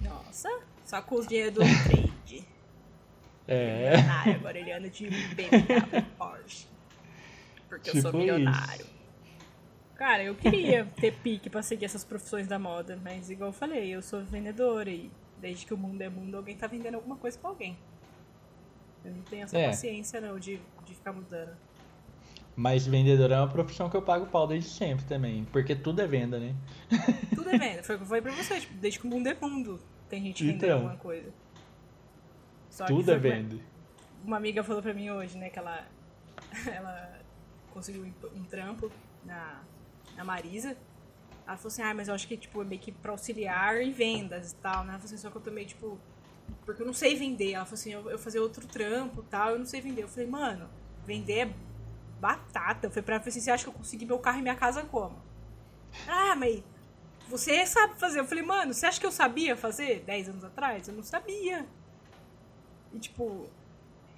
Nossa, 0.00 0.48
só 0.84 1.02
com 1.02 1.16
os 1.16 1.26
dinheiro 1.26 1.52
do 1.52 1.60
trade. 1.60 2.46
É, 3.50 3.96
Milionário, 3.96 4.34
agora 4.34 4.58
ele 4.58 4.72
anda 4.72 4.90
de 4.90 5.08
BMW 5.08 6.02
Porsche. 6.18 6.66
Porque 7.66 7.88
eu 7.88 7.94
sou 7.94 8.10
Tipo 8.10 8.18
milionário. 8.18 8.84
Cara, 9.94 10.22
eu 10.22 10.34
queria 10.34 10.84
ter 11.00 11.14
pique 11.14 11.48
pra 11.48 11.62
seguir 11.62 11.86
essas 11.86 12.04
profissões 12.04 12.46
da 12.46 12.58
moda, 12.58 12.98
mas 13.02 13.30
igual 13.30 13.48
eu 13.48 13.54
falei, 13.54 13.88
eu 13.88 14.02
sou 14.02 14.22
vendedora 14.22 14.90
e 14.90 15.10
desde 15.40 15.64
que 15.64 15.72
o 15.72 15.78
mundo 15.78 16.02
é 16.02 16.10
mundo, 16.10 16.36
alguém 16.36 16.58
tá 16.58 16.66
vendendo 16.66 16.96
alguma 16.96 17.16
coisa 17.16 17.38
pra 17.38 17.48
alguém. 17.48 17.74
Eu 19.02 19.12
não 19.12 19.22
tenho 19.22 19.44
essa 19.44 19.56
É. 19.56 19.66
paciência 19.68 20.20
não 20.20 20.38
de, 20.38 20.60
de 20.84 20.94
ficar 20.94 21.14
mudando. 21.14 21.56
Mas 22.58 22.84
vendedor 22.84 23.30
é 23.30 23.36
uma 23.36 23.46
profissão 23.46 23.88
que 23.88 23.96
eu 23.96 24.02
pago 24.02 24.26
pau 24.26 24.44
desde 24.44 24.68
sempre 24.68 25.04
também. 25.04 25.44
Porque 25.52 25.76
tudo 25.76 26.02
é 26.02 26.08
venda, 26.08 26.40
né? 26.40 26.56
Tudo 27.32 27.48
é 27.50 27.56
venda. 27.56 27.84
Foi 27.84 27.94
o 27.94 27.98
que 27.98 28.02
eu 28.02 28.08
falei 28.08 28.20
pra 28.20 28.32
você, 28.32 28.58
tipo, 28.60 28.74
desde 28.74 28.98
que 28.98 29.06
o 29.06 29.08
mundo 29.08 29.28
é 29.28 29.36
mundo, 29.40 29.78
tem 30.08 30.20
gente 30.20 30.42
vendendo 30.44 30.64
Então. 30.64 30.76
alguma 30.78 30.96
coisa. 30.96 31.32
Só 32.68 32.84
Tudo 32.86 33.12
é 33.12 33.20
foi- 33.20 33.30
venda. 33.30 33.56
Uma 34.24 34.38
amiga 34.38 34.64
falou 34.64 34.82
pra 34.82 34.92
mim 34.92 35.08
hoje, 35.08 35.38
né, 35.38 35.50
que 35.50 35.58
ela, 35.60 35.86
ela 36.66 37.20
conseguiu 37.72 38.12
um, 38.34 38.42
trampo 38.42 38.90
na, 39.24 39.62
na 40.16 40.24
Marisa. 40.24 40.76
Ela 41.46 41.56
falou 41.56 41.68
assim, 41.68 41.82
ah, 41.82 41.94
mas 41.94 42.08
eu 42.08 42.14
acho 42.14 42.26
que, 42.26 42.36
tipo, 42.36 42.60
é 42.60 42.64
meio 42.64 42.80
que 42.80 42.90
pra 42.90 43.12
auxiliar 43.12 43.80
em 43.80 43.92
vendas 43.92 44.50
e 44.50 44.56
tal, 44.56 44.82
né? 44.82 44.90
Ela 44.90 44.98
falou 44.98 45.04
assim, 45.04 45.16
só 45.16 45.30
que 45.30 45.36
eu 45.36 45.40
tô 45.40 45.52
meio, 45.52 45.68
tipo, 45.68 45.96
porque 46.66 46.82
eu 46.82 46.86
não 46.86 46.92
sei 46.92 47.14
vender. 47.14 47.52
Ela 47.52 47.64
falou 47.64 47.74
assim, 47.78 47.92
eu, 47.92 48.10
eu 48.10 48.18
fazer 48.18 48.40
outro 48.40 48.66
trampo 48.66 49.20
e 49.22 49.30
tal, 49.30 49.50
eu 49.50 49.58
não 49.60 49.64
sei 49.64 49.80
vender. 49.80 50.02
Eu 50.02 50.08
falei, 50.08 50.28
mano, 50.28 50.68
vender 51.06 51.38
é 51.38 51.52
batata. 52.20 52.86
Eu 52.86 52.90
falei 52.90 53.02
pra 53.02 53.14
ela, 53.16 53.24
assim, 53.26 53.40
você 53.40 53.50
acha 53.50 53.64
que 53.64 53.70
eu 53.70 53.74
consegui 53.74 54.04
meu 54.04 54.18
carro 54.18 54.38
e 54.38 54.42
minha 54.42 54.54
casa 54.54 54.82
como? 54.84 55.16
Ah, 56.06 56.34
mas 56.36 56.62
você 57.28 57.64
sabe 57.66 57.98
fazer. 57.98 58.20
Eu 58.20 58.24
falei, 58.24 58.44
mano, 58.44 58.72
você 58.72 58.86
acha 58.86 59.00
que 59.00 59.06
eu 59.06 59.12
sabia 59.12 59.56
fazer 59.56 60.02
10 60.06 60.30
anos 60.30 60.44
atrás? 60.44 60.88
Eu 60.88 60.94
não 60.94 61.02
sabia. 61.02 61.66
E, 62.92 62.98
tipo, 62.98 63.48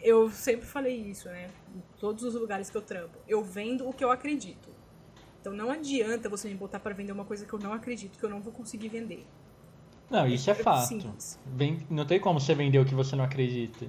eu 0.01 0.31
sempre 0.31 0.67
falei 0.67 0.97
isso, 0.97 1.29
né? 1.29 1.51
Em 1.75 1.83
todos 1.99 2.25
os 2.25 2.35
lugares 2.35 2.71
que 2.71 2.77
eu 2.77 2.83
trampo. 2.83 3.19
Eu 3.27 3.43
vendo 3.43 3.89
o 3.89 3.93
que 3.93 4.05
eu 4.05 4.11
acredito. 4.11 4.71
Então 5.41 5.53
não 5.55 5.71
adianta 5.71 6.29
você 6.29 6.49
me 6.49 6.55
botar 6.55 6.79
pra 6.79 6.93
vender 6.93 7.13
uma 7.13 7.25
coisa 7.25 7.47
que 7.47 7.53
eu 7.53 7.59
não 7.59 7.73
acredito, 7.73 8.19
que 8.19 8.25
eu 8.25 8.31
não 8.31 8.41
vou 8.41 8.53
conseguir 8.53 8.89
vender. 8.89 9.27
Não, 10.11 10.27
isso 10.27 10.51
é 10.51 10.55
fato. 10.55 10.87
Simples. 10.87 11.39
Vem, 11.47 11.87
não 11.89 12.05
tem 12.05 12.21
como 12.21 12.41
você 12.41 12.55
vender 12.55 12.79
o 12.79 12.85
que 12.85 12.95
você 12.95 13.17
não 13.17 13.25
acredita. 13.25 13.87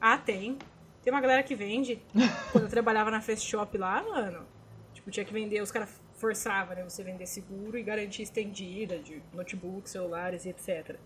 Ah, 0.00 0.18
tem. 0.18 0.58
Tem 1.06 1.14
uma 1.14 1.20
galera 1.20 1.40
que 1.44 1.54
vende. 1.54 2.02
Quando 2.50 2.64
eu 2.64 2.68
trabalhava 2.68 3.12
na 3.12 3.20
Fast 3.20 3.48
Shop 3.48 3.78
lá, 3.78 4.02
mano, 4.02 4.44
tipo, 4.92 5.08
tinha 5.08 5.24
que 5.24 5.32
vender, 5.32 5.62
os 5.62 5.70
caras 5.70 5.88
forçavam, 6.14 6.74
né? 6.74 6.82
Você 6.82 7.04
vender 7.04 7.26
seguro 7.26 7.78
e 7.78 7.82
garantia 7.84 8.24
estendida 8.24 8.98
de 8.98 9.22
notebook, 9.32 9.88
celulares 9.88 10.44
e 10.44 10.48
etc. 10.48 10.96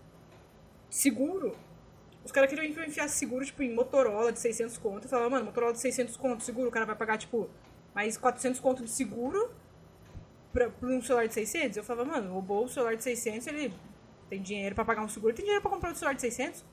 Seguro. 0.89 1.55
Os 2.25 2.31
caras 2.31 2.49
queriam 2.49 2.73
que 2.73 2.79
eu 2.79 2.83
enfiasse 2.83 3.15
seguro, 3.15 3.45
tipo, 3.45 3.61
em 3.61 3.75
Motorola 3.75 4.31
de 4.31 4.39
600 4.39 4.75
conto. 4.79 5.05
Eu 5.05 5.09
falava, 5.11 5.29
mano, 5.29 5.45
Motorola 5.45 5.73
de 5.73 5.79
600 5.79 6.17
conto, 6.17 6.43
seguro, 6.43 6.69
o 6.69 6.71
cara 6.71 6.87
vai 6.87 6.95
pagar, 6.95 7.19
tipo, 7.19 7.47
mais 7.93 8.17
400 8.17 8.59
conto 8.59 8.83
de 8.83 8.89
seguro 8.89 9.53
pra, 10.51 10.67
pra 10.71 10.89
um 10.89 10.99
celular 10.99 11.27
de 11.27 11.35
600? 11.35 11.77
Eu 11.77 11.83
falava, 11.83 12.09
mano, 12.09 12.33
roubou 12.33 12.65
o 12.65 12.67
celular 12.67 12.95
de 12.95 13.03
600, 13.03 13.45
ele 13.45 13.71
tem 14.31 14.41
dinheiro 14.41 14.73
pra 14.73 14.83
pagar 14.83 15.03
um 15.03 15.07
seguro, 15.07 15.31
tem 15.31 15.45
dinheiro 15.45 15.61
pra 15.61 15.69
comprar 15.69 15.91
um 15.91 15.95
celular 15.95 16.15
de 16.15 16.21
600. 16.21 16.65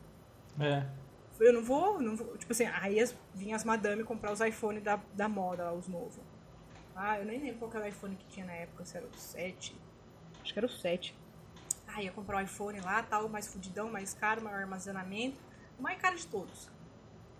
É. 0.60 1.07
Eu 1.40 1.52
não 1.52 1.62
vou, 1.62 2.00
não 2.00 2.16
vou 2.16 2.36
tipo 2.36 2.52
assim, 2.52 2.64
aí 2.66 2.98
as, 2.98 3.14
vinha 3.34 3.54
as 3.54 3.64
madame 3.64 4.02
comprar 4.02 4.32
os 4.32 4.40
iPhone 4.40 4.80
da, 4.80 5.00
da 5.14 5.28
moda, 5.28 5.72
os 5.72 5.86
novos. 5.86 6.18
Ah, 6.96 7.18
eu 7.18 7.24
nem 7.24 7.40
lembro 7.40 7.58
qual 7.58 7.70
era 7.74 7.84
o 7.84 7.88
iPhone 7.88 8.16
que 8.16 8.26
tinha 8.26 8.44
na 8.44 8.52
época, 8.52 8.84
se 8.84 8.96
era 8.96 9.06
o 9.06 9.14
7. 9.14 9.76
Acho 10.42 10.52
que 10.52 10.58
era 10.58 10.66
o 10.66 10.70
7. 10.70 11.16
Ah, 11.86 12.02
ia 12.02 12.10
comprar 12.10 12.38
o 12.38 12.40
iPhone 12.40 12.80
lá, 12.80 13.02
tal, 13.02 13.28
mais 13.28 13.46
fudidão, 13.46 13.90
mais 13.90 14.14
caro, 14.14 14.42
maior 14.42 14.60
armazenamento. 14.60 15.40
O 15.78 15.82
mais 15.82 16.00
caro 16.00 16.16
de 16.16 16.26
todos. 16.26 16.68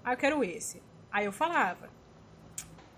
Ah, 0.04 0.12
eu 0.12 0.16
quero 0.16 0.44
esse. 0.44 0.80
Aí 1.10 1.24
eu 1.24 1.32
falava, 1.32 1.90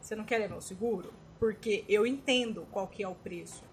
você 0.00 0.14
não 0.14 0.24
quer 0.24 0.38
levar 0.38 0.56
o 0.56 0.60
seguro? 0.60 1.12
Porque 1.38 1.84
eu 1.88 2.06
entendo 2.06 2.66
qual 2.70 2.86
que 2.86 3.02
é 3.02 3.08
o 3.08 3.14
preço 3.14 3.64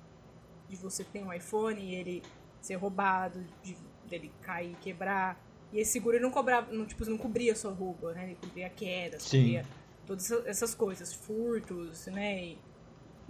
de 0.70 0.76
você 0.76 1.04
ter 1.04 1.24
um 1.24 1.34
iPhone 1.34 1.82
e 1.82 1.94
ele 1.94 2.24
ser 2.62 2.76
roubado, 2.76 3.44
de, 3.62 3.78
dele 4.06 4.32
cair, 4.42 4.76
quebrar. 4.78 5.38
E 5.72 5.80
esse 5.80 5.92
seguro 5.92 6.20
não 6.20 6.32
cobrava, 6.32 6.72
não, 6.72 6.86
tipo, 6.86 7.04
não 7.10 7.18
cobria 7.18 7.56
só 7.56 7.70
roubo, 7.72 8.10
né? 8.12 8.24
Ele 8.26 8.36
cobria 8.36 8.70
quedas, 8.70 9.24
Sim. 9.24 9.40
cobria 9.40 9.66
todas 10.06 10.32
essas 10.46 10.74
coisas, 10.74 11.14
furtos, 11.14 12.06
né? 12.08 12.44
E- 12.46 12.58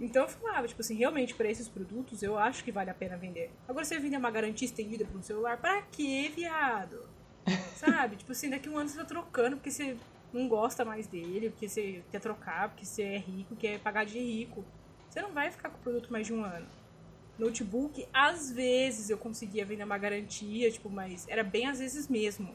então 0.00 0.22
eu 0.22 0.28
falava, 0.28 0.68
tipo 0.68 0.80
assim, 0.80 0.94
realmente 0.94 1.34
para 1.34 1.50
esses 1.50 1.68
produtos 1.68 2.22
eu 2.22 2.38
acho 2.38 2.62
que 2.62 2.70
vale 2.70 2.88
a 2.90 2.94
pena 2.94 3.16
vender. 3.16 3.50
Agora 3.66 3.84
você 3.84 3.98
vender 3.98 4.16
uma 4.16 4.30
garantia 4.30 4.64
estendida 4.66 5.04
para 5.04 5.18
um 5.18 5.22
celular, 5.22 5.56
pra 5.58 5.82
quê, 5.82 6.30
viado? 6.34 7.08
Sabe? 7.74 8.16
tipo 8.16 8.30
assim, 8.30 8.48
daqui 8.50 8.68
a 8.68 8.72
um 8.72 8.78
ano 8.78 8.88
você 8.88 8.98
tá 8.98 9.04
trocando 9.04 9.56
porque 9.56 9.70
você 9.70 9.96
não 10.32 10.46
gosta 10.48 10.84
mais 10.84 11.06
dele, 11.08 11.50
porque 11.50 11.68
você 11.68 12.04
quer 12.12 12.20
trocar, 12.20 12.68
porque 12.68 12.84
você 12.84 13.02
é 13.02 13.18
rico, 13.18 13.56
quer 13.56 13.80
pagar 13.80 14.04
de 14.04 14.18
rico. 14.18 14.64
Você 15.10 15.20
não 15.22 15.32
vai 15.32 15.50
ficar 15.50 15.70
com 15.70 15.78
o 15.78 15.80
produto 15.80 16.12
mais 16.12 16.26
de 16.26 16.32
um 16.34 16.44
ano. 16.44 16.66
Notebook, 17.38 18.06
às 18.12 18.50
vezes 18.50 19.10
eu 19.10 19.16
conseguia 19.18 19.64
vender 19.64 19.84
uma 19.84 19.98
garantia, 19.98 20.70
tipo, 20.70 20.90
mas 20.90 21.26
era 21.28 21.42
bem 21.44 21.66
às 21.66 21.78
vezes 21.78 22.08
mesmo. 22.08 22.54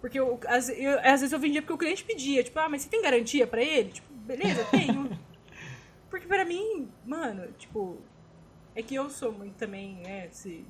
Porque 0.00 0.20
eu, 0.20 0.38
às, 0.46 0.68
eu- 0.68 0.98
às 1.00 1.20
vezes 1.20 1.32
eu 1.32 1.38
vendia 1.38 1.62
porque 1.62 1.72
o 1.74 1.78
cliente 1.78 2.04
pedia, 2.04 2.42
tipo, 2.44 2.58
ah, 2.58 2.68
mas 2.68 2.82
você 2.82 2.88
tem 2.90 3.00
garantia 3.00 3.46
pra 3.46 3.62
ele? 3.62 3.90
Tipo, 3.90 4.12
beleza, 4.12 4.62
tenho. 4.70 5.10
porque 6.10 6.26
pra 6.26 6.44
mim, 6.44 6.88
mano, 7.06 7.50
tipo, 7.58 7.98
é 8.74 8.82
que 8.82 8.94
eu 8.94 9.08
sou 9.08 9.32
muito 9.32 9.54
também, 9.54 9.94
né, 9.96 10.28
se 10.30 10.64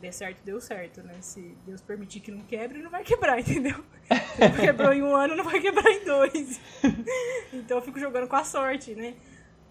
der 0.00 0.12
certo, 0.12 0.42
deu 0.44 0.60
certo, 0.60 1.02
né? 1.02 1.14
Se 1.20 1.54
Deus 1.66 1.80
permitir 1.82 2.20
que 2.20 2.30
não 2.30 2.40
quebre, 2.42 2.80
não 2.80 2.90
vai 2.90 3.02
quebrar, 3.04 3.38
entendeu? 3.40 3.84
Se 4.36 4.48
não 4.48 4.56
quebrou 4.56 4.92
em 4.92 5.02
um 5.02 5.14
ano, 5.14 5.34
não 5.36 5.44
vai 5.44 5.60
quebrar 5.60 5.90
em 5.90 6.04
dois. 6.04 6.60
então 7.52 7.78
eu 7.78 7.82
fico 7.82 7.98
jogando 7.98 8.28
com 8.28 8.36
a 8.36 8.44
sorte, 8.44 8.94
né? 8.94 9.14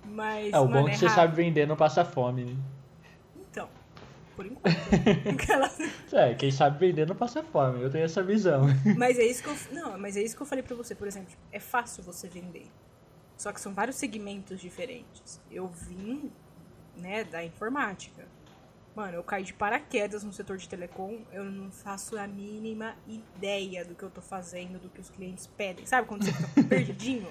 Mas, 0.06 0.54
É, 0.54 0.60
o 0.60 0.66
mano, 0.68 0.82
bom 0.84 0.88
é 0.88 0.92
é 0.92 0.94
que 0.94 1.00
você 1.00 1.06
raro. 1.08 1.16
sabe 1.22 1.36
vender 1.36 1.66
não 1.68 1.76
passa 1.76 2.04
fome, 2.06 2.44
né? 2.44 2.56
Por 4.40 4.46
enquanto. 4.46 4.74
Aquela- 5.34 5.70
É, 6.14 6.34
quem 6.34 6.50
sabe 6.50 6.80
vender 6.80 7.06
não 7.06 7.14
passa 7.14 7.44
fome, 7.44 7.82
eu 7.82 7.90
tenho 7.90 8.06
essa 8.06 8.24
visão. 8.24 8.62
mas 8.98 9.20
é 9.20 9.26
isso 9.26 9.44
que 9.44 9.50
eu. 9.50 9.58
Não, 9.74 10.00
mas 10.00 10.16
é 10.16 10.22
isso 10.24 10.34
que 10.34 10.42
eu 10.42 10.46
falei 10.46 10.64
pra 10.64 10.78
você, 10.78 10.96
por 10.96 11.06
exemplo. 11.10 11.34
É 11.52 11.60
fácil 11.60 12.02
você 12.04 12.30
vender. 12.30 12.68
Só 13.36 13.52
que 13.52 13.60
são 13.60 13.74
vários 13.74 13.98
segmentos 13.98 14.62
diferentes. 14.62 15.42
Eu 15.52 15.68
vim, 15.68 16.32
né, 16.96 17.26
da 17.26 17.44
informática. 17.44 18.26
Mano, 18.96 19.16
eu 19.16 19.24
caí 19.24 19.44
de 19.44 19.54
paraquedas 19.54 20.24
no 20.24 20.32
setor 20.32 20.56
de 20.56 20.70
telecom, 20.70 21.20
eu 21.34 21.44
não 21.44 21.70
faço 21.70 22.18
a 22.18 22.26
mínima 22.26 22.96
ideia 23.08 23.84
do 23.84 23.94
que 23.94 24.04
eu 24.04 24.10
tô 24.10 24.22
fazendo, 24.22 24.80
do 24.80 24.88
que 24.88 25.02
os 25.02 25.10
clientes 25.10 25.48
pedem. 25.48 25.86
Sabe 25.86 26.08
quando 26.08 26.24
você 26.24 26.32
fica 26.32 26.64
perdidinho? 26.64 27.28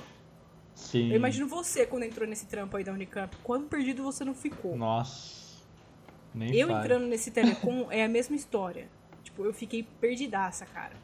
Sim. 0.74 1.08
Eu 1.10 1.16
imagino 1.16 1.48
você 1.48 1.86
quando 1.86 2.02
entrou 2.02 2.28
nesse 2.28 2.44
trampo 2.44 2.76
aí 2.76 2.84
da 2.84 2.92
Unicamp. 2.92 3.34
Quão 3.42 3.66
perdido 3.66 4.02
você 4.02 4.26
não 4.26 4.34
ficou? 4.34 4.76
Nossa. 4.76 5.47
Nem 6.34 6.54
Eu 6.54 6.70
entrando 6.70 7.06
nesse 7.06 7.30
telecom 7.30 7.88
é 7.92 8.04
a 8.04 8.08
mesma 8.08 8.36
história. 8.36 8.88
Tipo, 9.22 9.44
eu 9.44 9.52
fiquei 9.52 9.82
perdidaça, 10.00 10.66
cara. 10.66 10.96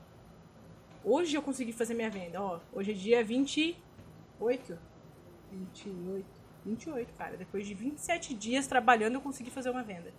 Hoje 1.03 1.37
eu 1.37 1.43
consegui 1.43 1.73
fazer 1.73 1.95
minha 1.95 2.11
venda, 2.11 2.41
ó. 2.41 2.61
Hoje 2.73 2.93
é 2.93 2.95
dia 2.95 3.25
28. 3.25 4.79
28. 5.51 6.25
28, 6.65 7.13
cara. 7.15 7.37
Depois 7.37 7.67
de 7.67 7.75
27 7.75 8.35
dias 8.35 8.67
trabalhando, 8.67 9.15
eu 9.15 9.21
consegui 9.21 9.51
fazer 9.51 9.71
uma 9.71 9.83
venda. 9.83 10.13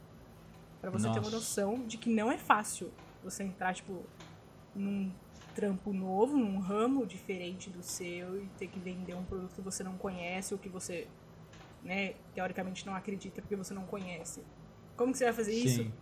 Pra 0.80 0.92
você 0.92 1.06
ter 1.06 1.14
uma 1.14 1.22
Nossa. 1.22 1.36
noção 1.36 1.86
de 1.86 1.98
que 1.98 2.10
não 2.10 2.32
é 2.32 2.38
fácil 2.38 2.92
você 3.24 3.44
entrar, 3.44 3.74
tipo, 3.74 4.04
num 4.76 5.12
trampo 5.56 5.92
novo, 5.94 6.38
num 6.38 6.60
ramo 6.60 7.06
diferente 7.06 7.70
do 7.70 7.82
seu 7.82 8.44
e 8.44 8.48
ter 8.58 8.68
que 8.68 8.78
vender 8.78 9.16
um 9.16 9.24
produto 9.24 9.56
que 9.56 9.62
você 9.62 9.84
não 9.84 9.98
conhece 9.98 10.54
ou 10.54 10.60
que 10.60 10.70
você, 10.70 11.08
né, 11.82 12.14
teoricamente 12.36 12.86
não 12.86 12.94
acredita 12.94 13.42
porque 13.42 13.56
você 13.56 13.74
não 13.74 13.86
conhece. 13.86 14.44
Como 14.96 15.12
que 15.12 15.18
você 15.18 15.26
vai 15.26 15.34
fazer 15.34 15.54
isso? 15.54 15.84
Sim. 15.84 15.94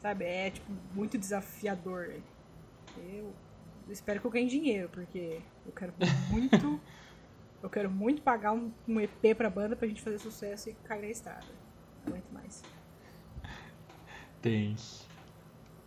Sabe? 0.00 0.24
É, 0.24 0.50
tipo, 0.50 0.70
muito 0.94 1.18
desafiador. 1.18 2.14
Eu 2.96 3.32
espero 3.90 4.20
que 4.20 4.26
eu 4.26 4.30
ganhe 4.30 4.48
dinheiro, 4.48 4.88
porque 4.90 5.40
eu 5.66 5.72
quero 5.72 5.92
muito. 6.30 6.80
eu 7.62 7.68
quero 7.70 7.90
muito 7.90 8.22
pagar 8.22 8.52
um, 8.52 8.70
um 8.86 9.00
EP 9.00 9.34
pra 9.36 9.50
banda 9.50 9.74
pra 9.76 9.86
gente 9.88 10.00
fazer 10.02 10.18
sucesso 10.18 10.70
e 10.70 10.74
cair 10.84 11.02
na 11.02 11.08
estrada. 11.08 11.44
Não 12.06 12.12
aguento 12.12 12.30
mais. 12.32 12.62
Tem. 14.40 14.76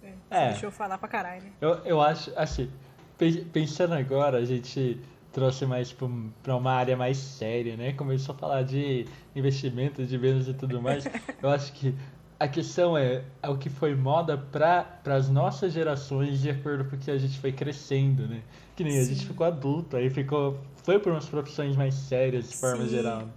É, 0.04 0.14
É. 0.30 0.48
deixou 0.50 0.68
eu 0.68 0.72
falar 0.72 0.98
pra 0.98 1.08
caralho, 1.08 1.44
né? 1.44 1.52
Eu, 1.62 1.76
eu 1.86 2.02
acho, 2.02 2.32
assim, 2.36 2.70
pe- 3.18 3.46
pensando 3.46 3.94
agora, 3.94 4.38
a 4.40 4.46
gente 4.46 5.00
trouxe 5.32 5.66
mais 5.66 5.92
pra, 5.94 6.06
um- 6.08 6.30
pra 6.44 6.56
uma 6.56 6.72
área 6.74 6.96
mais 6.98 7.18
séria, 7.18 7.76
né? 7.78 7.94
Começou 7.94 8.36
a 8.36 8.38
falar 8.38 8.64
de 8.64 9.06
investimentos, 9.36 10.10
de 10.10 10.18
vendas 10.18 10.48
e 10.48 10.54
tudo 10.54 10.82
mais. 10.82 11.06
Eu 11.42 11.50
acho 11.50 11.72
que 11.74 11.94
a 12.40 12.48
questão 12.48 12.98
é, 12.98 13.24
é 13.42 13.50
o 13.50 13.58
que 13.58 13.70
foi 13.70 13.96
moda 13.96 14.38
para 14.38 15.00
as 15.06 15.30
nossas 15.30 15.72
gerações 15.74 16.40
de 16.42 16.50
acordo 16.50 16.86
com 16.86 16.96
o 16.96 17.00
que 17.00 17.12
a 17.12 17.18
gente 17.18 17.40
foi 17.40 17.52
crescendo, 17.52 18.28
né? 18.28 18.42
Que 18.76 18.84
nem 18.84 19.00
a 19.00 19.04
gente 19.04 19.20
Sim. 19.22 19.28
ficou 19.28 19.46
adulto, 19.46 19.96
aí 19.96 20.10
ficou, 20.10 20.60
foi 20.84 20.98
por 21.00 21.12
umas 21.12 21.28
profissões 21.28 21.76
mais 21.76 21.94
sérias 21.94 22.50
de 22.50 22.58
forma 22.58 22.84
Sim. 22.84 22.90
geral. 22.90 23.30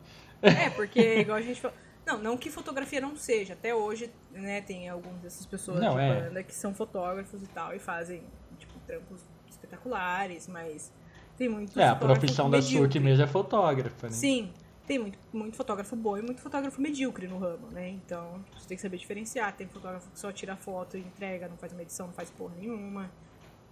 É, 0.42 0.70
porque 0.74 1.20
igual 1.20 1.38
a 1.38 1.42
gente 1.42 1.60
falou. 1.60 1.76
Não, 2.06 2.18
não 2.18 2.36
que 2.36 2.50
fotografia 2.50 3.00
não 3.00 3.16
seja. 3.16 3.54
Até 3.54 3.74
hoje, 3.74 4.10
né, 4.30 4.60
tem 4.60 4.88
algumas 4.90 5.20
dessas 5.20 5.46
pessoas 5.46 5.80
Não, 5.80 5.94
de 5.94 6.00
é. 6.00 6.20
banda 6.22 6.42
que 6.42 6.54
são 6.54 6.74
fotógrafos 6.74 7.42
e 7.42 7.46
tal, 7.46 7.74
e 7.74 7.78
fazem, 7.78 8.22
tipo, 8.58 8.74
trampos 8.86 9.22
espetaculares, 9.48 10.46
mas 10.48 10.92
tem 11.36 11.48
muito 11.48 11.78
É, 11.78 11.88
a 11.88 11.96
profissão 11.96 12.48
da 12.50 12.60
sua 12.60 12.70
que 12.70 12.74
medíocre. 12.74 13.00
mesmo 13.00 13.24
é 13.24 13.26
fotógrafa, 13.26 14.06
né? 14.06 14.12
Sim, 14.12 14.52
tem 14.86 14.98
muito, 14.98 15.18
muito 15.32 15.56
fotógrafo 15.56 15.96
bom 15.96 16.16
e 16.16 16.22
muito 16.22 16.40
fotógrafo 16.40 16.80
medíocre 16.80 17.26
no 17.26 17.38
ramo, 17.38 17.68
né? 17.70 17.88
Então, 17.88 18.44
você 18.56 18.68
tem 18.68 18.76
que 18.76 18.82
saber 18.82 18.98
diferenciar. 18.98 19.54
Tem 19.56 19.66
fotógrafo 19.66 20.10
que 20.10 20.18
só 20.18 20.30
tira 20.32 20.56
foto 20.56 20.96
e 20.96 21.00
entrega, 21.00 21.48
não 21.48 21.56
faz 21.56 21.72
uma 21.72 21.82
edição, 21.82 22.06
não 22.06 22.14
faz 22.14 22.30
porra 22.30 22.54
nenhuma. 22.56 23.10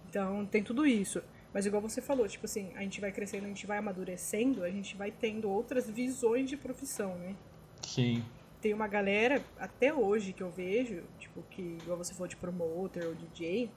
Então, 0.09 0.45
tem 0.45 0.63
tudo 0.63 0.85
isso. 0.85 1.21
Mas 1.53 1.65
igual 1.67 1.81
você 1.81 2.01
falou, 2.01 2.27
tipo 2.27 2.45
assim, 2.45 2.71
a 2.75 2.81
gente 2.81 2.99
vai 2.99 3.11
crescendo, 3.11 3.45
a 3.45 3.47
gente 3.47 3.67
vai 3.67 3.77
amadurecendo, 3.77 4.63
a 4.63 4.69
gente 4.71 4.97
vai 4.97 5.11
tendo 5.11 5.49
outras 5.49 5.87
visões 5.89 6.49
de 6.49 6.57
profissão, 6.57 7.15
né? 7.15 7.35
Sim. 7.83 8.23
Tem 8.59 8.73
uma 8.73 8.87
galera, 8.87 9.43
até 9.59 9.93
hoje, 9.93 10.33
que 10.33 10.41
eu 10.41 10.49
vejo, 10.49 11.03
tipo, 11.19 11.43
que 11.51 11.77
igual 11.81 11.97
você 11.97 12.13
falou 12.13 12.27
de 12.27 12.35
promoter 12.37 13.05
ou 13.05 13.13
DJ, 13.13 13.69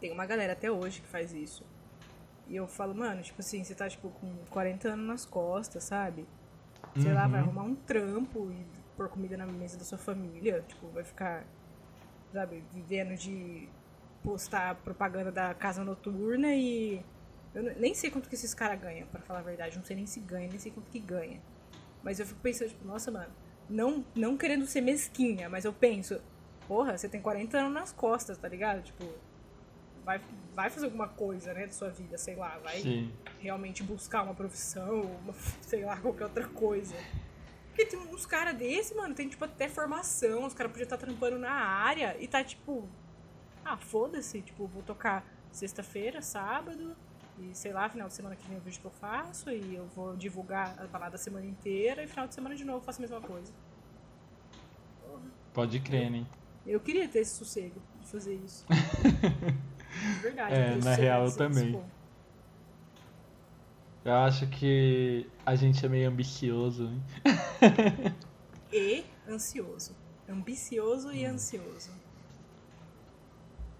tem 0.00 0.10
uma 0.10 0.26
galera 0.26 0.54
até 0.54 0.70
hoje 0.70 1.00
que 1.00 1.06
faz 1.06 1.32
isso. 1.32 1.62
E 2.50 2.56
eu 2.56 2.66
falo, 2.66 2.92
mano, 2.96 3.22
tipo 3.22 3.40
assim, 3.40 3.62
você 3.62 3.76
tá, 3.76 3.88
tipo, 3.88 4.10
com 4.10 4.28
40 4.50 4.88
anos 4.88 5.06
nas 5.06 5.24
costas, 5.24 5.84
sabe? 5.84 6.26
Sei 6.98 7.14
lá, 7.14 7.28
vai 7.28 7.40
Uhum. 7.40 7.46
arrumar 7.46 7.62
um 7.62 7.74
trampo 7.76 8.50
e 8.50 8.66
pôr 8.96 9.08
comida 9.08 9.36
na 9.36 9.46
mesa 9.46 9.78
da 9.78 9.84
sua 9.84 9.96
família. 9.96 10.64
Tipo, 10.66 10.88
vai 10.88 11.04
ficar, 11.04 11.44
sabe, 12.32 12.64
vivendo 12.72 13.16
de 13.16 13.68
postar 14.24 14.74
propaganda 14.74 15.30
da 15.30 15.54
casa 15.54 15.84
noturna 15.84 16.52
e. 16.52 17.00
Eu 17.54 17.62
nem 17.76 17.94
sei 17.94 18.10
quanto 18.10 18.28
que 18.28 18.34
esses 18.34 18.52
caras 18.52 18.80
ganham, 18.80 19.06
pra 19.06 19.20
falar 19.20 19.38
a 19.38 19.42
verdade. 19.42 19.76
Não 19.76 19.84
sei 19.84 19.94
nem 19.94 20.06
se 20.06 20.18
ganha, 20.18 20.48
nem 20.48 20.58
sei 20.58 20.72
quanto 20.72 20.90
que 20.90 20.98
ganha. 20.98 21.40
Mas 22.02 22.18
eu 22.18 22.26
fico 22.26 22.40
pensando, 22.40 22.68
tipo, 22.70 22.84
nossa, 22.84 23.12
mano, 23.12 23.32
não, 23.68 24.04
não 24.14 24.36
querendo 24.36 24.66
ser 24.66 24.80
mesquinha, 24.80 25.48
mas 25.48 25.64
eu 25.64 25.72
penso, 25.72 26.20
porra, 26.66 26.98
você 26.98 27.08
tem 27.08 27.20
40 27.22 27.58
anos 27.58 27.72
nas 27.72 27.92
costas, 27.92 28.36
tá 28.38 28.48
ligado? 28.48 28.82
Tipo, 28.82 29.04
vai, 30.04 30.20
vai 30.54 30.70
fazer 30.70 30.86
alguma 30.86 31.08
coisa, 31.08 31.52
né, 31.52 31.66
da 31.66 31.72
sua 31.72 31.90
vida, 31.90 32.16
sei 32.18 32.36
lá, 32.36 32.58
vai 32.58 32.80
Sim. 32.80 33.12
realmente 33.38 33.82
buscar 33.82 34.22
uma 34.22 34.34
profissão, 34.34 35.02
uma, 35.22 35.34
sei 35.60 35.84
lá, 35.84 35.96
qualquer 35.96 36.24
outra 36.24 36.46
coisa. 36.48 36.94
Porque 37.68 37.86
tem 37.86 37.98
uns 37.98 38.26
caras 38.26 38.56
desse, 38.56 38.94
mano, 38.94 39.14
tem 39.14 39.28
tipo 39.28 39.44
até 39.44 39.68
formação, 39.68 40.44
os 40.44 40.54
caras 40.54 40.72
podiam 40.72 40.84
estar 40.84 40.98
trampando 40.98 41.38
na 41.38 41.52
área 41.52 42.16
e 42.20 42.26
tá 42.26 42.42
tipo, 42.42 42.88
ah, 43.64 43.76
foda-se, 43.76 44.42
tipo, 44.42 44.66
vou 44.66 44.82
tocar 44.82 45.24
sexta-feira, 45.52 46.20
sábado, 46.20 46.96
e 47.38 47.54
sei 47.54 47.72
lá, 47.72 47.88
final 47.88 48.08
de 48.08 48.14
semana 48.14 48.36
que 48.36 48.46
vem 48.46 48.56
eu 48.56 48.62
vejo 48.62 48.78
o 48.78 48.80
que 48.80 48.86
eu 48.86 48.90
faço, 48.90 49.50
e 49.50 49.74
eu 49.74 49.86
vou 49.94 50.16
divulgar 50.16 50.76
a 50.78 50.86
balada 50.86 51.16
a 51.16 51.18
semana 51.18 51.46
inteira, 51.46 52.02
e 52.02 52.06
final 52.06 52.26
de 52.26 52.34
semana 52.34 52.54
de 52.54 52.64
novo 52.64 52.78
eu 52.78 52.82
faço 52.82 53.00
a 53.00 53.02
mesma 53.02 53.20
coisa. 53.20 53.52
Pode 55.52 55.80
crer, 55.80 56.10
né? 56.10 56.26
Eu 56.66 56.78
queria 56.80 57.08
ter 57.08 57.20
esse 57.20 57.34
sossego 57.34 57.80
de 58.00 58.06
fazer 58.06 58.34
isso. 58.34 58.66
De 59.92 60.20
verdade. 60.20 60.54
É, 60.54 60.76
na 60.76 60.94
real, 60.94 61.24
eu 61.24 61.30
se- 61.30 61.38
também. 61.38 61.64
dispor. 61.64 61.84
Eu 64.04 64.14
acho 64.14 64.46
que 64.46 65.26
a 65.44 65.54
gente 65.54 65.84
é 65.84 65.88
meio 65.88 66.08
ambicioso, 66.08 66.88
né? 66.88 67.00
E 68.72 69.04
ansioso. 69.28 69.96
Ambicioso 70.28 71.08
Hum. 71.08 71.12
e 71.12 71.24
ansioso. 71.26 71.90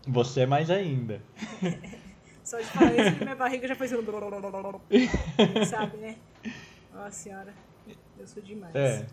Você 0.06 0.46
mais 0.46 0.68
ainda. 0.70 1.22
Só 2.44 2.58
de 2.58 2.64
falar 2.66 2.92
isso, 2.96 3.22
minha 3.22 3.36
barriga 3.36 3.68
já 3.68 3.76
foi 3.76 3.86
sendo. 3.86 4.02
Sabe, 5.68 5.96
né? 5.98 6.16
Nossa 6.92 7.10
senhora. 7.12 7.54
Eu 8.18 8.26
sou 8.26 8.42
demais. 8.42 8.74
É. 8.74 9.06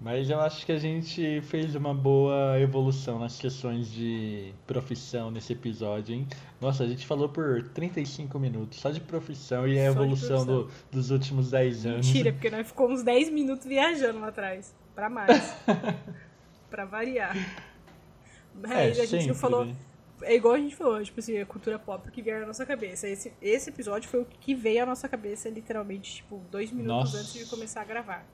Mas 0.00 0.30
eu 0.30 0.40
acho 0.40 0.64
que 0.64 0.70
a 0.70 0.78
gente 0.78 1.40
fez 1.42 1.74
uma 1.74 1.92
boa 1.92 2.58
evolução 2.60 3.18
nas 3.18 3.36
questões 3.36 3.90
de 3.90 4.52
profissão 4.64 5.28
nesse 5.28 5.52
episódio, 5.54 6.14
hein? 6.14 6.26
Nossa, 6.60 6.84
a 6.84 6.86
gente 6.86 7.04
falou 7.04 7.28
por 7.28 7.64
35 7.70 8.38
minutos 8.38 8.78
só 8.78 8.90
de 8.90 9.00
profissão 9.00 9.66
e 9.66 9.76
a 9.76 9.86
Só 9.92 10.00
evolução 10.00 10.46
do- 10.46 10.70
dos 10.88 11.10
últimos 11.10 11.50
10 11.50 11.84
anos. 11.84 12.06
Mentira, 12.06 12.32
porque 12.32 12.48
nós 12.48 12.68
ficamos 12.68 13.00
uns 13.00 13.02
10 13.02 13.28
minutos 13.30 13.66
viajando 13.66 14.20
lá 14.20 14.28
atrás. 14.28 14.72
Pra 14.94 15.10
mais. 15.10 15.52
pra 16.70 16.84
variar. 16.84 17.34
Mas 18.54 18.70
É, 18.70 18.82
a 18.84 18.92
gente 18.92 19.08
sempre, 19.08 19.26
não 19.28 19.34
falou. 19.34 19.64
né? 19.64 19.74
É 20.22 20.34
igual 20.34 20.54
a 20.54 20.58
gente 20.58 20.74
falou, 20.76 21.02
tipo 21.02 21.18
assim, 21.20 21.38
a 21.38 21.46
cultura 21.46 21.78
pop 21.78 22.08
que 22.10 22.22
veio 22.22 22.40
na 22.40 22.46
nossa 22.46 22.64
cabeça. 22.66 23.08
Esse, 23.08 23.32
esse 23.42 23.70
episódio 23.70 24.08
foi 24.08 24.20
o 24.20 24.24
que 24.24 24.54
veio 24.54 24.82
à 24.82 24.86
nossa 24.86 25.08
cabeça, 25.08 25.48
literalmente, 25.48 26.16
tipo, 26.16 26.40
dois 26.50 26.70
minutos 26.72 27.12
Nossa. 27.12 27.18
antes 27.18 27.32
de 27.32 27.44
começar 27.46 27.82
a 27.82 27.84
gravar. 27.84 28.24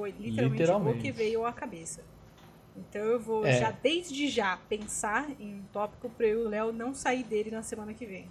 Foi 0.00 0.14
literalmente, 0.18 0.60
Literalmente. 0.62 0.98
o 0.98 1.02
que 1.02 1.12
veio 1.12 1.44
à 1.44 1.52
cabeça. 1.52 2.00
Então 2.74 3.02
eu 3.02 3.20
vou 3.20 3.44
É. 3.44 3.60
já, 3.60 3.70
desde 3.70 4.30
já, 4.30 4.56
pensar 4.68 5.28
em 5.38 5.56
um 5.56 5.62
tópico 5.70 6.08
pra 6.08 6.26
eu 6.26 6.44
e 6.44 6.46
o 6.46 6.48
Léo 6.48 6.72
não 6.72 6.94
sair 6.94 7.22
dele 7.22 7.50
na 7.50 7.62
semana 7.62 7.92
que 7.92 8.06
vem. 8.06 8.26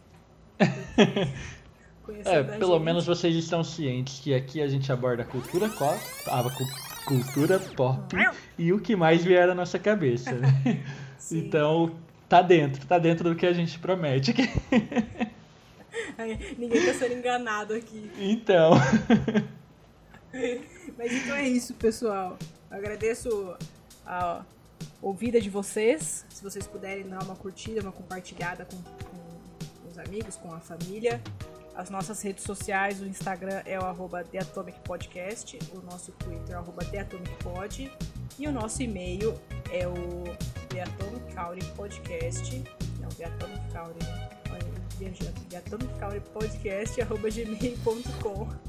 É, 2.25 2.41
pelo 2.41 2.73
gente- 2.73 2.83
menos 2.85 3.05
vocês 3.05 3.35
estão 3.35 3.63
cientes 3.63 4.19
que 4.19 4.33
aqui 4.33 4.63
a 4.63 4.67
gente 4.67 4.91
aborda 4.91 5.21
a 5.21 5.25
cultura 5.27 5.69
pop, 5.69 5.99
a 6.25 6.41
cu- 6.41 7.05
cultura 7.05 7.59
pop 7.59 8.15
e 8.57 8.73
o 8.73 8.79
que 8.79 8.95
mais 8.95 9.23
vier 9.23 9.47
à 9.47 9.53
nossa 9.53 9.77
cabeça, 9.77 10.31
né? 10.31 10.47
Então, 11.31 11.95
tá 12.27 12.41
dentro, 12.41 12.83
tá 12.87 12.97
dentro 12.97 13.29
do 13.29 13.35
que 13.35 13.45
a 13.45 13.53
gente 13.53 13.77
promete. 13.77 14.33
Ninguém 16.57 16.83
tá 16.87 16.93
sendo 16.95 17.13
enganado 17.13 17.75
aqui. 17.75 18.09
Então, 18.17 18.71
Mas 20.99 21.13
então 21.13 21.33
é 21.33 21.47
isso, 21.47 21.73
pessoal. 21.75 22.37
Eu 22.69 22.77
agradeço 22.77 23.55
a 24.05 24.43
ouvida 25.01 25.39
de 25.39 25.49
vocês. 25.49 26.25
Se 26.29 26.43
vocês 26.43 26.67
puderem 26.67 27.07
dar 27.07 27.23
uma 27.23 27.37
curtida, 27.37 27.79
uma 27.79 27.93
compartilhada 27.93 28.65
com, 28.65 28.75
com 28.75 29.89
os 29.89 29.97
amigos, 29.97 30.35
com 30.35 30.53
a 30.53 30.59
família. 30.59 31.21
As 31.73 31.89
nossas 31.89 32.21
redes 32.21 32.43
sociais, 32.43 32.99
o 32.99 33.05
Instagram 33.05 33.61
é 33.65 33.79
o 33.79 33.85
arroba 33.85 34.25
o 35.73 35.81
nosso 35.83 36.11
Twitter 36.11 36.53
é 36.53 36.57
o 36.57 36.59
arroba 36.59 36.83
e 38.37 38.45
o 38.45 38.51
nosso 38.51 38.83
e-mail 38.83 39.39
é 39.71 39.87
o 39.87 39.95
The 40.67 40.83
Podcast. 41.77 42.61
Não, 42.99 43.07
The 43.07 43.23
Atomic 45.59 46.29
Podcast, 46.33 47.01
arroba 47.01 47.29
gmail.com. 47.29 48.68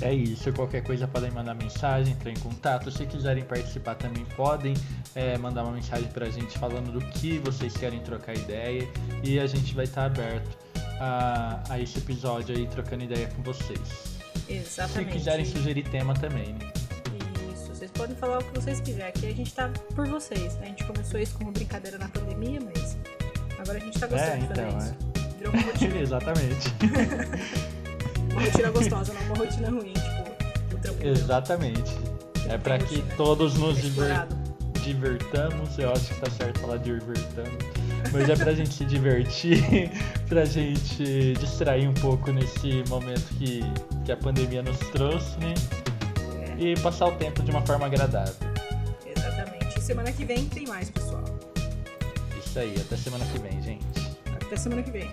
é 0.00 0.12
isso. 0.12 0.52
Qualquer 0.52 0.82
coisa 0.82 1.06
podem 1.08 1.30
mandar 1.30 1.54
mensagem, 1.54 2.12
entrar 2.12 2.30
em 2.30 2.36
contato. 2.36 2.90
Se 2.90 3.06
quiserem 3.06 3.44
participar 3.44 3.94
também 3.94 4.24
podem 4.36 4.74
é, 5.14 5.38
mandar 5.38 5.62
uma 5.64 5.72
mensagem 5.72 6.08
pra 6.08 6.28
gente 6.28 6.58
falando 6.58 6.92
do 6.92 7.00
que 7.12 7.38
vocês 7.38 7.74
querem 7.76 8.00
trocar 8.00 8.34
ideia. 8.34 8.86
E 9.22 9.38
a 9.38 9.46
gente 9.46 9.74
vai 9.74 9.84
estar 9.84 10.06
aberto 10.06 10.56
a, 11.00 11.62
a 11.70 11.80
esse 11.80 11.98
episódio 11.98 12.54
aí, 12.56 12.66
trocando 12.66 13.04
ideia 13.04 13.28
com 13.28 13.42
vocês. 13.42 13.78
Se 14.46 14.52
Exatamente. 14.52 15.12
quiserem 15.12 15.44
sugerir 15.44 15.84
tema 15.88 16.12
também, 16.14 16.52
né? 16.52 16.70
Isso, 17.54 17.68
vocês 17.74 17.90
podem 17.90 18.14
falar 18.16 18.38
o 18.40 18.44
que 18.44 18.60
vocês 18.60 18.80
quiserem. 18.80 19.08
Aqui 19.08 19.26
a 19.26 19.32
gente 19.34 19.54
tá 19.54 19.70
por 19.94 20.06
vocês. 20.06 20.54
né? 20.56 20.64
A 20.64 20.66
gente 20.66 20.84
começou 20.84 21.18
isso 21.18 21.34
como 21.38 21.50
brincadeira 21.50 21.96
na 21.96 22.08
pandemia, 22.08 22.60
mas 22.60 22.98
agora 23.58 23.78
a 23.78 23.80
gente 23.80 23.98
tá 23.98 24.06
gostando 24.06 24.32
É, 24.32 24.36
de 24.36 24.46
fazer 24.48 24.66
então, 24.68 24.78
isso. 24.78 24.94
Virou 25.38 25.52
rotina. 25.52 25.96
Exatamente. 26.02 26.74
uma 28.34 28.42
rotina 28.44 28.70
gostosa, 28.70 29.12
não 29.14 29.22
uma 29.22 29.36
rotina 29.36 29.70
ruim, 29.70 29.92
tipo, 29.92 30.74
o 30.74 30.78
trampo 30.78 31.06
Exatamente. 31.06 31.92
É 32.48 32.58
pra 32.58 32.78
que 32.78 33.02
todos 33.16 33.54
nos 33.54 33.80
diver- 33.80 34.26
divertamos, 34.82 35.78
eu 35.78 35.90
acho 35.92 36.12
que 36.14 36.20
tá 36.20 36.30
certo 36.30 36.60
falar 36.60 36.76
divertamos, 36.76 37.56
mas 38.12 38.28
é 38.28 38.36
pra 38.36 38.52
gente 38.54 38.74
se 38.74 38.84
divertir, 38.84 39.90
pra 40.28 40.44
gente 40.44 41.32
distrair 41.40 41.88
um 41.88 41.94
pouco 41.94 42.30
nesse 42.30 42.84
momento 42.88 43.24
que, 43.38 43.60
que 44.04 44.12
a 44.12 44.16
pandemia 44.16 44.62
nos 44.62 44.76
trouxe, 44.90 45.38
né? 45.38 45.54
É, 46.58 46.62
E 46.62 46.76
passar 46.80 47.06
o 47.06 47.12
tempo 47.12 47.42
de 47.42 47.50
uma 47.50 47.62
forma 47.62 47.86
agradável. 47.86 48.34
exatamente. 49.16 49.80
Semana 49.80 50.12
que 50.12 50.24
vem 50.24 50.44
tem 50.46 50.66
mais, 50.66 50.90
pessoal. 50.90 51.24
Isso 52.44 52.58
aí, 52.58 52.74
até 52.78 52.96
semana 52.96 53.24
que 53.26 53.38
vem, 53.38 53.62
gente. 53.62 53.84
Até 54.44 54.56
semana 54.56 54.82
que 54.82 54.90
vem. 54.90 55.10